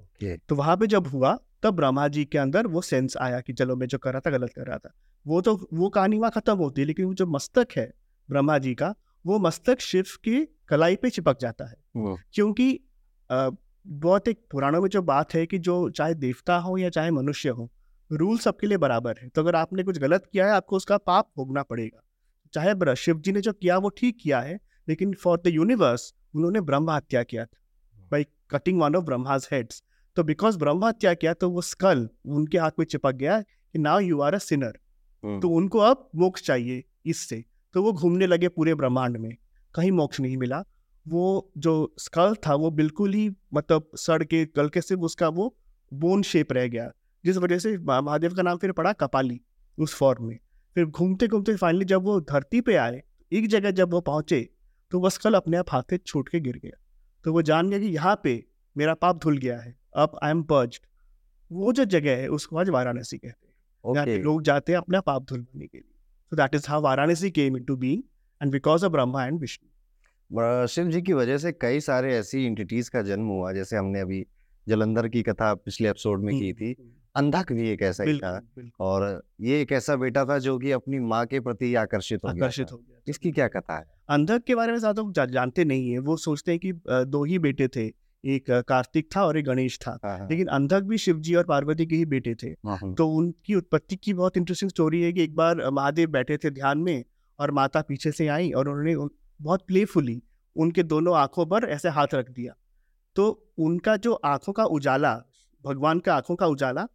ओके, 0.00 0.36
तो 0.36 0.54
वहाँ 0.54 0.76
पे 0.76 0.86
जब 0.86 1.06
हुआ 1.06 1.36
तब 1.62 1.74
ब्रह्मा 1.76 2.06
जी 2.08 2.24
के 2.24 2.38
अंदर 2.38 2.66
वो 2.66 2.80
सेंस 2.82 3.16
आया 3.18 3.40
कि 3.40 3.52
चलो 3.52 3.76
मैं 3.76 3.86
जो 3.86 3.98
कर 3.98 4.12
रहा 4.12 4.20
था 4.20 4.30
गलत 4.30 4.52
कर 4.52 4.66
रहा 4.66 4.78
था। 4.78 4.92
वो 5.26 5.40
तो 5.40 5.54
वो 5.74 5.88
कहानी 5.90 6.18
वहाँ 6.18 6.30
खत्म 6.30 6.56
होती 6.56 6.80
है 6.80 6.86
लेकिन 6.86 7.06
वो 7.06 7.14
जो 7.14 7.26
मस्तक 7.28 7.76
है 7.76 7.92
ब्रह्मा 8.28 8.58
जी 8.58 8.74
का 8.74 8.94
वो 9.24 9.38
मस्तक 9.38 9.80
शिव 9.80 10.04
की 10.24 10.44
कलाई 10.68 10.96
पे 10.96 11.10
चिपक 11.10 11.38
जाता 11.40 11.64
है। 11.64 11.76
क्योंकि 12.32 12.78
बहुत 13.30 14.28
एक 14.28 14.40
पुराणों 14.50 14.80
में 14.82 14.88
जो 14.88 15.02
बात 15.02 15.34
है 15.34 15.46
कि 15.46 15.58
जो 15.58 15.88
चाहे 15.90 16.14
देवता 16.16 16.56
हो 16.58 16.76
या 16.78 16.88
चाहे 16.90 17.10
मनुष्य 17.10 17.48
हो 17.48 17.70
रूल 18.10 18.38
सबके 18.38 18.66
लिए 18.66 18.78
बराबर 18.78 19.14
है। 19.22 19.28
तो 19.28 19.42
अगर 19.42 19.56
आपने 19.56 19.82
कुछ 19.82 19.98
गलत 19.98 20.26
किया 20.32 20.46
है 20.46 20.52
आपको 20.52 20.76
उसका 20.76 20.96
पाप 20.98 21.30
भोगना 21.36 21.62
पड़ेगा। 21.62 22.02
चाहे 22.54 22.94
शिव 22.96 23.18
जी 23.18 23.32
ने 23.32 23.40
जो 23.40 23.52
किया 23.52 23.76
वो 23.78 23.88
ठीक 23.88 24.18
किया 24.22 24.40
है 24.40 24.58
लेकिन 24.88 25.12
फॉर 25.14 25.40
द 25.44 25.48
यूनिवर्स 25.48 26.12
उन्होंने 26.34 26.60
ब्रह्म 26.60 26.90
हत्या 26.90 27.22
किया 27.22 27.44
था। 27.44 27.58
By 28.10 28.26
cutting 28.50 28.80
one 28.80 28.96
of 28.96 29.04
Brahma's 29.04 29.48
heads 29.52 29.82
तो 30.16 30.22
बिकॉज़ 30.24 30.58
ब्रह्म 30.58 30.84
हत्या 30.84 31.14
किया 31.14 31.32
तो 31.34 31.50
वो 31.50 31.62
स्कल 31.62 32.08
उनके 32.28 32.58
हाथ 32.58 32.70
में 32.78 32.86
चिपक 32.86 33.14
गया 33.14 33.40
कि 33.40 33.78
now 33.78 34.00
you 34.00 34.20
are 34.20 34.34
a 34.34 34.38
sinner 34.38 34.78
तो 35.24 35.48
उनको 35.48 35.78
अब 35.80 36.08
मोक्ष 36.16 36.42
चाहिए 36.42 36.82
इससे। 37.06 37.44
तो 37.74 37.82
वो 37.82 37.92
घूमने 37.92 38.26
लगे 38.26 38.48
पूरे 38.48 38.74
ब्रह्मांड 38.74 39.16
में। 39.16 39.30
कहीं 39.74 39.90
मोक्ष 39.92 40.20
नहीं 40.20 40.36
मिला। 40.36 40.62
वो 41.06 41.50
जो 41.58 41.72
स्कल 41.98 42.34
था 42.46 42.54
वो 42.54 42.70
बिल्कुल 42.70 43.12
ही 43.14 43.28
मतलब 43.54 43.90
सड़ 43.96 44.22
के 44.24 44.44
गल 44.56 44.68
के 44.68 44.80
सिर्फ़ 44.80 45.02
उसका 45.02 45.28
वो 45.28 45.54
बोन 45.92 46.22
शेप 46.22 46.52
रह 46.52 46.66
गया। 46.68 46.90
जिस 47.24 47.36
वजह 47.36 47.58
से 47.58 47.76
महादेव 47.78 48.34
का 48.34 48.42
नाम 48.42 48.58
फिर 48.58 48.72
पड़ा 48.72 48.92
कपाली 48.92 49.40
उस 49.78 49.94
फॉर्म 49.94 50.24
में। 50.24 50.38
फिर 50.76 50.84
घूमते 50.84 51.28
घूमते 51.28 51.56
फाइनली 51.56 51.84
जब 51.84 52.02
वो 52.02 52.20
धरती 52.22 52.60
पे 52.60 52.74
आए 52.76 53.02
एक 53.32 53.46
जगह 53.48 53.70
जब 53.70 53.90
वो 53.90 54.00
पहुँचे 54.00 54.40
तो 54.92 55.00
वह 55.00 55.08
स्कल 55.08 55.34
अपने 55.34 55.56
आप 55.56 55.70
हाथ 55.70 55.82
से 55.90 55.98
छूट 55.98 56.28
के 56.28 56.40
गिर 56.40 56.56
गया। 56.56 56.78
तो 57.24 57.32
वो 57.32 57.42
जान 57.42 57.70
गया 57.70 57.78
कि 57.78 57.86
यहाँ 57.86 58.20
पे 58.24 58.42
मेरा 58.76 58.94
पाप 58.94 59.22
धुल 59.22 59.38
गया 59.38 59.58
है। 59.58 59.74
अब 59.96 60.18
आई 60.22 60.30
एम 60.30 60.42
पर्ज 60.42 60.80
वो 61.50 61.72
जो 61.72 61.84
जगह 61.86 62.16
है 62.16 62.28
उसको 62.28 62.56
आज 62.56 62.68
वाराणसी 62.68 63.18
कहते 63.18 63.46
हैं। 63.46 63.94
यहाँ 63.94 64.06
पे 64.06 64.18
लोग 64.18 64.42
जाते 64.42 64.72
हैं 64.72 64.78
अपना 64.78 65.00
पाप 65.00 65.24
धुलवाने 65.24 65.66
के 65.66 65.78
लिए। 65.78 65.89
So 66.32 66.36
that 66.36 66.54
is 66.54 66.66
how 66.68 66.82
Varanasi 66.82 67.30
came 67.30 67.56
into 67.56 67.76
being 67.76 68.02
and 68.40 68.52
because 68.52 68.84
of 68.84 68.92
Brahma 68.92 69.24
and 69.26 69.40
Vishnu 69.40 70.66
Shiv 70.66 70.90
ji 70.90 71.02
की 71.02 71.12
वजह 71.12 71.38
से 71.38 71.52
कई 71.52 71.80
सारे 71.80 72.14
ऐसी 72.14 72.46
इंटिटीज 72.46 72.88
का 72.88 73.02
जन्म 73.02 73.26
हुआ 73.26 73.52
जैसे 73.52 73.76
हमने 73.76 74.00
अभी 74.00 74.24
जलंधर 74.66 75.08
की 75.08 75.22
कथा 75.22 75.54
पिछले 75.54 75.88
एपिसोड 75.88 76.24
में 76.24 76.38
की 76.38 76.52
थी 76.52 76.74
अंधक 77.16 77.52
भी 77.52 77.68
एक 77.70 77.82
ऐसा 77.82 78.04
ही 78.04 78.18
था 78.18 78.40
और 78.80 79.22
ये 79.40 79.60
एक 79.62 79.72
ऐसा 79.72 79.96
बेटा 79.96 80.24
था 80.24 80.38
जो 80.38 80.58
कि 80.58 80.70
अपनी 80.70 80.98
माँ 80.98 81.24
के 81.26 81.40
प्रति 81.40 81.74
आकर्षित 81.74 82.24
हो 82.24 82.28
आकर्षित 82.28 82.72
हो 82.72 82.76
गया 82.76 83.00
इसकी 83.08 83.32
क्या 83.32 83.48
कथा 83.48 83.78
है 83.78 83.84
अंधक 84.08 84.44
के 84.44 84.54
बारे 84.54 84.72
में 84.72 84.78
ज़्यादा 84.78 85.24
जानते 85.26 85.64
नहीं 85.64 85.90
है 85.90 85.98
वो 85.98 86.16
सोचते 86.16 86.52
हैं 86.52 86.60
कि 86.60 86.72
दो 86.86 87.24
ही 87.24 87.38
बेटे 87.38 87.68
थे 87.68 87.88
एक 88.24 88.50
कार्तिक 88.68 89.08
था 89.16 89.24
और 89.26 89.36
एक 89.38 89.44
गणेश 89.44 89.78
था। 89.78 89.98
हाँ, 90.04 90.18
हाँ। 90.18 90.28
लेकिन 90.30 90.46
अंधक 90.46 90.82
भी 90.82 90.98
शिव 90.98 91.18
जी 91.18 91.34
और 91.34 91.44
पार्वती 91.44 91.86
के 91.86 91.96
ही 91.96 92.04
बेटे 92.04 92.34
थे। 92.34 92.48
हाँ, 92.66 92.94
तो 92.94 93.08
उनकी 93.08 93.54
उत्पत्ति 93.54 93.96
की 93.96 94.14
बहुत 94.14 94.36
इंटरेस्टिंग 94.36 94.70
स्टोरी 94.70 95.02
है 95.02 95.12
कि 95.12 95.22
एक 95.22 95.34
बार 95.36 95.70
महादेव 95.70 96.10
बैठे 96.10 96.36
थे 96.36 96.50
ध्यान 96.50 96.78
में 96.78 97.04
और 97.38 97.50
माता 97.50 97.80
पीछे 97.80 98.12
से 98.12 98.26
आई 98.28 98.50
और 98.50 98.68
उन्होंने 98.68 98.96
बहुत 99.40 99.66
प्लेफुली 99.66 100.22
उनके 100.56 100.82
दोनों 100.82 101.16
आँखों 101.16 101.46
पर 101.46 101.64
ऐसे 101.64 101.88
हाथ 101.88 102.14
रख 102.14 102.30
दिया। 102.30 102.54
तो 103.16 103.52
उनका 103.58 103.96
जो 103.96 104.12
आँखों 104.14 104.52
का 104.52 104.64
उजाला 104.64 105.14
भगवान 105.64 105.98
का 105.98 106.14
आँखों 106.14 106.36
का 106.36 106.46
उजाला 106.46 106.86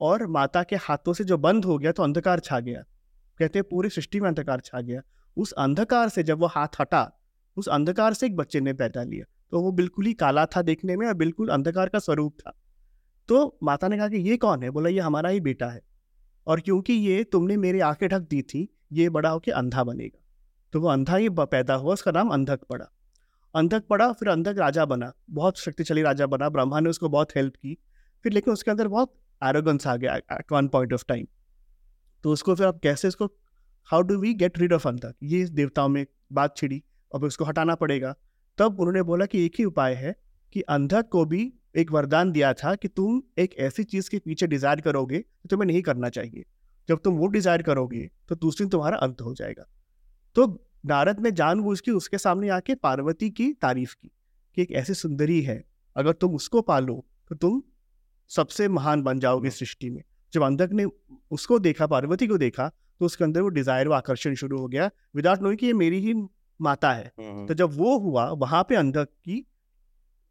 और 0.00 0.26
माता 0.26 0.62
के 0.62 0.76
हाथों 0.76 1.12
से 1.12 1.24
जो 1.24 1.38
बंद 1.38 1.64
हो 1.64 1.78
गया 1.78 1.92
तो 1.92 2.02
अंधकार 2.02 2.40
छा 2.40 2.60
गया। 2.60 2.82
कहते 3.40 3.58
हैं 3.58 3.66
पूरी 3.70 3.88
सृष्टि 3.88 4.20
में 4.20 4.28
अंधकार 4.28 4.60
छा 4.60 4.80
गया। 4.80 5.00
उस 5.36 5.52
अंधकार 5.52 6.08
से 6.08 6.22
जब 6.22 6.38
वो 6.38 6.46
हाथ 6.46 6.80
हटा 6.80 7.10
उस 7.56 7.68
अंधकार 7.68 8.14
से 8.14 8.26
एक 8.26 8.36
बच्चे 8.36 8.60
ने 8.60 8.72
पैदा 8.72 9.02
लिया। 9.02 9.24
तो 9.54 9.60
वो 9.60 9.72
बिल्कुल 9.72 10.06
ही 10.06 10.14
काला 10.14 10.46
था 10.46 10.62
देखने 10.62 10.96
में 10.96 11.06
और 11.06 11.14
बिल्कुल 11.14 11.48
अंधकार 11.48 11.88
का 11.88 11.98
स्वरूप 11.98 12.36
था। 12.40 12.60
तो 13.28 13.58
माता 13.62 13.88
ने 13.88 13.96
कहा 13.96 14.08
कि 14.08 14.16
ये 14.16 14.36
कौन 14.36 14.62
है? 14.62 14.70
बोला, 14.70 14.88
ये 14.88 15.00
हमारा 15.00 15.28
ही 15.28 15.40
बेटा 15.40 15.68
है। 15.68 15.80
और 16.46 16.60
क्योंकि 16.60 16.92
ये 16.92 17.24
तुमने 17.24 17.56
मेरी 17.56 17.80
आँखें 17.80 18.08
ढक 18.08 18.20
दी 18.20 18.42
थी, 18.42 18.78
ये 18.92 19.08
बड़ा 19.08 19.30
होकर 19.30 19.52
अंधा 19.52 19.84
बनेगा। 19.84 20.24
तो 20.72 20.80
वो 20.80 20.88
अंधा 20.88 21.16
ही 21.16 21.28
पैदा 21.30 21.74
हुआ, 21.74 21.92
उसका 21.92 22.10
नाम 22.10 22.28
अंधक 22.28 22.60
पड़ा। 22.64 22.86
अंधक 23.54 23.86
पड़ा, 23.86 24.12
फिर 24.12 24.28
अंधक 24.28 24.54
राजा 24.58 24.84
बना। 24.84 25.12
बहुत 25.30 25.58
शक्तिशाली 25.58 26.02
राजा 26.02 26.26
बना। 26.26 26.48
ब्रह्मा 26.48 26.80
ने 26.80 26.90
उसको 26.90 27.08
बहुत 27.08 27.36
हेल्प 27.36 27.54
की। 27.54 27.78
फिर 28.22 28.32
लेकिन 28.32 28.52
उसके 28.52 28.70
अंदर 28.70 28.88
बहुत 28.88 29.14
एरोगेंस 29.44 29.86
आ 29.86 29.96
गया 29.96 30.16
at 30.16 30.52
one 30.52 30.68
point 30.68 30.92
of 30.92 31.04
time 31.08 31.26
तो 32.22 32.30
उसको 32.30 32.54
फिर 32.54 32.66
आप 32.66 32.80
कैसे 32.82 33.08
इसको 33.08 33.26
how 33.84 34.02
do 34.02 34.18
we 34.18 34.34
get 34.34 34.58
rid 34.58 34.72
of 34.72 34.88
Andhak? 34.88 35.14
ये 35.22 35.44
देवताओं 35.44 35.88
में 35.88 36.06
बात 36.32 36.56
छिड़ी। 36.56 36.84
अब 37.14 37.24
उसको 37.24 37.44
हटाना 37.44 37.74
पड़ेगा। 37.74 38.14
तब 38.58 38.80
उन्होंने 38.80 39.02
बोला 39.02 39.26
कि 39.26 39.44
एक 39.44 39.54
ही 39.58 39.64
उपाय 39.64 39.94
है 39.94 40.14
कि 40.52 40.60
अंधक 40.70 41.08
को 41.08 41.24
भी 41.24 41.52
एक 41.76 41.90
वरदान 41.92 42.30
दिया 42.32 42.52
था 42.54 42.74
कि 42.74 42.88
तुम 42.90 43.22
एक 43.38 43.54
ऐसी 43.60 43.84
चीज़ 43.84 44.10
के 44.10 44.18
पीछे 44.20 44.46
डिज़ायर 44.46 44.80
करोगे 44.80 45.18
तो 45.18 45.48
तुम्हें 45.48 45.66
नहीं 45.66 45.82
करना 45.82 46.08
चाहिए। 46.10 46.44
जब 46.88 47.00
तुम 47.04 47.14
वो 47.14 47.26
डिज़ायर 47.28 47.62
करोगे 47.62 48.08
तो 48.28 48.34
दूसरी 48.36 48.66
तुम्हारा 48.68 48.96
अंत 48.98 49.20
हो 49.20 49.34
जाएगा। 49.34 49.64
तो 50.36 50.46
नारद 50.86 51.20
ने 51.20 51.30
जानबूझ 51.32 51.80
के 51.80 51.90
उसके 51.92 52.18
सामने 52.18 52.48
आके 52.50 52.74
पार्वती 52.76 53.30
की 53.32 53.52
तारीफ़ 53.62 53.94
की 53.94 54.10
कि 54.56 54.62
एक 54.62 54.72
ऐसी 54.72 54.94
सुंदरी 54.94 55.40
है। 55.42 55.62
अगर 55.96 56.12
तुम 56.14 56.34
उसको 56.34 56.60
पालो 56.62 57.04
तो 57.30 57.34
तुम 57.36 57.62
सबसे 58.30 58.68
महान 58.70 59.02
बन 59.02 59.20
जाओगे 59.20 59.50
सृष्टि 59.52 59.90
में। 59.90 60.02
जब 60.32 60.42
अंधक 60.42 60.70
ने 60.72 60.84
उसको 61.30 61.58
देखा, 61.60 61.86
पार्वती 61.86 62.26
को 62.26 62.38
देखा 62.38 62.68
तो 63.00 63.06
उसके 63.06 63.24
अंदर 63.24 63.40
वो 63.40 63.48
डिज़ायर 63.50 63.88
व 63.88 63.94
आकर्षण 63.94 64.34
शुरू 64.36 64.58
हो 64.58 64.68
गया। 64.68 64.90
विदाउट 65.16 65.42
नोइंग 65.42 65.58
कि 65.58 65.66
ये 65.66 65.72
मेरी 65.74 66.00
ही 66.00 66.14
माता 66.60 66.92
है। 66.92 67.12
तो 67.46 67.54
जब 67.54 67.76
वो 67.76 67.98
हुआ 67.98 68.30
वहाँ 68.30 68.62
पे 68.68 68.76
अंधक 68.76 69.08
की 69.24 69.44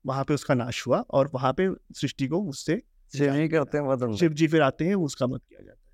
वहाँ 0.06 0.24
पे 0.24 0.34
उसका 0.34 0.54
नाश 0.54 0.88
हुआ 0.88 1.00
और 1.10 1.30
वहाँ 1.34 1.54
पे 1.54 1.70
सृष्टि 1.96 2.28
को 2.28 2.42
उससे 2.42 2.76
करते 3.14 3.78
हैं 3.78 4.16
शिव 4.16 4.34
जी 4.34 4.48
फिर 4.48 4.62
आते 4.62 4.86
हैं 4.86 4.96
उसका 4.96 5.28
मत 5.28 5.42
किया 5.50 5.64
जाता 5.64 5.72
है। 5.72 5.92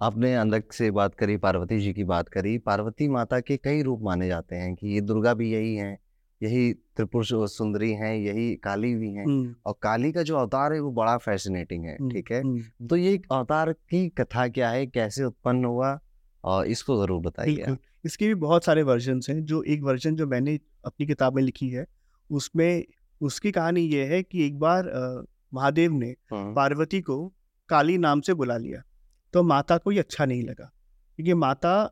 आपने 0.00 0.34
अंधक 0.34 0.72
से 0.72 0.90
बात 0.90 1.14
करी 1.14 1.36
पार्वती 1.36 1.80
जी 1.80 1.92
की 1.92 2.04
बात 2.04 2.28
करी। 2.28 2.58
पार्वती 2.58 3.08
माता 3.08 3.40
के 3.40 3.56
कई 3.56 3.82
रूप 3.82 4.00
माने 4.02 4.28
जाते 4.28 4.56
हैं 4.56 4.74
कि 4.74 4.88
ये 4.88 5.00
दुर्गा 5.00 5.34
भी 5.34 5.52
यही 5.52 5.74
है 5.76 5.98
यही 6.42 6.72
त्रिपुर 6.72 7.24
सुंदरी 7.48 7.92
हैं 7.92 8.14
यही 8.14 8.54
काली 8.56 8.94
भी 8.94 9.12
हैं 9.12 9.54
और 9.66 9.74
काली 9.82 10.12
का 10.12 10.22
जो 10.22 10.36
अवतार 10.36 10.72
है 10.72 10.80
वो 10.80 10.92
बड़ा 10.92 11.16
फैसिनेटिंग 11.16 11.84
है 11.84 11.96
ठीक 12.08 12.32
है? 12.32 12.42
तो 12.88 12.96
ये 12.96 13.22
अवतार 13.32 13.72
की 13.72 14.08
कथा 14.08 14.48
क्या 14.48 14.70
है? 14.70 14.86
कैसे 14.86 15.24
उत्पन्न 15.24 15.64
हुआ? 15.64 16.00
और 16.44 16.66
इसको 16.66 17.02
ज़रूर 17.02 17.20
बताइए 17.20 17.76
इसके 18.04 18.26
भी 18.26 18.34
बहुत 18.34 18.64
सारे 18.64 18.82
वर्जन 18.82 19.20
हैं 19.28 19.44
जो 19.44 19.62
एक 19.62 19.82
वर्जन 19.82 20.16
जो 20.16 20.26
मैंने 20.26 20.58
अपनी 20.84 21.06
किताब 21.06 21.34
में 21.36 21.42
लिखी 21.42 21.68
है 21.68 21.86
उसमें 22.30 22.84
उसकी 23.20 23.50
कहानी 23.52 23.80
ये 23.80 24.04
है 24.04 24.22
कि 24.22 24.46
एक 24.46 24.58
बार 24.58 24.92
महादेव 25.54 25.92
ने। 25.92 26.14
पार्वती 26.32 27.00
को 27.00 27.26
काली 27.68 27.98
नाम 27.98 28.20
से 28.20 28.34
बुला 28.34 28.56
लिया 28.56 28.82
तो 29.34 29.42
माता 29.42 29.78
को 29.78 29.92
ये 29.92 29.98
अच्छा 29.98 30.24
नहीं 30.24 30.42
लगा 30.42 30.70
क्योंकि 31.18 31.34
माता 31.34 31.90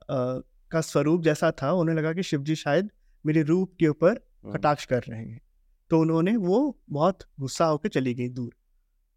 का 0.71 0.81
स्वरूप 0.81 1.23
जैसा 1.23 1.51
था 1.51 1.73
उन्हें 1.73 1.97
लगा 1.97 2.13
कि 2.13 2.23
शिव 2.23 2.43
जी 2.43 2.55
शायद 2.55 2.91
मेरे 3.25 3.43
रूप 3.43 3.75
के 3.79 3.89
ऊपर। 3.89 4.15
कटाक्ष 4.53 4.85
कर 4.85 5.03
रहे 5.09 5.25
हैं 5.25 5.41
तो 5.91 6.01
उन्होंने 6.01 6.37
वो 6.37 6.79
बहुत 6.91 7.23
गुस्सा 7.41 7.65
होकर 7.65 7.89
चली 7.89 8.15
गई 8.15 8.29
दूर 8.29 8.55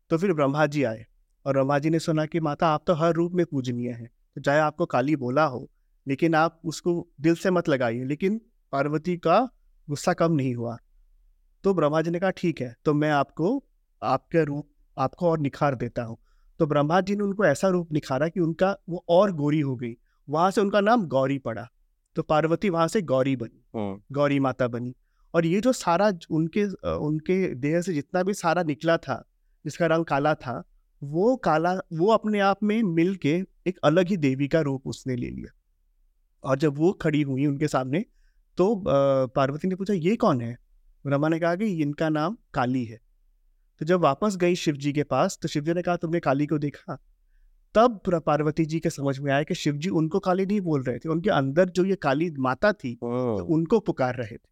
तो 0.09 0.17
फिर 0.17 0.33
ब्रह्मा 0.33 0.65
जी 0.65 0.83
आए 0.83 1.05
और 1.45 1.53
ब्रह्मा 1.53 1.77
जी 1.79 1.89
ने 1.89 1.99
सुना 1.99 2.25
कि 2.25 2.39
माता 2.39 2.67
आप 2.67 2.83
तो 2.87 2.93
हर 2.93 3.13
रूप 3.13 3.31
में 3.31 3.45
पूजनीय 3.45 3.91
है 3.91 4.09
तो 4.35 4.41
चाहे 4.41 4.59
आपको 4.59 4.85
काली 4.85 5.15
बोला 5.15 5.43
हो 5.45 5.67
लेकिन 6.07 6.35
आप 6.35 6.59
उसको 6.65 7.07
दिल 7.21 7.35
से 7.35 7.51
मत 7.51 7.69
लगाइए 7.69 8.03
लेकिन 8.03 8.39
पार्वती 8.73 9.15
का 9.17 9.39
गुस्सा 9.87 10.13
कम 10.13 10.31
नहीं 10.31 10.53
हुआ। 10.55 10.77
तो 11.63 11.73
ब्रह्मा 11.73 12.01
जी 12.01 12.11
ने 12.11 12.19
कहा 12.19 12.29
ठीक 12.29 12.61
है 12.61 12.75
तो 12.85 12.93
मैं 12.93 13.09
आपको 13.11 13.63
आपके 14.01 14.43
रूप 14.45 14.67
आपको 14.97 15.29
और 15.29 15.39
निखार 15.39 15.75
देता 15.75 16.03
हूँ। 16.03 16.17
तो 16.59 16.65
ब्रह्मा 16.67 17.01
जी 17.01 17.15
ने 17.15 17.23
उनको 17.23 17.45
ऐसा 17.45 17.67
रूप 17.67 17.91
निखारा 17.93 18.27
कि 18.27 18.39
उनका 18.39 18.75
वो 18.89 19.03
और 19.09 19.31
गोरी 19.31 19.59
हो 19.59 19.75
गई। 19.75 19.93
वहाँ 20.27 20.49
से 20.51 20.61
उनका 20.61 20.81
नाम 20.81 21.05
गौरी 21.07 21.37
पड़ा। 21.39 21.67
तो 22.15 22.23
पार्वती 22.23 22.69
वहाँ 22.69 22.87
से 22.87 23.01
गौरी 23.01 23.35
बनी 23.35 23.63
हाँ। 23.75 24.03
गौरी 24.11 24.39
माता 24.39 24.67
बनी। 24.67 24.93
और 25.33 25.45
ये 25.45 25.61
जो 25.61 25.71
सारा 25.73 26.11
उनके 26.31 26.65
उनके 26.95 27.55
देह 27.55 27.81
से 27.81 27.93
जितना 27.93 28.23
भी 28.23 28.33
सारा 28.33 28.63
निकला 28.63 28.97
था 28.97 29.23
जिसका 29.65 29.85
रंग 29.85 30.05
काला 30.05 30.33
था 30.35 30.61
वो 31.01 31.35
काला 31.35 31.73
वो 31.93 32.11
अपने 32.11 32.39
आप 32.39 32.63
में 32.63 32.81
मिल 32.85 33.15
के 33.15 33.33
एक 33.67 33.79
अलग 33.83 34.07
ही 34.07 34.17
देवी 34.17 34.47
का 34.47 34.59
रूप 34.61 34.87
उसने 34.87 35.15
ले 35.15 35.29
लिया। 35.29 35.51
और 36.43 36.57
जब 36.57 36.77
वो 36.77 36.91
खड़ी 36.93 37.21
हुई 37.21 37.45
उनके 37.45 37.67
सामने 37.67 38.05
तो 38.57 38.83
पार्वती 38.85 39.67
ने 39.67 39.75
पूछा 39.75 39.93
ये 39.93 40.15
कौन 40.15 40.41
है? 40.41 40.57
ब्रह्मा 41.05 41.27
ने 41.27 41.39
कहा 41.39 41.55
कि 41.55 41.65
इनका 41.81 42.09
नाम 42.09 42.37
काली 42.53 42.83
है। 42.85 42.99
तो 43.81 43.85
जब 43.85 43.99
वापस 43.99 44.35
गई 44.37 44.55
शिव 44.55 44.75
जी 44.75 44.93
के 44.93 45.03
पास 45.03 45.37
तो 45.41 45.47
शिव 45.47 45.63
जी 45.63 45.73
ने 45.73 45.81
कहा 45.81 45.95
तुमने 45.97 46.19
काली 46.19 46.47
को 46.47 46.57
देखा? 46.57 46.95
तब 47.75 47.99
पार्वती 48.25 48.65
जी 48.65 48.79
के 48.79 48.89
समझ 48.89 49.17
में 49.19 49.31
आया 49.31 49.43
कि 49.43 49.55
शिव 49.55 49.75
जी 49.75 49.89
उनको 49.91 50.19
काली 50.19 50.45
नहीं 50.45 50.61
बोल 50.61 50.83
रहे 50.83 50.97
थे। 50.99 51.09
उनके 51.09 51.29
अंदर 51.29 51.69
जो 51.69 51.85
ये 51.85 51.95
काली 51.95 52.29
माता 52.39 52.71
थी 52.73 52.93
तो 52.95 53.43
उनको 53.45 53.79
पुकार 53.79 54.15
रहे 54.15 54.35
थे। 54.35 54.49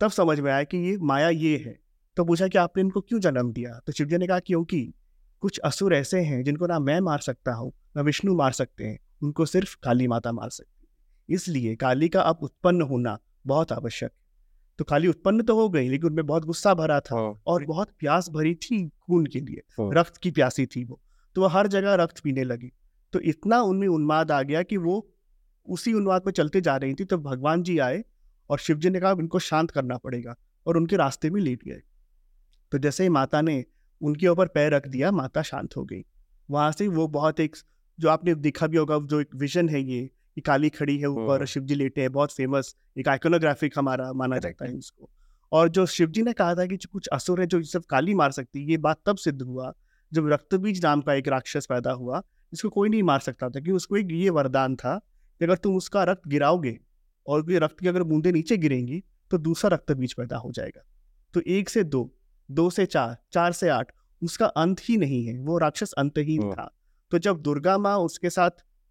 तब 0.00 0.10
समझ 0.10 0.38
में 0.40 0.50
आया 0.52 0.64
कि 0.64 0.78
ये 0.80 0.96
माया 1.02 1.28
ये 1.28 1.56
है। 1.66 1.78
तो 2.16 2.24
पूछा 2.24 2.48
कि 2.48 2.58
आपने 2.58 2.82
इनको 2.82 3.00
क्यों 3.00 3.20
जन्म 3.20 3.52
दिया? 3.52 3.78
तो 3.86 3.92
शिव 3.92 4.06
जी 4.06 4.18
ने 4.18 4.26
कहा 4.26 4.38
क्योंकि 4.40 4.92
कुछ 5.44 5.58
असुर 5.58 5.94
ऐसे 5.94 6.20
हैं 6.20 6.44
जिनको 6.44 6.66
ना 6.66 6.78
मैं 6.78 7.00
मार 7.00 7.18
सकता 7.18 7.54
हूँ 7.54 7.72
ना 7.96 8.02
विष्णु 8.02 8.34
मार 8.34 8.52
सकते 8.52 8.84
हैं 8.84 8.98
उनको 9.22 9.46
सिर्फ़ 9.46 9.76
काली 9.82 10.06
माता 10.06 10.32
मार 10.32 10.50
सकती 10.50 10.86
है। 10.86 11.34
इसलिए 11.34 11.76
काली 11.76 12.08
का 12.08 12.20
अब 12.20 12.38
उत्पन्न 12.42 12.82
होना 12.82 13.18
बहुत 13.46 13.72
आवश्यक 13.72 14.10
है। 14.12 14.18
तो 14.78 14.84
काली 14.84 15.08
उत्पन्न 15.08 15.42
तो 15.42 15.56
हो 15.56 15.68
गई 15.68 15.88
लेकिन 15.88 16.06
उनमें 16.06 16.26
बहुत 16.26 16.44
गुस्सा 16.44 16.74
भरा 16.74 17.00
था 17.00 17.16
हाँ। 17.16 17.42
और 17.46 17.64
बहुत 17.64 17.88
प्यास 17.98 18.30
भरी 18.30 18.54
थी 18.54 18.88
खून 18.88 19.26
के 19.26 19.40
लिए 19.40 19.62
हाँ। 19.78 19.90
रक्त 19.94 20.16
की 20.16 20.30
प्यासी 20.30 20.66
थी 20.66 20.84
वो। 20.84 21.00
तो 21.34 21.42
वह 21.42 21.50
हर 21.50 21.66
जगह 21.66 21.94
रक्त 21.94 22.20
पीने 22.20 22.44
लगी। 22.44 22.72
तो 23.12 23.20
इतना 23.20 23.60
उनमें 23.62 23.88
उन्माद 23.88 24.30
आ 24.30 24.42
गया 24.42 24.62
कि 24.62 24.76
वो 24.76 25.10
उसी 25.68 25.92
उन्माद 25.92 26.22
पर 26.22 26.30
चलते 26.30 26.60
जा 26.60 26.76
रही 26.76 26.94
थी 26.94 27.04
तो 27.04 27.18
भगवान 27.18 27.62
जी 27.62 27.78
आए 27.78 28.04
और 28.50 28.58
शिव 28.58 28.78
जी 28.78 28.90
ने 28.90 29.00
कहा 29.00 29.10
इनको 29.10 29.38
शांत 29.38 29.70
करना 29.70 29.96
पड़ेगा। 29.96 30.36
और 30.66 30.76
उनके 30.76 30.96
रास्ते 30.96 31.30
में 31.30 31.40
लेट 31.40 31.64
गए। 31.64 31.80
तो 32.72 32.78
जैसे 32.78 33.02
ही 33.02 33.08
माता 33.08 33.40
ने 33.40 33.64
उनके 34.04 34.28
ऊपर 34.28 34.46
पैर 34.48 34.72
रख 34.74 34.88
दिया 34.88 35.10
माता 35.12 35.42
शांत 35.42 35.76
हो 35.76 35.84
गई। 35.84 36.04
वहाँ 36.48 36.72
से 36.72 36.88
वो 36.88 37.06
बहुत 37.10 37.40
एक 37.40 37.56
जो 37.98 38.08
आपने 38.08 38.34
देखा 38.36 38.66
भी 38.66 38.76
होगा 38.76 38.98
जो 39.06 39.20
एक 39.20 39.34
विजन 39.36 39.68
है 39.68 39.82
ये 39.82 40.04
कि 40.36 40.40
काली 40.40 40.68
खड़ी 40.70 40.96
है 40.98 41.06
ऊपर 41.06 41.34
हम्म। 41.34 41.44
शिव 41.44 41.62
जी 41.62 41.74
लेटे 41.74 42.00
हैं 42.00 42.12
बहुत 42.12 42.32
फ़ेमस 42.32 42.74
एक 42.98 43.08
आइकोनोग्राफिक 43.08 43.78
हमारा 43.78 44.12
माना 44.12 44.38
जाता 44.38 44.64
है 44.64 44.76
इसको। 44.78 45.10
और 45.52 45.68
जो 45.68 45.86
शिव 45.86 46.08
जी 46.08 46.22
ने 46.22 46.32
कहा 46.32 46.54
था 46.54 46.66
कि 46.66 46.76
कुछ 46.76 47.06
असुर 47.08 47.40
है 47.40 47.46
जो 47.46 47.62
सिर्फ़ 47.62 47.86
काली 47.88 48.14
मार 48.14 48.30
सकती 48.32 48.62
है 48.62 48.70
ये 48.70 48.76
बात 48.78 49.00
तब 49.06 49.16
सिद्ध 49.16 49.40
हुआ 49.42 49.72
जब 50.12 50.28
रक्तबीज 50.28 50.84
नाम 50.84 51.00
का 51.00 51.14
एक 51.14 51.28
राक्षस 51.28 51.66
पैदा 51.66 51.92
हुआ 51.92 52.20
जिसको 52.52 52.68
कोई 52.68 52.88
नहीं 52.88 53.02
मार 53.02 53.20
सकता 53.20 53.46
था 53.46 53.50
क्योंकि 53.50 53.72
उसको 53.72 53.96
एक 53.96 54.08
ये 54.10 54.30
वरदान 54.30 54.76
था 54.76 54.96
कि 55.40 55.44
अगर 55.44 55.56
तुम 55.56 55.76
उसका 55.76 56.02
रक्त 56.04 56.28
गिराओगे 56.28 56.78
और 57.26 57.44
रक्त 57.52 57.80
की 57.80 57.88
अगर 57.88 58.02
बूंदे 58.02 58.32
नीचे 58.32 58.56
गिरेंगी 58.56 59.02
तो 59.30 59.38
दूसरा 59.38 59.74
रक्त 59.74 59.92
बीज 59.92 60.12
पैदा 60.12 60.36
हो 60.36 60.50
जाएगा। 60.52 60.82
तो 61.34 61.40
एक 61.48 61.68
से 61.68 61.84
दो 61.84 62.02
दो 62.50 62.70
से 62.70 62.86
चार 62.86 63.16
चार 63.32 63.52
से 63.52 63.68
आठ 63.68 63.92
उसका 64.22 64.46
अंत 64.46 64.80
ही 64.80 64.96
नहीं 64.96 65.26
है 65.26 65.38
वो 65.38 65.58
राक्षस 65.58 65.92
अंतहीन 65.92 66.42
हाँ। 66.42 66.52
था। 66.52 66.76
तो 67.10 67.18
जब 67.18 67.36
दुर्गा 67.36 67.78
माँ 67.78 67.98
उसके 67.98 68.30
साथ 68.30 68.50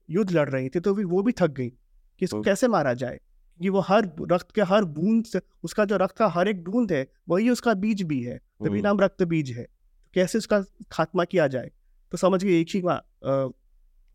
युद्ध 0.09 0.31
लड़ 0.31 0.49
रही 0.49 0.69
थी 0.69 0.79
तो 0.79 0.93
भी 0.93 1.03
वो 1.03 1.23
भी 1.23 1.31
थक 1.31 1.47
गई 1.47 1.69
कि 1.69 2.25
इसको। 2.25 2.41
कैसे 2.41 2.67
मारा 2.67 2.93
जाए? 2.93 3.19
कि 3.61 3.69
वो 3.69 3.79
हर 3.79 4.11
रक्त 4.31 4.51
के 4.51 4.61
हर 4.61 4.83
बूंद 4.83 5.25
से 5.25 5.41
उसका 5.63 5.85
जो 5.85 5.97
रक्त 5.97 6.17
का 6.17 6.27
हर 6.27 6.47
एक 6.47 6.63
बूंद 6.63 6.91
है 6.91 7.07
वही 7.29 7.49
उसका 7.49 7.73
बीज 7.73 8.01
भी 8.01 8.23
है 8.23 8.37
तभी 8.37 8.81
नाम 8.81 8.99
रक्त 8.99 9.23
बीज 9.23 9.51
है। 9.51 9.63
तो 9.63 10.11
कैसे 10.13 10.37
उसका 10.37 10.63
खात्मा 10.91 11.25
किया 11.25 11.47
जाए? 11.47 11.71
तो 12.11 12.17
समझ 12.17 12.43
गए 12.43 12.61
एक 12.61 12.67
ही 12.73 12.83
अ, 12.87 13.49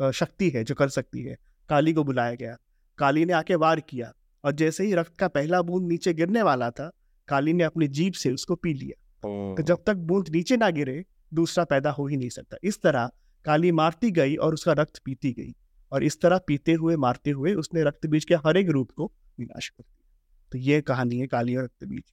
अ, 0.00 0.10
शक्ति 0.10 0.50
है 0.50 0.64
जो 0.64 0.74
कर 0.74 0.88
सकती 0.88 1.22
है। 1.22 1.38
काली 1.68 1.92
को 1.92 2.04
बुलाया 2.04 2.34
गया। 2.34 2.56
काली 2.98 3.24
ने 3.24 3.32
आके 3.32 3.54
वार 3.54 3.80
किया 3.80 4.14
और 4.44 4.52
जैसे 4.52 4.84
ही 4.84 4.94
रक्त 4.94 5.16
का 5.16 5.28
पहला 5.28 5.62
बूंद 5.62 5.88
नीचे 5.88 6.14
गिरने 6.14 6.42
वाला 6.42 6.70
था 6.70 6.92
काली 7.28 7.52
ने 7.52 7.64
अपनी 7.64 7.88
जीप 7.88 8.12
से 8.12 8.32
उसको 8.32 8.54
पी 8.54 8.74
लिया। 8.74 9.07
तो 9.22 9.62
जब 9.62 9.82
तक 9.86 9.94
बूंद 9.94 10.28
नीचे 10.28 10.56
ना 10.56 10.70
गिरे 10.70 11.04
दूसरा 11.34 11.64
पैदा 11.64 11.90
हो 11.90 12.06
ही 12.06 12.16
नहीं 12.16 12.28
सकता। 12.28 12.56
इस 12.62 12.82
तरह 12.82 13.10
काली 13.44 13.72
मारती 13.72 14.10
गई 14.10 14.36
और 14.36 14.54
उसका 14.54 14.72
रक्त 14.72 15.00
पीती 15.04 15.32
गई। 15.32 15.54
और 15.92 16.04
इस 16.04 16.20
तरह 16.20 16.38
पीते 16.38 16.72
हुए 16.72 16.96
मारते 16.96 17.30
हुए 17.30 17.52
उसने 17.54 17.82
रक्त 17.82 18.06
बीज 18.06 18.24
के 18.24 18.34
हर 18.34 18.56
एक 18.56 18.68
रूप 18.68 18.90
को 18.90 19.12
विनाश 19.38 19.68
कर 19.68 19.82
दिया। 19.82 20.06
तो 20.52 20.58
ये 20.58 20.80
कहानी 20.80 21.18
है 21.18 21.26
काली 21.26 21.56
और 21.56 21.64
रक्त 21.64 21.84
बीज। 21.84 22.12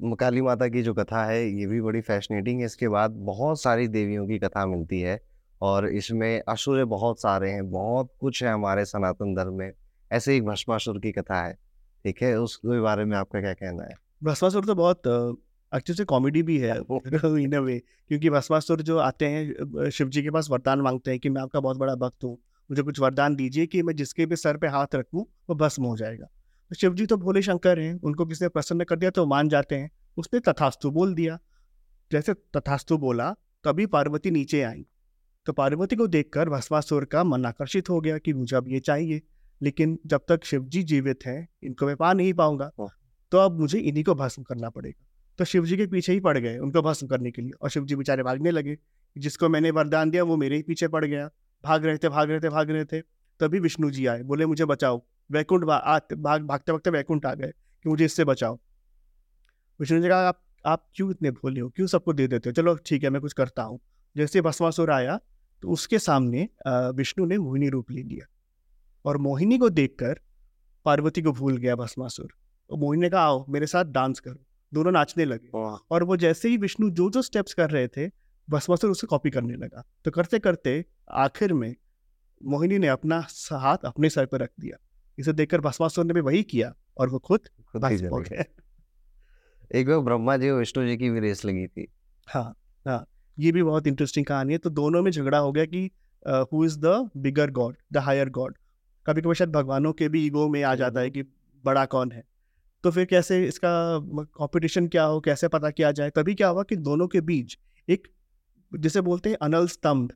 काली 0.00 0.40
माता 0.40 0.68
की 0.68 0.82
जो 0.82 0.94
कथा 0.94 1.24
है 1.24 1.42
ये 1.50 1.66
भी 1.66 1.80
बड़ी 1.80 2.00
फैसिनेटिंग 2.00 2.60
है। 2.60 2.66
इसके 2.66 2.88
बाद 2.88 3.10
बहुत 3.10 3.62
सारी 3.62 3.88
देवियों 3.88 4.26
की 4.26 4.38
कथा 4.38 4.66
मिलती 4.66 5.00
है 5.00 5.20
और 5.60 5.88
इसमें 5.88 6.42
असुर 6.48 6.84
बहुत 6.84 7.20
सारे 7.20 7.50
हैं 7.50 7.70
बहुत 7.70 8.12
कुछ 8.20 8.42
है 8.44 8.52
हमारे 8.52 8.84
सनातन 8.84 9.34
धर्म 9.34 9.54
में। 9.54 9.72
ऐसे 10.10 10.36
एक 10.36 10.44
भस्मासुर 10.44 10.98
की 10.98 11.12
कथा 11.12 11.42
है 11.42 11.52
ठीक 12.04 12.22
है? 12.22 12.34
उसके 12.36 12.80
बारे 12.80 13.04
में 13.04 13.16
आपका 13.16 13.40
क्या 13.40 13.52
कहना 13.54 13.84
है? 13.84 13.94
भस्मासुर 14.22 14.64
तो 14.64 14.74
बहुत 14.74 15.02
अच्छे 15.72 15.94
से 15.94 16.04
कॉमेडी 16.04 16.42
भी 16.42 16.58
है 16.58 16.76
इन 16.76 17.52
अ 17.52 17.60
वे 17.60 17.78
क्योंकि 17.78 18.30
भस्मासुर 18.30 18.82
जो 18.82 18.98
आते 18.98 19.26
हैं 19.26 19.90
शिव 19.90 20.08
जी 20.08 20.22
के 20.22 20.30
पास 20.30 20.48
वरदान 20.50 20.80
मांगते 20.80 21.10
हैं 21.10 21.20
कि 21.20 21.28
मैं 21.28 21.42
आपका 21.42 21.60
बहुत 21.60 21.76
बड़ा 21.76 21.94
भक्त 21.96 22.24
हूँ 22.24 22.36
मुझे 22.70 22.82
कुछ 22.82 23.00
वरदान 23.00 23.36
दीजिए 23.36 23.66
कि 23.66 23.82
मैं 23.82 23.94
जिसके 23.96 24.26
भी 24.26 24.36
सर 24.36 24.56
पे 24.56 24.66
हाथ 24.68 24.94
रखूँ 24.94 25.24
वो 25.50 25.54
भस्म 25.56 25.84
हो 25.84 25.96
जाएगा। 25.96 26.26
तो 26.26 26.74
शिव 26.74 26.94
जी 26.94 27.06
तो 27.06 27.16
भोले 27.16 27.42
शंकर 27.42 27.78
हैं 27.78 27.94
उनको 28.00 28.26
किसी 28.26 28.44
ने 28.44 28.48
प्रसन्न 28.48 28.84
कर 28.84 28.96
दिया 28.96 29.10
तो 29.10 29.22
वो 29.22 29.26
मान 29.26 29.48
जाते 29.48 29.74
हैं 29.74 29.90
उसने 30.16 30.40
तथास्तु 30.42 30.90
बोल 30.90 31.14
दिया। 31.14 31.38
जैसे 32.10 32.34
तथास्तु 32.56 32.98
बोला 32.98 33.30
तभी 33.64 33.86
पार्वती 33.88 34.30
नीचे 34.30 34.62
आई। 34.62 34.84
तो 35.46 35.52
पार्वती 35.52 35.96
को 35.96 36.06
देखकर 36.06 36.48
भस्मासुर 36.48 37.04
का 37.04 37.24
मन 37.24 37.44
आकर्षित 37.46 37.90
हो 37.90 38.00
गया 38.00 38.18
कि 38.18 38.32
मुझे 38.32 38.56
अब 38.56 38.68
ये 38.68 38.80
चाहिए 38.80 39.22
लेकिन 39.60 39.98
जब 40.06 40.24
तक 40.28 40.44
शिव 40.44 40.64
जी 40.64 40.82
जीवित 40.84 41.26
हैं 41.26 41.48
इनको 41.62 41.86
मैं 41.86 41.96
पा 41.96 42.12
नहीं 42.12 42.32
पाऊँगा 42.34 42.70
तो 43.32 43.38
अब 43.38 43.60
मुझे 43.60 43.78
इन्हीं 43.78 44.04
को 44.04 44.14
भस्म 44.14 44.42
करना 44.42 44.70
पड़ेगा। 44.70 45.04
तो 45.38 45.44
शिव 45.44 45.64
जी 45.64 45.76
के 45.76 45.86
पीछे 45.86 46.12
ही 46.12 46.20
पड़ 46.20 46.36
गए 46.38 46.56
उनको 46.58 46.82
भस्म 46.82 47.06
करने 47.06 47.30
के 47.30 47.42
लिए। 47.42 47.52
और 47.62 47.70
शिव 47.70 47.84
जी 47.84 47.96
बेचारे 47.96 48.22
भागने 48.22 48.50
लगे 48.50 48.76
जिसको 49.16 49.48
मैंने 49.48 49.70
वरदान 49.70 50.10
दिया 50.10 50.22
वो 50.24 50.36
मेरे 50.36 50.56
ही 50.56 50.62
पीछे 50.62 50.88
पड़ 50.88 51.04
गया। 51.04 51.28
भाग 51.64 51.84
रहे 51.86 51.98
थे, 51.98 52.08
भाग 52.08 52.30
रहे 52.30 52.40
थे, 52.40 52.48
भाग 52.48 52.70
रहे 52.70 52.84
थे, 52.84 53.00
तभी 53.40 53.58
विष्णु 53.60 53.90
जी 53.90 54.06
आए। 54.06 54.22
बोले, 54.22 54.46
मुझे 54.46 54.64
बचाओ। 54.64 55.02
वैकुंठ 55.30 55.64
भाग, 55.64 56.14
भागते 56.42 56.72
भागते 56.72 56.90
वैकुंठ 56.90 57.26
आ 57.26 57.34
गए 57.34 57.52
कि 57.84 57.88
मुझे 57.88 58.04
इससे 58.04 58.24
बचाओ। 58.24 58.58
विष्णु 59.80 60.00
जी 60.02 60.08
कहा 60.08 60.28
आप 60.28 60.42
आप 60.64 60.84
क्यों 60.94 61.10
इतने 61.10 61.30
भोले 61.30 61.60
हो? 61.60 61.68
क्यों 61.68 61.86
सबको 61.86 62.12
दे 62.12 62.26
देते 62.28 62.48
हो? 62.48 62.52
चलो, 62.52 62.74
ठीक 62.76 63.04
है, 63.04 63.10
मैं 63.10 63.20
कुछ 63.22 63.32
करता 63.32 63.62
हूँ। 63.62 63.78
जैसे 64.16 64.40
भस्मासुर 64.40 64.90
आया 64.90 65.18
तो 65.62 65.68
उसके 65.68 65.98
सामने 65.98 66.48
विष्णु 66.68 67.26
ने 67.26 67.38
मोहिनी 67.38 67.68
रूप 67.68 67.90
ले 67.90 68.02
लिया। 68.02 68.26
और 69.04 69.16
मोहिनी 69.18 69.58
को 69.58 69.68
देखकर 69.70 70.20
पार्वती 70.86 71.22
को 71.22 71.32
भूल 71.32 71.56
गया 71.56 71.76
भस्मासुर। 71.76 72.32
और 72.70 72.78
मोहिनी 72.78 73.02
ने 73.02 73.10
कहा, 73.10 73.22
आओ, 73.22 73.44
मेरे 73.48 73.66
साथ 73.66 73.84
डांस 73.84 74.20
करो। 74.20 74.44
दोनों 74.72 74.92
नाचने 74.92 75.24
लगे। 75.24 75.48
और 75.90 76.02
वो 76.04 76.16
जैसे 76.16 76.48
ही 76.48 76.56
विष्णु 76.56 76.90
जो 76.90 77.10
जो 77.10 77.22
स्टेप्स 77.22 77.54
कर 77.54 77.70
रहे 77.70 77.88
थे 77.88 78.06
भस्मासुर 78.48 78.90
उसे 78.90 79.06
कॉपी 79.06 79.30
करने 79.30 79.54
लगा। 79.54 79.84
तो 80.04 80.10
करते 80.10 80.38
करते 80.38 80.84
आखिर 81.18 81.52
में 81.52 81.74
मोहिनी 82.40 82.78
ने 82.78 82.88
अपना 82.88 83.18
हाथ 83.52 83.84
अपने 83.84 84.10
सर 84.10 84.26
पर 84.26 84.40
रख 84.40 84.50
दिया। 84.60 84.76
इसे 85.18 85.32
देखकर 85.32 85.60
भस्मासुर 85.60 86.04
ने 86.04 86.14
भी 86.14 86.20
वही 86.20 86.42
किया 86.42 86.72
और 86.96 87.08
वो 87.08 87.18
खुद 87.18 87.48
ही 87.84 87.96
एक 89.70 89.88
बार 89.88 89.98
ब्रह्मा 90.00 90.36
जी 90.36 90.50
और 90.50 90.58
विष्णु 90.58 90.86
जी 90.86 90.96
की 90.96 91.10
भी 91.10 91.20
रेस 91.20 91.44
लगी 91.44 91.66
थी। 91.66 91.86
हाँ 92.28 92.54
हाँ 92.86 93.04
ये 93.38 93.52
भी 93.52 93.62
बहुत 93.62 93.86
इंटरेस्टिंग 93.86 94.26
कहानी 94.26 94.52
है। 94.52 94.58
तो 94.58 94.70
दोनों 94.70 95.02
में 95.02 95.10
झगड़ा 95.10 95.38
हो 95.38 95.52
गया 95.52 95.64
कि 95.64 95.90
who 96.52 96.64
is 96.64 96.78
the 96.78 97.10
bigger 97.16 97.50
god 97.50 97.76
the 97.92 97.96
higher 97.98 98.28
god 98.30 98.56
कभी 99.06 99.22
कभी 99.22 99.34
शायद 99.34 99.50
भगवानों 99.50 99.92
के 99.92 100.08
भी 100.08 100.24
ईगो 100.26 100.48
में 100.48 100.62
आ 100.62 100.74
जाता 100.74 101.00
है 101.00 101.10
कि 101.10 101.22
बड़ा 101.64 101.84
कौन 101.86 102.12
है। 102.12 102.22
तो 102.84 102.90
फिर 102.90 103.04
कैसे 103.04 103.42
इसका 103.46 103.70
कंपटीशन 104.36 104.86
क्या 104.88 105.04
हो 105.04 105.20
कैसे 105.20 105.48
पता 105.48 105.70
किया 105.70 105.90
जाए? 105.92 106.10
तभी 106.10 106.34
क्या 106.34 106.48
हुआ 106.48 106.62
कि 106.62 106.76
दोनों 106.78 107.06
के 107.08 107.20
बीच 107.20 107.58
एक 107.88 108.08
जिसे 108.72 109.00
बोलते 109.00 109.30
हैं 109.30 109.36
अनल 109.42 109.66
स्तंभ। 109.66 110.10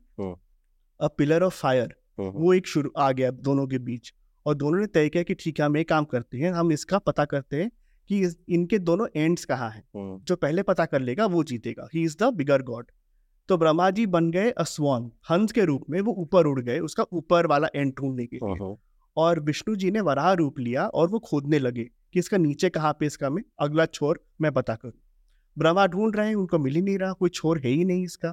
अ 0.99 1.07
पिलर 1.17 1.43
ऑफ़ 1.43 1.53
फायर 1.53 1.95
वो 2.19 2.53
एक 2.53 2.67
शुरू 2.67 2.91
आ 2.97 3.11
गया 3.11 3.31
दोनों 3.31 3.67
के 3.67 3.77
बीच। 3.79 4.13
और 4.45 4.55
दोनों 4.55 4.79
ने 4.79 4.87
तय 4.87 5.09
किया 5.09 5.23
कि 5.23 5.33
ठीक 5.33 5.59
है 5.59 5.65
हम 5.65 5.77
एक 5.77 5.89
काम 5.89 6.05
करते 6.05 6.37
हैं 6.37 6.51
हम 6.51 6.71
इसका 6.71 6.97
पता 6.99 7.25
करते 7.25 7.61
हैं 7.61 7.69
कि 8.09 8.21
इनके 8.49 8.79
दोनों 8.79 9.07
एंड्स 9.15 9.45
कहाँ 9.45 9.69
हैं। 9.69 9.83
जो 10.25 10.35
पहले 10.35 10.63
पता 10.63 10.85
कर 10.85 11.01
लेगा 11.01 11.25
वो 11.25 11.43
जीतेगा। 11.43 11.87
He 11.93 12.03
is 12.03 12.15
the 12.19 12.33
bigger 12.33 12.61
god 12.61 12.91
तो 13.49 13.57
ब्रह्मा 13.57 13.89
जी 13.89 14.05
बन 14.07 14.29
गए 14.31 14.51
अस्वान 14.57 15.11
हंस 15.31 15.51
के 15.51 15.65
रूप 15.65 15.85
में 15.89 15.99
वो 16.01 16.13
ऊपर 16.13 16.45
उड़ 16.45 16.59
गए 16.61 16.79
उसका 16.79 17.05
ऊपर 17.13 17.47
वाला 17.47 17.67
एंड 17.75 17.93
ढूँढने 17.97 18.25
के 18.25 18.35
लिए। 18.37 18.55
और 19.17 19.39
विष्णु 19.39 19.75
जी 19.75 19.91
ने 19.91 20.01
वराह 20.01 20.31
रूप 20.33 20.59
लिया 20.59 20.87
और 20.87 21.09
वो 21.09 21.19
खोदने 21.19 21.59
लगे। 21.59 21.89
कि 22.13 22.19
इसका 22.19 22.37
नीचे 22.37 22.69
कहाँ 22.69 22.93
पे 22.93 23.05
इसका 23.05 23.29
मैं 23.29 23.43
अगला 23.59 23.85
छोर 23.85 24.19
मैं 24.41 24.51
पता 24.51 24.75
करूँ 24.75 24.93
ब्रह्मा 25.57 25.85
ढूंढ 25.87 26.15
रहे 26.15 26.27
हैं 26.27 26.35
उनको 26.35 26.59
मिल 26.59 26.75
ही 26.75 26.81
नहीं 26.81 26.97
रहा 26.97 27.13
कोई 27.13 27.29
छोर 27.29 27.59
है 27.59 27.69
ही 27.69 27.83
नहीं 27.85 28.03
इसका। 28.03 28.31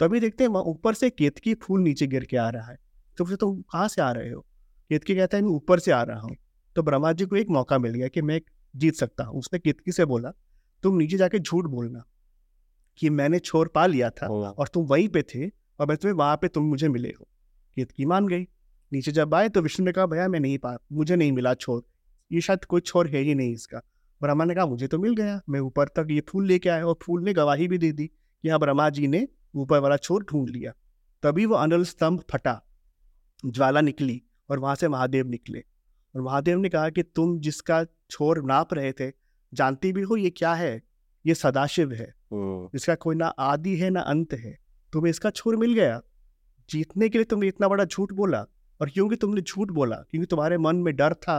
तभी 0.00 0.20
देखते 0.20 0.44
हैं 0.44 0.50
वहाँ 0.50 0.64
ऊपर 0.64 0.94
से 0.94 1.10
केतकी 1.10 1.54
फूल 1.54 1.80
नीचे 1.80 2.06
गिर 2.06 2.24
के 2.24 2.36
आ 2.36 2.48
रहा 2.48 2.70
है। 2.70 2.76
तो 3.18 3.24
फिर 3.24 3.36
तुम 3.36 3.60
कहाँ 3.62 3.88
से 3.88 4.02
आ 4.02 4.10
रहे 4.12 4.30
हो? 4.30 4.40
केतकी 4.90 5.14
कहता 5.14 5.36
है 5.36 5.42
मैं 5.42 5.50
ऊपर 5.50 5.78
से 5.78 5.92
आ 5.92 6.02
रहा 6.02 6.20
हूँ। 6.20 6.36
तो 6.76 6.82
ब्रह्मा 6.82 7.12
जी 7.12 7.26
को 7.26 7.36
एक 7.36 7.50
मौका 7.50 7.78
मिल 7.78 7.94
गया 7.94 8.08
कि 8.08 8.22
मैं 8.22 8.40
जीत 8.74 8.94
सकता 8.94 9.24
हूँ। 9.24 9.38
उसने 9.38 9.58
केतकी 9.58 9.92
से 9.92 10.04
बोला 10.04 10.32
तुम 10.84 10.96
नीचे 10.96 11.16
जाके 11.16 11.38
झूठ 11.38 11.66
बोलना 11.66 12.04
कि 12.98 13.10
मैंने 13.10 13.38
छोर 13.38 13.68
पा 13.68 13.86
लिया 13.86 14.10
था 14.10 14.26
और 14.26 14.68
तुम 14.68 14.86
वहीं 14.86 15.08
पे 15.08 15.22
थे 15.24 15.48
और 15.48 15.86
मैं 15.86 15.96
तुम्हें 15.96 16.16
वहाँ 16.16 16.36
पे 16.36 16.48
तुम 16.48 16.64
मुझे 16.64 16.88
मिले 16.88 17.08
हो। 17.10 17.28
केतकी 17.76 18.06
मान 18.06 18.28
गई। 18.28 18.46
नीचे 18.92 19.12
जब 19.12 19.34
आए 19.34 19.48
तो 19.48 19.60
विष्णु 19.60 19.86
ने 19.86 19.92
कहा 19.92 20.06
भैया 20.06 20.28
मैं 20.28 20.40
नहीं 20.40 20.58
पा 20.58 20.76
मुझे 20.92 21.16
नहीं 21.16 21.32
मिला 21.32 21.54
छोर। 21.54 21.82
ये 22.32 22.40
शायद 22.40 22.64
कोई 22.64 22.80
छोर 22.80 23.08
है 23.08 23.20
ही 23.20 23.34
नहीं 23.34 23.52
इसका। 23.52 23.78
ब्रह्मा 24.20 24.44
ने 24.44 24.54
कहा 24.54 24.66
मुझे 24.66 24.86
तो 24.86 24.98
मिल 24.98 25.14
गया। 25.14 25.40
मैं 25.48 25.60
ऊपर 25.60 25.88
तक 25.88 26.08
ये 26.10 26.20
फूल 26.28 26.46
लेके 26.46 26.68
आया 26.68 26.86
और 26.86 26.98
फूल 27.02 27.24
ने 27.24 27.32
गवाही 27.32 27.68
भी 27.68 27.78
दे 27.78 27.92
दी 27.92 28.06
कि 28.06 28.48
हाँ 28.48 28.58
ब्रह्मा 28.58 28.88
जी 28.90 29.06
ने 29.06 29.26
ऊपर 29.54 29.78
वाला 29.78 29.96
छोर 29.96 30.24
ढूंढ 30.24 30.48
लिया। 30.48 30.72
तभी 31.22 31.46
वो 31.46 31.54
अनल 31.54 31.84
स्तंभ 31.84 32.22
फटा 32.30 32.60
ज्वाला 33.44 33.80
निकली 33.80 34.22
और 34.50 34.58
वहाँ 34.58 34.74
से 34.74 34.88
महादेव 34.88 35.28
निकले। 35.28 35.64
और 36.14 36.22
महादेव 36.22 36.58
ने 36.58 36.68
कहा 36.68 36.88
कि 36.90 37.02
तुम 37.02 37.38
जिसका 37.40 37.84
छोर 38.10 38.42
नाप 38.42 38.74
रहे 38.74 38.92
थे 38.92 39.10
जानती 39.52 39.92
भी 39.92 40.02
हो 40.02 40.16
ये 40.16 40.30
क्या 40.30 40.54
है? 40.54 40.82
ये 41.24 41.34
सदाशिव 41.34 41.92
है। 41.92 42.12
इसका 42.74 42.94
कोई 42.94 43.16
ना 43.16 43.26
आदि 43.26 43.76
है 43.76 43.90
ना 43.90 44.00
अंत 44.00 44.32
है। 44.32 44.58
तुम्हें 44.92 45.10
इसका 45.10 45.30
छोर 45.30 45.56
मिल 45.56 45.74
गया। 45.74 46.00
जीतने 46.68 47.08
के 47.08 47.18
लिए 47.18 47.24
तुमने 47.24 47.48
इतना 47.48 47.68
बड़ा 47.68 47.84
झूठ 47.84 48.12
बोला 48.12 48.44
और 48.80 48.90
क्योंकि 48.90 49.16
तुमने 49.16 49.40
झूठ 49.40 49.70
बोला 49.70 49.96
क्योंकि 49.96 50.26
तुम्हारे 50.26 50.58
मन 50.58 50.76
में 50.76 50.94
डर 50.96 51.14
था 51.14 51.36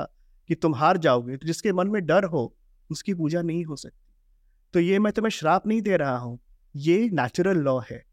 कि 0.48 0.56
तुम 0.56 0.76
हार 0.76 0.98
जाओगे 0.98 1.38
तो 1.38 1.48
जिसके 1.48 1.74
मन 1.74 1.88
में 1.88 2.06
डर 2.06 2.24
हो, 2.24 2.56
उसकी 2.90 3.14
पूजा 3.14 3.42
नहीं 3.42 3.66
हो 3.66 3.76
सकती। 3.76 4.00
तो 4.74 4.80
ये 4.80 5.00
मैं 5.00 5.14
तुम्हें 5.14 5.30
श्राप 5.30 5.68
नहीं 5.68 5.82
दे 5.82 5.98
रहा 5.98 6.18
हूँ। 6.18 6.40
ये 6.76 7.10
नेचुरल 7.14 7.58
लॉ 7.58 7.80
है। 7.92 8.04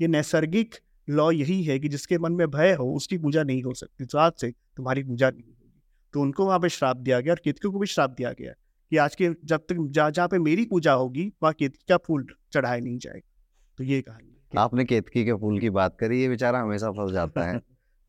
ये 0.00 0.08
नैसर्गिक 0.08 0.74
लॉ 1.08 1.30
यही 1.30 1.62
है 1.64 1.78
कि 1.78 1.88
जिसके 1.88 2.18
मन 2.18 2.32
में 2.32 2.50
भय 2.50 2.72
हो, 2.72 2.92
उसकी 2.94 3.18
पूजा 3.18 3.42
नहीं 3.42 3.62
हो 3.62 3.74
सकती। 3.74 4.04
तो 4.04 4.18
आज 4.18 4.32
से 4.32 4.50
तुम्हारी 4.50 5.02
पूजा 5.02 5.30
नहीं 5.30 5.42
होगी। 5.42 5.82
तो 6.12 6.20
उनको 6.20 6.46
वहाँ 6.46 6.58
पे 6.58 6.68
श्राप 6.68 6.96
दिया 6.96 7.20
गया 7.20 7.32
और 7.32 7.40
केतकी 7.44 7.68
को 7.68 7.78
भी 7.78 7.86
श्राप 7.86 8.10
दिया 8.10 8.32
गया 8.32 8.52
कि 8.90 8.96
आज 8.96 9.14
के, 9.14 9.30
जब 9.44 9.58
तक 9.58 9.76
जहाँ 9.90 10.10
जहाँ 10.10 10.28
पे 10.28 10.38
मेरी 10.38 10.64
पूजा 10.64 10.92
होगी, 10.92 11.32
वहाँ 11.42 11.54
केतकी 11.58 11.84
का 11.88 11.96
फूल 11.96 12.26
चढ़ाया 12.52 12.80
नहीं 12.80 12.98
जाएगा। 12.98 13.42
तो 13.78 13.84
ये 13.84 14.02
कहानी 14.02 14.58
आपने 14.58 14.84
केतकी 14.84 15.24
के 15.24 15.32
फूल 15.32 15.58
की 15.58 15.70
बात 15.70 15.96
करी, 16.00 16.20
ये 16.22 16.28
बेचारा 16.28 16.60
हमेशा 16.60 16.90
फंस 16.90 17.12
जाता 17.12 17.44
है। 17.44 17.60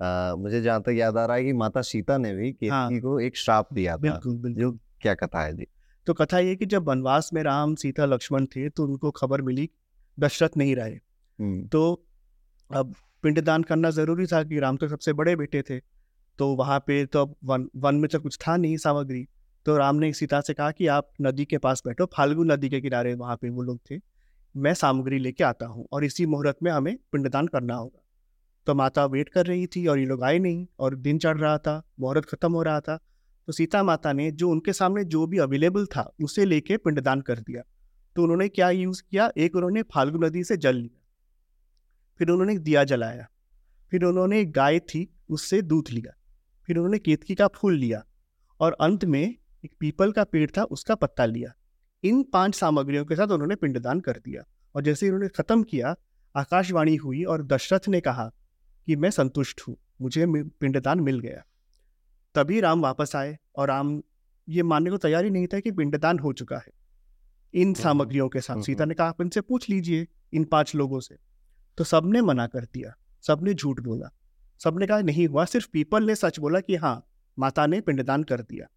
आ, 0.01 0.35
मुझे 0.35 0.61
जहाँ 0.61 0.81
तक 0.81 0.89
याद 0.89 1.17
आ 1.17 1.25
रहा 1.25 1.37
है 1.37 1.43
कि 1.43 1.53
माता 1.53 1.81
सीता 1.81 2.17
ने 2.17 2.33
भी 2.35 2.51
केतकी 2.51 2.69
हाँ। 2.69 2.99
को 2.99 3.19
एक 3.19 3.37
श्राप 3.37 3.73
दिया 3.73 3.93
था 3.93 3.97
बिल्कुल 3.97 4.35
बिल्कुल। 4.35 4.61
जो 4.61 4.71
क्या 5.01 5.13
कथा 5.15 5.43
है 5.43 5.55
जी। 5.57 5.67
तो 6.07 6.13
कथा 6.13 6.39
ये 6.39 6.55
कि 6.55 6.65
जब 6.65 6.87
वनवास 6.87 7.29
में 7.33 7.41
राम 7.43 7.75
सीता 7.75 8.05
लक्ष्मण 8.05 8.45
थे 8.45 8.69
तो 8.69 8.83
उनको 8.83 9.11
खबर 9.11 9.41
मिली 9.41 9.69
दशरथ 10.17 10.57
नहीं 10.57 10.75
रहे। 10.75 10.97
तो 11.67 12.05
अब 12.69 12.95
पिंडदान 13.23 13.63
करना 13.63 13.89
ज़रूरी 13.89 14.25
था 14.25 14.43
कि 14.43 14.59
राम 14.59 14.77
तो 14.77 14.87
सबसे 14.87 15.13
बड़े 15.13 15.35
बेटे 15.35 15.61
थे। 15.61 15.79
तो 16.39 16.47
वहाँ 16.55 16.79
पे 16.79 17.05
तो 17.05 17.21
अब 17.21 17.35
वन 17.43 17.67
वन 17.75 17.95
में 17.95 18.09
तो 18.09 18.19
कुछ 18.19 18.37
था 18.37 18.57
नहीं 18.57 18.77
सामग्री। 18.77 19.25
तो 19.65 19.77
राम 19.77 19.95
ने 19.95 20.11
सीता 20.13 20.41
से 20.41 20.53
कहा 20.53 20.71
कि 20.71 20.87
आप 20.87 21.09
नदी 21.21 21.45
के 21.45 21.57
पास 21.57 21.83
बैठो 21.85 22.05
फाल्गु 22.05 22.43
नदी 22.43 22.69
के 22.69 22.81
किनारे 22.81 23.13
वहाँ 23.13 23.35
पे 23.35 23.49
वो 23.49 23.61
लोग 23.61 23.79
थे। 23.91 23.99
मैं 24.55 24.73
सामग्री 24.73 25.19
लेके 25.19 25.43
आता 25.43 25.65
हूँ 25.65 25.87
और 25.93 26.03
इसी 26.03 26.25
मुहूर्त 26.25 26.63
में 26.63 26.71
हमें 26.71 26.95
पिंडदान 27.11 27.47
करना 27.47 27.75
होगा। 27.75 28.00
तो 28.65 28.75
माता 28.75 29.05
वेट 29.05 29.29
कर 29.29 29.45
रही 29.45 29.67
थी 29.67 29.87
और 29.87 29.99
ये 29.99 30.05
लोग 30.05 30.23
आए 30.23 30.39
नहीं 30.39 30.67
और 30.79 30.95
दिन 30.95 31.17
चढ़ 31.17 31.37
रहा 31.37 31.57
था, 31.57 31.83
मुहूर्त 31.99 32.25
खत्म 32.25 32.53
हो 32.53 32.63
रहा 32.63 32.79
था। 32.79 32.99
तो 33.47 33.53
सीता 33.53 33.83
माता 33.83 34.13
ने 34.13 34.31
जो 34.31 34.49
उनके 34.49 34.73
सामने 34.73 35.03
जो 35.03 35.27
भी 35.27 35.37
अवेलेबल 35.37 35.85
था, 35.85 36.13
उसे 36.23 36.45
लेके 36.45 36.77
पिंडदान 36.77 37.21
कर 37.21 37.39
दिया। 37.39 37.61
तो 38.15 38.23
उन्होंने 38.23 38.49
क्या 38.49 38.69
यूज़ 38.69 39.03
किया? 39.11 39.31
एक 39.37 39.55
उन्होंने 39.55 39.81
फाल्गु 39.81 40.17
नदी 40.17 40.43
से 40.43 40.57
जल 40.57 40.75
लिया। 40.75 41.01
फिर 42.17 42.29
उन्होंने 42.29 42.57
दिया 42.57 42.83
जलाया। 42.83 43.27
फिर 43.91 44.03
उन्होंने 44.03 44.45
गाय 44.45 44.79
थी, 44.79 45.13
उससे 45.29 45.61
दूध 45.61 45.85
लिया। 45.89 46.17
फिर 46.67 46.77
उन्होंने 46.77 46.99
केतकी 46.99 47.35
का 47.35 47.47
फूल 47.47 47.75
लिया 47.75 48.05
और 48.59 48.77
अंत 48.81 49.05
में 49.05 49.35
एक 49.65 49.71
पीपल 49.79 50.11
का 50.11 50.23
पेड़ 50.23 50.51
था, 50.57 50.63
उसका 50.63 50.95
पत्ता 50.95 51.25
लिया। 51.25 51.53
इन 52.03 52.23
पाँच 52.23 52.55
सामग्रियों 52.55 53.05
के 53.05 53.15
साथ 53.15 53.27
उन्होंने 53.27 53.55
पिंडदान 53.55 53.99
कर 53.99 54.11
दिया। 54.11 54.43
और 54.75 54.81
जैसे 54.81 55.05
उन्होंने 55.05 55.27
खत्म 55.27 55.63
किया, 55.63 55.95
आकाशवाणी 56.35 56.95
हुई 56.95 57.23
और 57.23 57.43
दशरथ 57.43 57.87
ने 57.87 58.01
कहा 58.01 58.31
कि 58.87 58.95
मैं 58.95 59.11
संतुष्ट 59.11 59.61
हूँ 59.67 59.75
मुझे 60.01 60.25
पिंडदान 60.27 60.99
मिल 60.99 61.19
गया। 61.19 61.43
तभी 62.35 62.59
राम 62.59 62.81
वापस 62.81 63.15
आए 63.15 63.37
और 63.55 63.67
राम 63.67 64.01
ये 64.47 64.63
मानने 64.63 64.89
को 64.89 64.97
तैयार 64.97 65.23
ही 65.23 65.29
नहीं 65.29 65.47
था 65.47 65.59
कि 65.59 65.71
पिंडदान 65.71 66.19
हो 66.19 66.33
चुका 66.33 66.57
है। 66.57 66.71
इन 67.53 67.67
हम्म, 67.67 67.73
सामग्रियों 67.73 68.27
के 68.29 68.41
साथ 68.41 68.53
हम्म, 68.53 68.63
सीता। 68.63 68.85
ने 68.85 68.93
कहा 68.93 69.07
आप 69.07 69.21
इनसे 69.21 69.41
पूछ 69.41 69.69
लीजिए 69.69 70.07
इन 70.33 70.43
पाँच 70.43 70.75
लोगों 70.75 70.99
से। 70.99 71.15
तो 71.77 71.83
सबने 71.83 72.21
मना 72.21 72.47
कर 72.47 72.63
दिया 72.63 72.93
सबने 73.23 73.53
झूठ 73.53 73.79
बोला 73.79 74.09
सबने 74.61 74.87
कहा 74.87 74.99
नहीं 75.01 75.27
हुआ 75.27 75.45
सिर्फ़ 75.45 75.67
पीपल 75.73 76.03
ने 76.03 76.15
सच 76.15 76.39
बोला 76.39 76.59
कि 76.59 76.75
हाँ 76.75 77.07
माता 77.37 77.65
ने 77.65 77.81
पिंडदान 77.81 78.23
कर 78.23 78.41
दिया। 78.41 78.67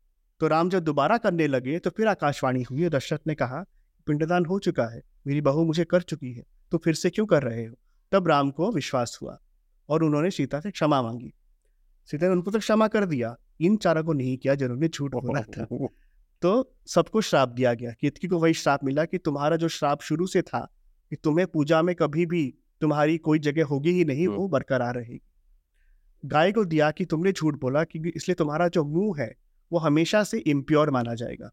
तो 0.41 0.49
राम 0.49 0.71
जब 0.71 0.85
दोबारा 0.85 1.17
करने 1.19 1.47
लगे 1.47 1.79
तो 1.79 1.91
फिर 1.91 2.09
आकाशवाणी 2.09 2.63
हुई 2.63 2.89
दशरथ 2.89 3.27
ने 3.27 3.35
कहा 3.35 3.65
पिंडदान 4.07 4.47
हो 4.47 4.59
चुका 4.59 4.87
है 4.87 5.03
मेरी 5.27 5.41
बहू 5.41 5.65
मुझे 5.65 5.85
कर 5.85 6.03
चुकी 6.03 6.33
है 6.33 6.45
तो 6.73 6.79
फिर 6.79 6.95
से 6.95 7.11
क्यों 7.11 7.27
कर 7.27 7.43
रहे 7.43 7.65
हो? 7.67 7.75
तब 8.13 8.29
राम 8.29 8.51
को 8.51 8.71
विश्वास 8.73 9.19
हुआ 9.23 9.39
और 9.89 10.03
उन्होंने 10.03 10.30
सीता 10.30 10.61
से 10.61 10.70
क्षमा 10.70 11.03
मांगी। 11.03 11.35
सीता 12.07 12.26
ने 12.26 12.32
उनको 12.32 12.51
तो 12.51 12.59
क्षमा 12.59 12.89
कर 12.89 13.07
दिया। 13.07 13.37
इन 13.61 13.76
चारों 13.76 14.05
को 14.05 14.12
नहीं 14.12 14.39
किया 14.39 14.55
जिन्होंने 14.55 14.89
झूठ 14.89 15.11
बोला 15.11 15.43
था। 15.43 15.89
तो 16.43 16.76
सबको 16.87 17.20
श्राप 17.20 17.49
दिया 17.49 17.74
गया। 17.74 17.91
केतकी 17.91 18.28
को 18.28 18.39
वही 18.39 18.55
श्राप 18.55 18.85
मिला 18.85 19.05
कि 19.05 19.18
तुम्हारा 19.18 19.57
जो 19.57 19.68
श्राप 19.68 20.01
शुरू 20.01 20.26
से 20.26 20.43
था 20.43 20.72
कि 21.11 21.16
तुम्हें 21.16 21.47
पूजा 21.47 21.82
में 21.82 21.95
कभी 21.95 22.26
भी 22.26 22.55
तुम्हारी 22.80 23.18
कोई 23.18 23.39
जगह 23.39 23.64
होगी 23.64 23.91
ही 23.91 24.05
नहीं 24.05 24.26
वो 24.28 24.49
बरकरार 24.49 24.95
रहेगी। 24.95 25.20
गाय 26.24 26.53
को 26.53 26.64
दिया 26.64 26.91
कि 26.91 27.05
तुमने 27.05 27.32
झूठ 27.32 27.61
बोला 27.61 27.85
कि 27.85 28.12
इसलिए 28.16 28.35
तुम्हारा 28.35 28.68
जो 28.68 28.85
मुँह 28.85 29.20
है 29.20 29.35
वो 29.72 29.78
हमेशा 29.78 30.24
से 30.24 30.39
इम्प्योर 30.39 30.91
माना 30.91 31.14
जाएगा। 31.14 31.51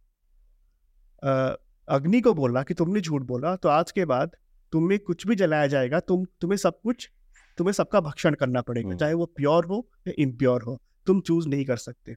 अग्नि 1.88 2.22
को 2.22 2.34
बोला 2.34 2.64
कि 2.64 2.74
तुमने 2.74 3.02
झूठ 3.02 3.22
बोला 3.22 3.56
तो 3.56 3.70
आज 3.70 3.92
के 3.92 4.06
बाद 4.06 4.36
तुम्हें 4.72 5.00
कुछ 5.00 5.28
भी 5.28 5.36
जलाया 5.36 5.68
जाएगा 5.68 6.00
तुम 6.00 6.26
तुम्हें 6.42 6.58
सब 6.58 6.82
कुछ 6.82 7.10
तुम्हें 7.58 7.74
सबका 7.74 8.00
भक्षण 8.00 8.34
करना 8.34 8.62
पड़ेगा 8.62 8.96
चाहे 8.96 9.14
वो 9.14 9.26
प्योर 9.26 9.66
हो 9.66 9.88
या 10.08 10.14
इम्प्योर 10.18 10.64
हो 10.64 10.82
तुम 11.08 11.22
चूज़ 11.22 11.48
नहीं 11.48 11.66
कर 11.66 11.78
सकते। 11.78 12.16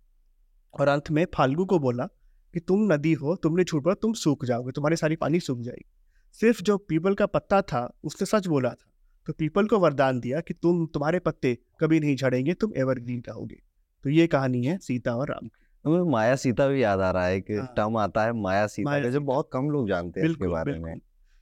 और 0.81 0.89
अंत 0.89 1.11
में 1.11 1.27
फाल्गु 1.35 1.65
को 1.65 1.79
बोला 1.79 2.05
कि 2.55 2.61
तुम 2.61 2.93
नदी 2.93 3.13
हो 3.13 3.37
तुमने 3.37 3.65
झूठ 3.65 3.83
बोला 3.83 3.95
तुम 3.95 4.13
सूख 4.13 4.45
जाओगे 4.45 4.73
तुम्हारी 4.73 4.97
सारी 4.97 5.17
पानी 5.17 5.41
सूख 5.41 5.61
जाएगी। 5.61 5.91
सिर्फ़ 6.33 6.63
जो 6.63 6.77
पीपल 6.79 7.15
का 7.15 7.27
पत्ता 7.27 7.63
था 7.63 7.99
उसने 8.05 8.27
सच 8.27 8.47
बोला 8.47 8.71
था। 8.71 8.91
तो 9.27 9.33
पीपल 9.33 9.67
को 9.67 9.79
वरदान 9.79 10.21
दिया 10.21 10.41
कि 10.41 10.55
तुम 10.55 10.87
तुम्हारे 10.87 11.19
पत्ते 11.19 11.59
कभी 11.81 12.01
नहीं 12.01 12.17
झड़ेंगे 12.17 12.55
तुम 12.55 12.73
एवरग्रीन 12.77 13.23
रहोगे। 13.29 13.57
तो 14.05 14.11
ये 14.11 14.27
कहानी 14.27 14.65
है 14.65 14.79
सीता 14.79 15.17
और 15.17 15.31
राम 15.31 15.49
की। 15.49 16.11
माया 16.11 16.37
सीता 16.37 16.67
भी 16.69 16.83
याद 16.83 17.01
आ 17.01 17.11
रहा 17.11 17.27
है 17.27 17.41
कि 17.41 17.57
टर्म 17.77 17.97
हाँ। 17.97 18.05
आता 18.05 18.25
है 18.25 18.33
माया 18.33 18.67
सीता 18.67 18.91
माया 18.91 19.03
सीता 19.03 19.13
जो 19.13 19.21
बहुत 19.21 19.51
कम 19.53 19.71
लोग 19.71 19.89
जानते 19.89 20.21
हैं 20.21 20.29
इसके 20.29 20.49
बारे 20.49 20.79
में। 20.79 20.95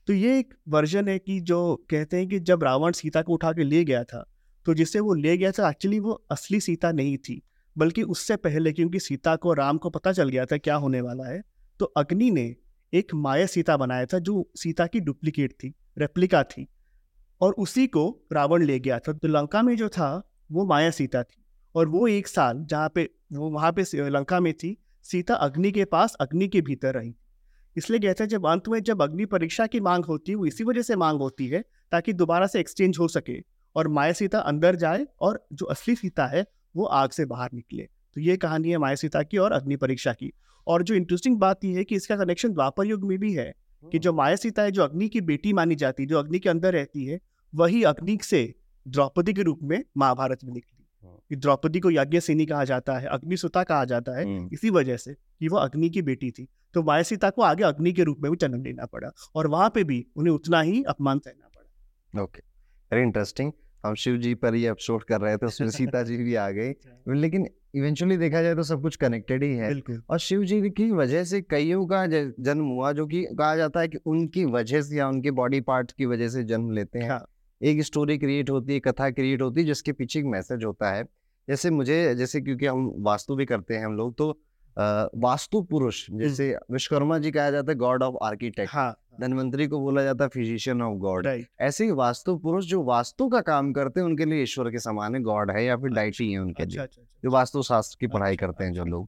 तो 0.07 0.13
ये 0.13 0.37
एक 0.39 0.53
वर्जन 0.69 1.07
है 1.07 1.17
कि 1.19 1.39
जो 1.39 1.75
कहते 1.89 2.17
हैं 2.17 2.27
कि 2.27 2.39
जब 2.39 2.63
रावण 2.63 2.91
सीता 2.91 3.21
को 3.21 3.33
उठा 3.33 3.51
के 3.51 3.63
ले 3.63 3.83
गया 3.83 4.03
था 4.03 4.23
तो 4.65 4.73
जिससे 4.73 4.99
वो 4.99 5.13
ले 5.13 5.37
गया 5.37 5.51
था 5.51 5.69
एक्चुअली 5.69 5.99
वो 5.99 6.11
असली 6.31 6.59
सीता 6.59 6.91
नहीं 6.91 7.17
थी, 7.17 7.41
बल्कि 7.75 8.03
उससे 8.03 8.35
पहले 8.35 8.71
क्योंकि 8.73 8.99
सीता 8.99 9.35
को 9.35 9.53
राम 9.53 9.77
को 9.77 9.89
पता 9.89 10.11
चल 10.11 10.29
गया 10.29 10.45
था 10.45 10.57
क्या 10.57 10.75
होने 10.75 11.01
वाला 11.01 11.27
है 11.27 11.41
तो 11.79 11.85
अग्नि 11.85 12.29
ने 12.31 12.55
एक 12.93 13.13
माया 13.15 13.45
सीता 13.45 13.77
बनाया 13.77 14.05
था 14.05 14.19
जो 14.19 14.51
सीता 14.55 14.87
की 14.87 14.99
डुप्लीकेट 14.99 15.51
थी 15.53 15.73
रेप्लिका 15.97 16.43
थी, 16.43 16.67
और 17.41 17.53
उसी 17.53 17.85
को 17.87 18.27
रावण 18.33 18.63
ले 18.63 18.79
गया 18.79 18.99
था। 18.99 19.13
तो 19.13 19.27
लंका 19.27 19.61
में 19.61 19.75
जो 19.77 19.89
था, 19.89 20.29
वो 20.51 20.65
माया 20.65 20.91
सीता 20.91 21.23
थी, 21.23 21.43
और 21.75 21.87
वो 21.87 22.07
एक 22.07 22.27
साल 22.27 22.63
जहाँ 22.63 22.89
पे, 22.89 23.09
वो 23.33 23.49
वहाँ 23.49 23.71
पे, 23.71 24.09
लंका 24.09 24.39
में 24.39 24.53
थी, 24.53 24.77
सीता 25.05 25.35
अग्नि 25.35 25.71
के 25.71 25.85
पास, 25.85 26.15
अग्नि 26.21 26.47
के 26.47 26.61
भीतर 26.61 26.93
रही। 26.93 27.15
इसलिए 27.75 27.99
कहते 27.99 28.23
हैं 28.23 28.29
जब 28.29 28.45
अंत 28.47 28.67
में 28.67 28.79
जब 28.83 29.01
अग्नि 29.01 29.25
परीक्षा 29.25 29.65
की 29.67 29.79
मांग 29.79 30.05
होती 30.05 30.31
है 30.31 30.35
वो 30.35 30.45
इसी 30.45 30.63
वजह 30.63 30.81
से 30.81 30.95
मांग 30.95 31.19
होती 31.19 31.47
है 31.47 31.63
ताकि 31.91 32.13
दोबारा 32.13 32.47
से 32.47 32.59
एक्सचेंज 32.59 32.97
हो 32.99 33.07
सके 33.07 33.39
और 33.75 33.87
माया 33.87 34.13
सीता 34.13 34.39
अंदर 34.39 34.75
जाए 34.75 35.05
और 35.21 35.45
जो 35.53 35.65
असली 35.65 35.95
सीता 35.95 36.25
है 36.25 36.45
वो 36.75 36.85
आग 36.93 37.09
से 37.09 37.25
बाहर 37.25 37.49
निकले 37.53 37.83
तो 38.15 38.21
ये 38.21 38.37
कहानी 38.37 38.69
है 38.69 38.77
माया 38.77 38.95
सीता 38.95 39.23
की 39.23 39.37
और 39.37 39.51
अग्नि 39.51 39.75
परीक्षा 39.75 40.13
की 40.13 40.31
और 40.67 40.83
जो 40.83 40.95
इंटरेस्टिंग 40.95 41.37
बात 41.37 41.65
यह 41.65 41.77
है 41.77 41.83
कि 41.83 41.95
इसका 41.95 42.15
कनेक्शन 42.15 42.53
द्वापर 42.53 42.85
युग 42.85 43.03
में 43.03 43.17
भी 43.19 43.33
है 43.33 43.53
कि 43.83 43.99
जो 43.99 44.13
माया 44.13 44.35
सीता 44.35 44.63
है 44.63 44.71
जो 44.71 44.83
अग्नि 44.83 45.07
की 45.09 45.21
बेटी 45.21 45.53
मानी 45.53 45.75
जाती 45.75 46.03
है 46.03 46.09
जो 46.09 46.19
अग्नि 46.19 46.39
के 46.39 46.49
अंदर 46.49 46.73
रहती 46.73 47.05
है 47.05 47.19
वही 47.53 47.83
अग्नि 47.83 48.17
से 48.23 48.53
द्रौपदी 48.85 49.33
के 49.33 49.41
रूप 49.41 49.59
में 49.63 49.83
महाभारत 49.97 50.43
में 50.43 50.53
निकली। 50.53 50.83
कि 51.29 51.35
द्रौपदी 51.35 51.79
को 51.79 51.91
यज्ञ 51.91 52.19
सेनी 52.19 52.45
कहा 52.45 52.63
जाता 52.63 52.97
है 52.97 53.07
अग्निसुता 53.07 53.63
कहा 53.63 53.85
जाता 53.85 54.17
है 54.17 54.23
हम्म। 54.23 54.49
इसी 54.53 54.69
वजह 54.69 54.97
से 54.97 55.13
कि 55.13 55.47
वो 55.47 55.57
अग्नि 55.57 55.89
की 55.89 56.01
बेटी 56.01 56.31
थी 56.31 56.47
तो 56.73 56.83
माया 56.83 57.03
सीता 57.03 57.29
को 57.29 57.41
आगे 57.41 57.63
अग्नि 57.63 57.93
के 57.93 58.03
रूप 58.03 58.17
में 58.19 58.31
भी 58.31 58.37
जन्म 58.41 58.63
लेना 58.63 58.85
पड़ा 58.85 59.11
और 59.35 59.47
वहाँ 59.47 59.69
पे 59.69 59.83
भी 59.83 60.05
उन्हें 60.15 60.33
उतना 60.33 60.61
ही 60.61 60.83
अपमान 60.83 61.19
सहना 61.19 61.49
पड़ा। 61.55 62.23
ओके 62.23 62.39
वेरी 62.91 63.01
इंटरेस्टिंग 63.01 63.51
हम 63.85 63.95
शिव 63.95 64.17
जी 64.17 64.35
पर 64.35 64.53
ही 64.53 64.65
एपिसोड 64.65 65.03
कर 65.03 65.21
रहे 65.21 65.37
थे 65.37 65.45
उसमें 65.45 65.69
सीता 65.69 66.03
जी 66.03 66.17
भी 66.17 66.35
आ 66.35 66.49
गई। 66.49 66.69
लेकिन 67.07 67.47
इवेंचुअली 67.75 68.17
देखा 68.17 68.41
जाए 68.41 68.55
तो 68.55 68.63
सब 68.63 68.81
कुछ 68.81 68.95
कनेक्टेड 68.95 69.43
ही 69.43 69.53
है। 69.53 69.81
और 70.09 70.19
शिव 70.19 70.43
जी 70.43 70.69
की 70.69 70.91
वजह 70.91 71.23
से 71.23 71.41
कईयों 71.41 71.85
का 71.85 72.05
जन्म 72.07 72.65
हुआ 72.65 72.91
जो 72.91 73.07
कि 73.07 73.23
कहा 73.23 73.55
जाता 73.55 73.79
है 73.79 73.87
कि 73.87 73.97
उनकी 73.97 74.45
वजह 74.45 74.81
से 74.81 74.95
या 74.95 75.07
उनके 75.07 75.31
बॉडी 75.31 75.61
पार्ट 75.61 75.91
की 75.91 76.05
वजह 76.05 76.29
से 76.29 76.43
जन्म 76.43 76.71
लेते 76.71 76.99
हैं। 76.99 77.09
हाँ। 77.09 77.25
एक 77.61 77.81
स्टोरी 77.81 78.17
क्रिएट 78.17 78.49
होती 78.49 78.73
है 78.73 78.79
कथा 78.79 79.09
क्रिएट 79.09 79.41
होती 79.41 79.61
है 79.61 79.67
जिसके 79.67 79.91
पीछे 79.91 80.19
एक 80.19 80.25
मैसेज 80.25 80.63
होता 80.63 80.91
है। 80.91 81.03
जैसे 81.49 81.69
मुझे 81.69 82.15
जैसे 82.15 82.41
क्योंकि 82.41 82.65
हम 82.65 82.93
वास्तु 82.97 83.35
भी 83.35 83.45
करते 83.45 83.73
हैं 83.73 83.85
हम 83.85 83.93
लोग 83.93 84.17
तो 84.17 84.39
वास्तु 84.77 85.61
पुरुष 85.61 86.05
जैसे 86.11 86.55
विश्वकर्मा 86.71 87.17
जी 87.17 87.31
कहा 87.31 87.49
जाता 87.51 87.71
है 87.71 87.77
गॉड 87.77 88.03
ऑफ़ 88.03 88.15
आर्किटेक्ट 88.23 88.73
हाँ 88.73 88.91
धनवंतरी 89.21 89.67
को 89.67 89.79
बोला 89.79 90.03
जाता 90.03 90.23
है 90.23 90.29
फिजिशियन 90.29 90.81
ऑफ़ 90.81 90.97
गॉड 90.99 91.27
ऐसे 91.61 91.83
ही 91.83 91.91
वास्तु 91.91 92.35
पुरुष 92.37 92.65
जो 92.65 92.83
वास्तु 92.83 93.27
का 93.29 93.41
काम 93.41 93.71
करते 93.73 93.99
हैं 93.99 94.07
उनके 94.07 94.25
लिए 94.25 94.43
ईश्वर 94.43 94.69
के 94.71 94.79
समान 94.79 95.15
है 95.15 95.21
गॉड 95.21 95.51
है 95.51 95.63
या 95.65 95.77
फिर 95.77 95.91
डाइटी 95.91 96.23
अच्छा, 96.23 96.33
है 96.33 96.39
उनके 96.39 96.65
लिए 96.65 96.79
अच्छा, 96.79 96.83
अच्छा, 96.83 97.01
जो 97.23 97.31
वास्तु 97.31 97.63
शास्त्र 97.63 97.97
की 97.99 98.07
पढ़ाई 98.07 98.35
करते 98.35 98.63
हैं 98.63 98.73
जो 98.73 98.85
लोग। 98.85 99.07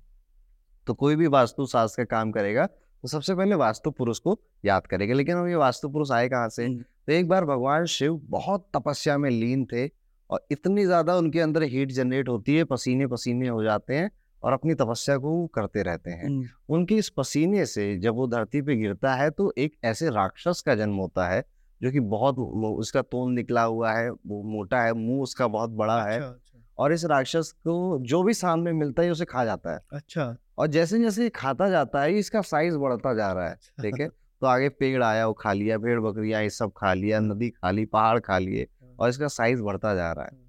तो 0.88 0.94
कोई 0.94 1.16
भी 1.16 1.28
वास्तु 1.28 1.66
शास्त्र 1.66 2.04
का 2.04 2.18
काम 2.18 2.32
करेगा 2.32 2.66
तो 2.66 3.08
सबसे 3.08 3.36
पहले 3.36 3.56
वास्तु 3.56 3.92
पुरुष 3.92 4.20
को 4.20 4.38
याद 4.66 4.88
करेगा। 4.88 5.14
लेकिन 5.14 5.38
अब 5.38 5.48
ये 5.48 5.56
वास्तु 5.56 5.90
पुरुष 5.90 6.12
आए 6.12 6.28
कहाँ 6.30 6.50
से। 6.50 6.68
तो 6.70 7.14
एक 7.14 7.28
बार 7.28 7.46
भगवान 7.46 7.86
शिव 7.86 8.20
बहुत 8.30 8.68
तपस्या 8.76 9.18
में 9.18 9.30
लीन 9.30 9.66
थे 9.66 9.88
और 10.30 10.46
इतनी 10.52 10.86
ज़्यादा 10.86 11.16
उनके 11.18 11.40
अंदर 11.40 11.64
हीट 11.64 11.92
जनरेट 11.92 12.30
होती 12.30 12.56
है 12.56 12.64
पसीने 12.64 13.08
पसीने 13.08 13.48
हो 13.48 13.64
जाते 13.64 13.96
हैं। 13.96 14.10
और 14.46 14.54
अपनी 14.54 14.74
तपस्या 14.74 15.18
को 15.18 15.46
करते 15.48 15.82
रहते 15.84 16.12
हैं। 16.12 16.30
उनके 16.70 16.96
इस 16.96 17.10
पसीने 17.10 17.66
से 17.66 17.98
जब 17.98 18.16
वो 18.16 18.28
धरती 18.28 18.62
पे 18.62 18.76
गिरता 18.76 19.14
है 19.14 19.30
तो 19.30 19.54
एक 19.58 19.76
ऐसे 19.84 20.10
राक्षस 20.10 20.62
का 20.62 20.76
जन्म 20.76 20.96
होता 20.96 21.28
है 21.28 21.44
जो 21.82 21.92
कि 21.92 22.00
बहुत 22.00 22.40
उसका 22.80 23.02
तोल 23.02 23.32
निकला 23.32 23.64
हुआ 23.64 23.94
है 23.94 24.10
वो 24.10 24.44
मोटा 24.44 24.82
है 24.82 24.94
मुँह 24.94 25.22
उसका 25.22 25.48
बहुत 25.48 25.70
बड़ा 25.70 25.96
अच्छा, 25.96 26.12
है 26.12 26.22
अच्छा। 26.22 26.64
और 26.78 26.94
इस 26.94 27.06
राक्षस 27.06 27.52
को 27.68 28.00
जो 28.02 28.24
भी 28.24 28.34
सामने 28.34 28.74
मिलता 28.74 29.04
है 29.04 29.12
उसे 29.12 29.26
खा 29.26 29.46
जाता 29.46 29.74
है। 29.74 29.82
अच्छा। 29.94 30.36
और 30.58 30.68
जैसे 30.68 31.00
जैसे 31.00 31.30
खाता 31.30 31.70
जाता 31.70 32.02
है 32.02 32.18
इसका 32.18 32.42
साइज़ 32.42 32.78
बढ़ता 32.78 33.14
जा 33.14 33.32
रहा 33.34 33.48
है 33.48 33.54
अच्छा। 33.54 33.84
ठीक 33.84 34.00
है? 34.00 34.08
तो 34.08 34.48
आगे 34.48 34.70
पेड़ 34.70 35.04
आया 35.04 35.28
वो 35.28 35.34
खा 35.34 35.54
लिया 35.54 35.78
भेड़ 35.78 36.00
बकरियाँ 36.00 36.42
ये 36.42 36.50
सब 36.50 36.72
खा 36.78 36.94
लिया 36.94 37.20
नदी 37.20 37.50
खा 37.50 37.72
ली 37.72 37.86
पहाड़ 37.86 38.20
खा 38.20 38.38
लिए 38.38 38.68
हाँ। 38.82 38.96
और 39.00 39.10
इसका 39.10 39.28
साइज़ 39.28 39.62
बढ़ता 39.62 39.96
जा 39.96 40.12
रहा 40.12 40.26
है। 40.26 40.45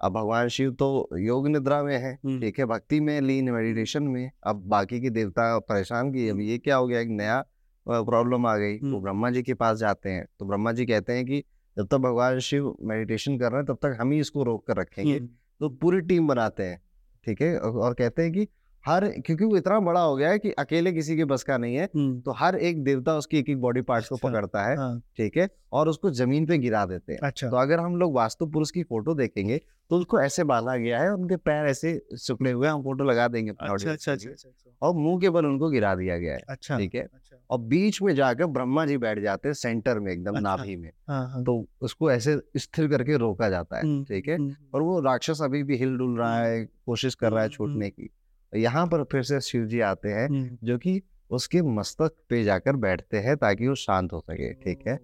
अब 0.00 0.12
भगवान 0.12 0.48
शिव 0.48 0.70
तो 0.72 1.08
योग 1.18 1.48
निद्रा 1.48 1.82
में 1.82 1.96
है 1.98 2.14
ठीक 2.16 2.58
है 2.58 2.64
भक्ति 2.66 3.00
में 3.00 3.20
लीन 3.20 3.50
मेडिटेशन 3.50 4.02
में। 4.04 4.30
अब 4.42 4.62
बाकी 4.68 5.00
की 5.00 5.10
देवता 5.10 5.58
परेशान 5.60 6.12
की 6.12 6.28
अब 6.28 6.40
ये 6.40 6.58
क्या 6.58 6.76
हो 6.76 6.86
गया 6.86 7.00
एक 7.00 7.08
नया 7.10 7.40
प्रॉब्लम 7.86 8.46
आ 8.46 8.56
गई 8.56 8.78
वो 8.80 9.00
ब्रह्मा 9.00 9.30
जी 9.30 9.42
के 9.42 9.54
पास 9.54 9.78
जाते 9.78 10.10
हैं। 10.10 10.26
तो 10.38 10.46
ब्रह्मा 10.46 10.72
जी 10.72 10.86
कहते 10.86 11.12
हैं 11.12 11.24
कि 11.26 11.42
जब 11.76 11.86
तक 11.86 11.96
भगवान 11.98 12.38
शिव 12.40 12.74
मेडिटेशन 12.82 13.38
कर 13.38 13.52
रहे 13.52 13.60
हैं 13.60 13.66
तब 13.66 13.78
तक 13.82 13.96
हम 14.00 14.10
ही 14.12 14.18
इसको 14.20 14.44
रोक 14.44 14.66
कर 14.66 14.76
रखेंगे। 14.76 15.18
तो 15.20 15.68
पूरी 15.70 16.00
टीम 16.02 16.28
बनाते 16.28 16.62
हैं 16.62 16.80
ठीक 17.26 17.40
है 17.42 17.58
और 17.58 17.94
कहते 17.94 18.22
हैं 18.22 18.32
कि 18.32 18.46
हर 18.86 19.06
क्योंकि 19.08 19.44
वो 19.44 19.56
इतना 19.56 19.78
बड़ा 19.80 20.00
हो 20.00 20.16
गया 20.16 20.30
है 20.30 20.38
कि 20.38 20.50
अकेले 20.50 20.92
किसी 20.92 21.16
के 21.16 21.24
बस 21.24 21.42
का 21.42 21.56
नहीं 21.58 21.76
है 21.76 21.86
तो 22.20 22.32
हर 22.32 22.56
एक 22.56 22.82
देवता 22.84 23.16
उसकी 23.16 23.38
एक 23.38 23.48
एक 23.48 23.60
बॉडी 23.60 23.80
पार्ट 23.82 24.08
को 24.08 24.14
अच्छा, 24.14 24.28
पकड़ता 24.28 24.64
है 24.64 24.76
हाँ। 24.76 25.00
ठीक 25.16 25.36
है 25.36 25.48
और 25.72 25.88
उसको 25.88 26.10
ज़मीन 26.10 26.46
पे 26.46 26.58
गिरा 26.58 26.84
देते 26.86 27.12
हैं। 27.12 27.20
अच्छा। 27.20 27.48
तो 27.50 27.56
अगर 27.56 27.80
हम 27.80 27.96
लोग 27.96 28.14
वास्तु 28.14 28.46
पुरुष 28.46 28.70
की 28.70 28.82
फ़ोटो 28.82 29.14
देखेंगे 29.14 29.60
तो 29.90 29.96
उसको 29.96 30.20
ऐसे 30.20 30.44
बांधा 30.44 30.76
गया 30.76 31.00
है 31.00 31.12
उनके 31.14 31.36
पैर 31.36 31.66
ऐसे 31.66 32.00
सुखने 32.16 32.50
हुए 32.50 32.68
हम 32.68 32.82
फ़ोटो 32.82 33.04
लगा 33.04 33.26
देंगे 33.28 33.50
अच्छा, 33.50 33.92
अच्छा, 33.92 34.12
अच्छा, 34.12 34.30
अच्छा, 34.30 34.70
और 34.82 34.94
मुँह 34.94 35.20
के 35.20 35.30
बल 35.30 35.46
उनको 35.46 35.70
गिरा 35.70 35.94
दिया 35.94 36.18
गया 36.18 36.34
है 36.34 36.40
अच्छा 36.48 36.78
ठीक 36.78 36.94
है। 36.94 37.06
और 37.50 37.58
बीच 37.58 38.00
में 38.02 38.14
जाकर 38.14 38.46
ब्रह्मा 38.46 38.84
जी 38.86 38.96
बैठ 38.98 39.18
जाते 39.18 39.48
हैं 39.48 39.54
सेंटर 39.54 39.98
में 39.98 40.12
एकदम 40.12 40.38
नाभि 40.38 40.76
में 40.76 40.90
हाँ, 41.08 41.28
हाँ, 41.28 41.42
तो 41.44 41.66
उसको 41.80 42.10
ऐसे 42.10 42.38
स्थिर 42.56 42.88
करके 42.88 43.16
रोका 43.16 43.48
जाता 43.48 43.76
है 43.76 44.02
ठीक 44.04 44.28
है। 44.28 44.38
और 44.74 44.82
वो 44.82 45.00
राक्षस 45.00 45.42
अभी 45.42 45.62
भी 45.62 45.76
हिल 45.76 45.96
डुल 45.96 46.18
रहा 46.18 46.38
है 46.38 46.64
कोशिश 46.86 47.14
कर 47.14 47.32
रहा 47.32 47.42
है। 47.42 47.48
छूटने 47.48 47.90
की। 47.90 48.10
यहाँ 48.56 48.86
पर 48.86 49.02
फिर 49.04 49.22
से 49.22 49.40
शिव 49.40 49.66
जी 49.66 49.80
आते 49.80 50.08
हैं 50.08 50.58
जो 50.64 50.78
कि 50.78 51.00
उसके 51.30 51.62
मस्तक 51.62 52.14
पे 52.28 52.42
जाकर 52.44 52.76
बैठते 52.76 53.16
हैं 53.16 53.36
ताकि 53.36 53.68
वो 53.68 53.74
शांत 53.74 54.12
हो 54.12 54.20
सके 54.20 54.52
ठीक 54.54 54.86
है? 54.88 54.98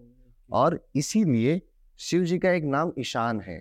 और 0.50 0.78
इसीलिए 0.96 1.60
शिव 2.00 2.24
जी 2.24 2.38
का 2.38 2.50
एक 2.50 2.64
नाम 2.64 2.92
ईशान 2.98 3.40
है 3.40 3.60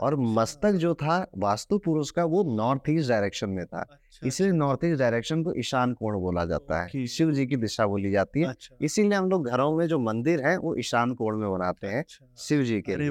और 0.00 0.12
अच्छा। 0.12 0.32
मस्तक 0.34 0.72
जो 0.72 0.94
था 0.94 1.26
वास्तु 1.38 1.78
पुरुष 1.78 2.10
का 2.10 2.24
वो 2.24 2.42
नॉर्थ 2.56 2.88
ईस्ट 2.90 3.08
डायरेक्शन 3.08 3.50
में 3.50 3.64
था। 3.66 3.80
अच्छा, 3.80 4.26
इसलिए 4.26 4.52
नॉर्थ 4.52 4.84
ईस्ट 4.84 4.98
डायरेक्शन 4.98 5.42
को 5.42 5.54
ईशान 5.54 5.92
कोण 5.94 6.18
बोला 6.20 6.44
जाता 6.44 6.82
है। 6.82 7.06
शिव 7.06 7.32
जी 7.32 7.46
की 7.46 7.56
दिशा 7.56 7.86
बोली 7.86 8.10
जाती 8.10 8.40
है। 8.40 8.46
अच्छा, 8.46 8.76
इसीलिए 8.82 9.14
हम 9.14 9.28
लोग 9.30 9.48
घरों 9.48 9.76
में 9.76 9.86
जो 9.86 9.98
मंदिर 9.98 10.46
है 10.46 10.56
वो 10.58 10.74
ईशान 10.76 11.14
कोण 11.14 11.36
में 11.36 11.50
बनाते 11.50 11.86
हैं 11.86 11.98
अच्छा, 11.98 12.26
शिव 12.38 12.62
जी 12.62 12.80
के 12.80 12.96
लिए। 12.96 13.10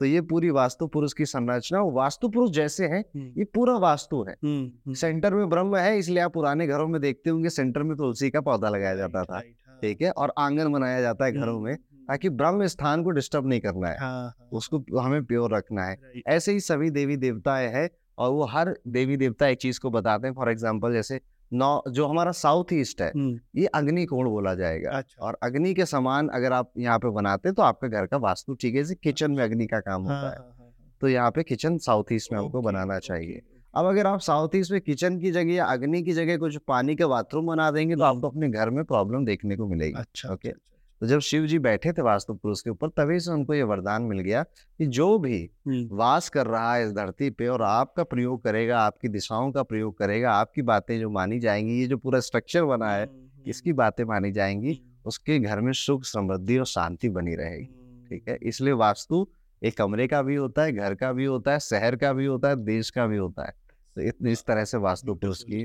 तो 0.00 0.04
ये 0.04 0.20
पूरी 0.22 0.50
वास्तु 0.50 0.86
पुरुष 0.86 1.12
की 1.12 1.26
संरचना 1.26 1.80
वास्तु 1.94 2.28
पुरुष 2.28 2.50
जैसे 2.50 2.86
हैं 2.86 3.00
हम्म, 3.00 3.26
ये 3.38 3.44
पूरा 3.44 3.76
वास्तु 3.78 4.22
है। 4.22 4.32
हम्म, 4.34 4.64
हम्म, 4.64 4.94
सेंटर 4.94 5.34
में 5.34 5.48
ब्रह्म 5.48 5.76
है 5.76 5.96
इसलिए 5.98 6.18
आप 6.18 6.32
पुराने 6.32 6.66
घरों 6.66 6.86
में 6.88 7.00
देखते 7.00 7.30
होंगे 7.30 7.50
सेंटर 7.50 7.82
में 7.82 7.96
तुलसी 7.96 8.30
का 8.30 8.40
पौधा 8.40 8.68
लगाया 8.68 8.94
जाता 8.96 9.24
था 9.24 9.34
हाँ, 9.34 9.42
ठीक 9.82 10.02
है 10.02 10.10
और 10.12 10.32
आँगन 10.38 10.72
बनाया 10.72 11.00
जाता 11.00 11.24
है 11.24 11.32
घरों 11.32 11.58
में 11.60 11.76
ताकि 12.08 12.28
ब्रह्म 12.30 12.66
स्थान 12.66 13.02
को 13.04 13.10
डिस्टर्ब 13.10 13.46
नहीं 13.46 13.60
करना 13.60 13.88
है। 13.88 13.96
हाँ, 13.98 14.22
हाँ, 14.22 14.48
उसको 14.52 14.84
हमें 14.98 15.24
प्योर 15.24 15.54
रखना 15.54 15.84
है। 15.84 16.22
ऐसे 16.28 16.52
ही 16.52 16.60
सभी 16.60 16.90
देवी 16.90 17.16
देवताएँ 17.16 17.68
हैं 17.68 17.88
और 18.18 18.30
वो 18.30 18.44
हर 18.46 18.74
देवी 18.88 19.16
देवता 19.16 19.46
एक 19.48 19.58
चीज़ 19.58 19.80
को 19.80 19.90
बताते 19.90 20.26
हैं 20.26 20.34
फॉर 20.34 20.50
एग्ज़ाम्पल 20.50 20.92
जैसे 20.92 21.20
नौ 21.52 21.82
जो 21.88 22.06
हमारा 22.06 22.32
साउथ 22.32 22.72
ईस्ट 22.72 23.00
है 23.02 23.10
ये 23.56 23.66
अग्नि 23.74 24.04
कोण 24.06 24.28
बोला 24.30 24.54
जाएगा। 24.54 24.90
अच्छा, 24.90 25.24
और 25.26 25.38
अग्नि 25.42 25.72
के 25.74 25.86
समान 25.86 26.28
अगर 26.30 26.52
आप 26.52 26.70
यहाँ 26.78 26.98
पे 26.98 27.10
बनाते 27.10 27.52
तो 27.52 27.62
आपके 27.62 27.88
घर 27.88 28.06
का 28.06 28.16
वास्तु 28.18 28.54
ठीक 28.54 28.74
है 28.74 28.84
किचन 28.94 29.30
में 29.30 29.42
अग्नि 29.44 29.66
का 29.66 29.80
काम 29.80 30.08
हाँ, 30.08 30.16
होता 30.16 30.30
है 30.30 30.38
हाँ, 30.38 30.54
हाँ, 30.58 30.72
तो 31.00 31.08
यहाँ 31.08 31.30
पे 31.30 31.42
किचन 31.42 31.78
साउथ 31.78 32.12
ईस्ट 32.12 32.32
में 32.32 32.38
हमको 32.38 32.62
बनाना 32.62 32.98
चाहिए। 33.00 33.40
अब 33.74 33.86
अगर 33.86 34.06
आप 34.06 34.20
साउथ 34.20 34.54
ईस्ट 34.54 34.72
में 34.72 34.80
किचन 34.80 35.18
की 35.20 35.30
जगह 35.30 35.52
या 35.52 35.64
अग्नि 35.66 36.02
की 36.02 36.12
जगह 36.12 36.36
कुछ 36.38 36.56
पानी 36.68 36.96
के 36.96 37.06
बाथरूम 37.06 37.46
बना 37.46 37.70
देंगे 37.70 37.96
तो। 37.96 38.02
आपको 38.04 38.28
अपने 38.28 38.48
घर 38.48 38.70
में 38.70 38.84
प्रॉब्लम 38.84 39.24
देखने 39.24 39.56
को 39.56 39.66
मिलेगी 39.66 39.94
अच्छा, 39.98 40.32
ओके? 40.32 40.48
okay? 40.48 40.56
अच्छा, 40.56 40.71
तो 41.02 41.06
जब 41.06 41.18
शिव 41.18 41.46
जी 41.46 41.58
बैठे 41.58 41.92
थे 41.92 42.02
वास्तु 42.02 42.34
पुरुष 42.34 42.60
के 42.60 42.70
ऊपर 42.70 42.88
तभी 42.88 43.20
से 43.20 43.30
उनको 43.30 43.54
ये 43.54 43.62
वरदान 43.62 44.02
मिल 44.02 44.20
गया 44.20 44.42
कि 44.78 44.86
जो 44.86 45.18
भी 45.18 45.50
वास 45.92 46.28
कर 46.28 46.46
रहा 46.46 46.74
है 46.74 46.84
इस 46.84 46.92
धरती 46.92 47.30
पे 47.30 47.48
और 47.48 47.62
आपका 47.62 48.04
प्रयोग 48.04 48.44
करेगा 48.44 48.80
आपकी 48.80 49.08
दिशाओं 49.08 49.52
का 49.52 49.62
प्रयोग 49.62 49.98
करेगा 49.98 50.32
आपकी 50.32 50.62
बातें 50.62 51.00
जो 51.00 51.10
मानी 51.10 51.40
जाएँगी 51.40 51.80
ये 51.80 51.86
जो 51.86 51.96
पूरा 51.96 52.20
स्ट्रक्चर 52.20 52.64
बना 52.64 52.92
है 52.92 53.10
इसकी 53.46 53.72
बातें 53.72 54.04
मानी 54.04 54.32
जाएँगी 54.32 54.82
उसके 55.04 55.38
घर 55.38 55.60
में 55.60 55.72
सुख 55.72 56.04
समृद्धि 56.04 56.58
और 56.58 56.66
शांति 56.66 57.08
बनी 57.08 57.34
रहेगी 57.34 57.64
ठीक 58.08 58.28
है? 58.28 58.38
इसलिए 58.42 58.72
वास्तु 58.72 59.26
एक 59.62 59.76
कमरे 59.76 60.06
का 60.06 60.22
भी 60.22 60.34
होता 60.34 60.62
है 60.62 60.72
घर 60.72 60.94
का 60.94 61.12
भी 61.12 61.24
होता 61.24 61.52
है 61.52 61.60
शहर 61.60 61.96
का 61.96 62.12
भी 62.12 62.26
होता 62.26 62.48
है 62.48 62.56
देश 62.56 62.90
का 62.90 63.06
भी 63.06 63.16
होता 63.16 63.46
है। 63.46 63.54
तो 63.98 64.26
इस 64.28 64.44
तरह 64.44 64.64
से 64.64 64.78
वास्तु 64.78 65.14
पुरुष 65.14 65.42
की 65.42 65.64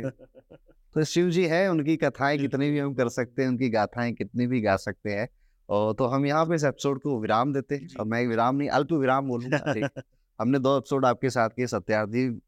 तो 0.98 1.04
शिव 1.04 1.30
जी 1.30 1.46
है 1.46 1.72
उनकी 1.72 1.98
कथाएँ 1.98 2.38
कितनी 2.38 2.72
भी 2.72 2.80
हम 2.80 2.94
कर 2.94 3.10
सकते 3.10 3.42
हैं 3.42 3.50
उनकी 3.50 3.70
गाथाएँ 3.70 4.14
कितनी 4.14 4.48
भी 4.48 4.62
गा 4.62 4.76
सकते 4.76 5.12
हैं। 5.12 5.30
और 5.70 5.94
तो 5.94 6.06
हम 6.06 6.26
यहाँ 6.26 6.46
पे 6.46 6.56
इस 6.56 6.64
एपिसोड 6.64 7.02
को 7.02 7.20
विराम 7.20 7.54
देते 7.54 7.76
हैं। 7.76 7.88
और 8.00 8.06
मैं 8.06 8.28
विराम 8.28 8.56
नहीं 8.56 8.70
अल्प 8.70 8.92
विराम 8.92 9.28
बोलूँगा 9.28 9.90
हमने 10.42 10.60
दो 10.60 10.78
एपिसोड 10.78 11.06
आपके 11.06 11.30
साथ 11.30 11.50
किए 11.50 11.68
सत्यार्थी 11.68 12.42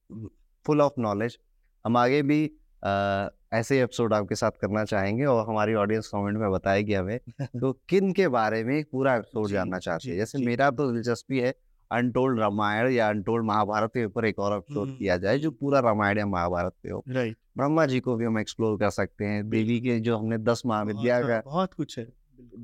फुल 0.66 0.82
ऑफ़ 0.82 0.94
नॉलेज। 1.00 1.38
हम 1.86 1.98
आगे 1.98 2.22
भी 2.22 2.46
अ, 2.84 3.30
ऐसे 3.54 3.82
एपिसोड 3.82 4.14
आपके 4.14 4.36
साथ 4.36 4.52
करना 4.52 4.84
चाहेंगे 4.86 5.26
और 5.26 5.48
हमारी 5.50 5.74
ऑडियंस 5.74 6.08
कमेंट 6.08 6.38
में 6.38 6.52
बताएगी 6.52 6.94
हमें 6.94 7.20
तो 7.42 7.72
किन 7.90 8.12
के 8.14 8.28
बारे 8.28 8.64
में 8.64 8.84
पूरा 8.92 9.16
एपिसोड 9.16 9.50
जानना 9.50 9.80
चाहते 9.80 10.10
हैं। 10.10 10.18
जैसे 10.18 10.38
मेरा 10.38 10.72
तो 10.72 10.92
दिलचस्पी 10.92 11.40
है 11.40 11.54
अनटोल्ड 11.92 12.40
रामायण 12.40 12.92
या 12.92 13.08
अनटोल्ड 13.10 13.46
महाभारत 13.46 13.92
के 13.94 14.06
ऊपर 14.06 14.26
एक 14.26 14.40
और 14.40 14.56
एपिसोड 14.58 14.88
हम्म, 14.88 14.98
किया 14.98 15.18
जाए 15.18 15.40
जो 15.40 15.52
पूरा 15.52 15.80
रामायण 15.80 16.18
या 16.18 16.26
महाभारत 16.28 16.74
पे 16.84 16.90
हो। 16.90 17.04
राइट 17.10 17.38
ब्रह्मा 17.58 17.86
जी 17.86 18.00
को 18.00 18.16
भी 18.16 18.26
हम 18.26 18.40
एक्सप्लोर 18.40 18.78
कर 18.80 18.90
सकते 18.92 19.26
हैं। 19.26 19.50
देवी 19.50 19.80
के 19.82 20.00
जो 20.00 20.18
हमने 20.18 20.38
दस 20.40 20.62
महाविद्या 20.66 21.22
का 21.22 21.42
बहुत 21.46 21.74
कुछ 21.74 21.98
है। 22.00 22.08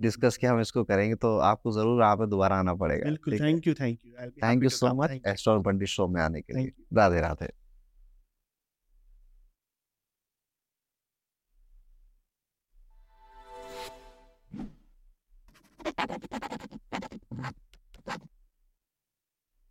डिस्कस 0.02 0.38
किया 0.38 0.52
हम 0.52 0.60
इसको 0.62 0.84
करेंगे 0.84 1.16
तो 1.18 1.38
आपको 1.48 1.72
ज़रूर 1.72 2.02
यहाँ 2.02 2.16
पे 2.18 2.28
दोबारा 2.28 2.58
आना 2.60 2.74
पड़ेगा 2.76 3.06
बिल्कुल 3.06 3.40
thank 3.40 3.68
you 3.68 3.74
thank 3.74 4.00
you 4.06 4.30
thank 4.44 4.64
you 4.64 4.70
so 4.72 4.94
much 4.96 5.20
astro 5.28 5.60
Pandit 5.62 5.88
show 5.90 6.08
में 6.08 6.22
आने 6.22 6.42
के 6.42 6.54
लिए। 6.54 6.72
राधे 6.94 7.22
राधे. 7.22 7.52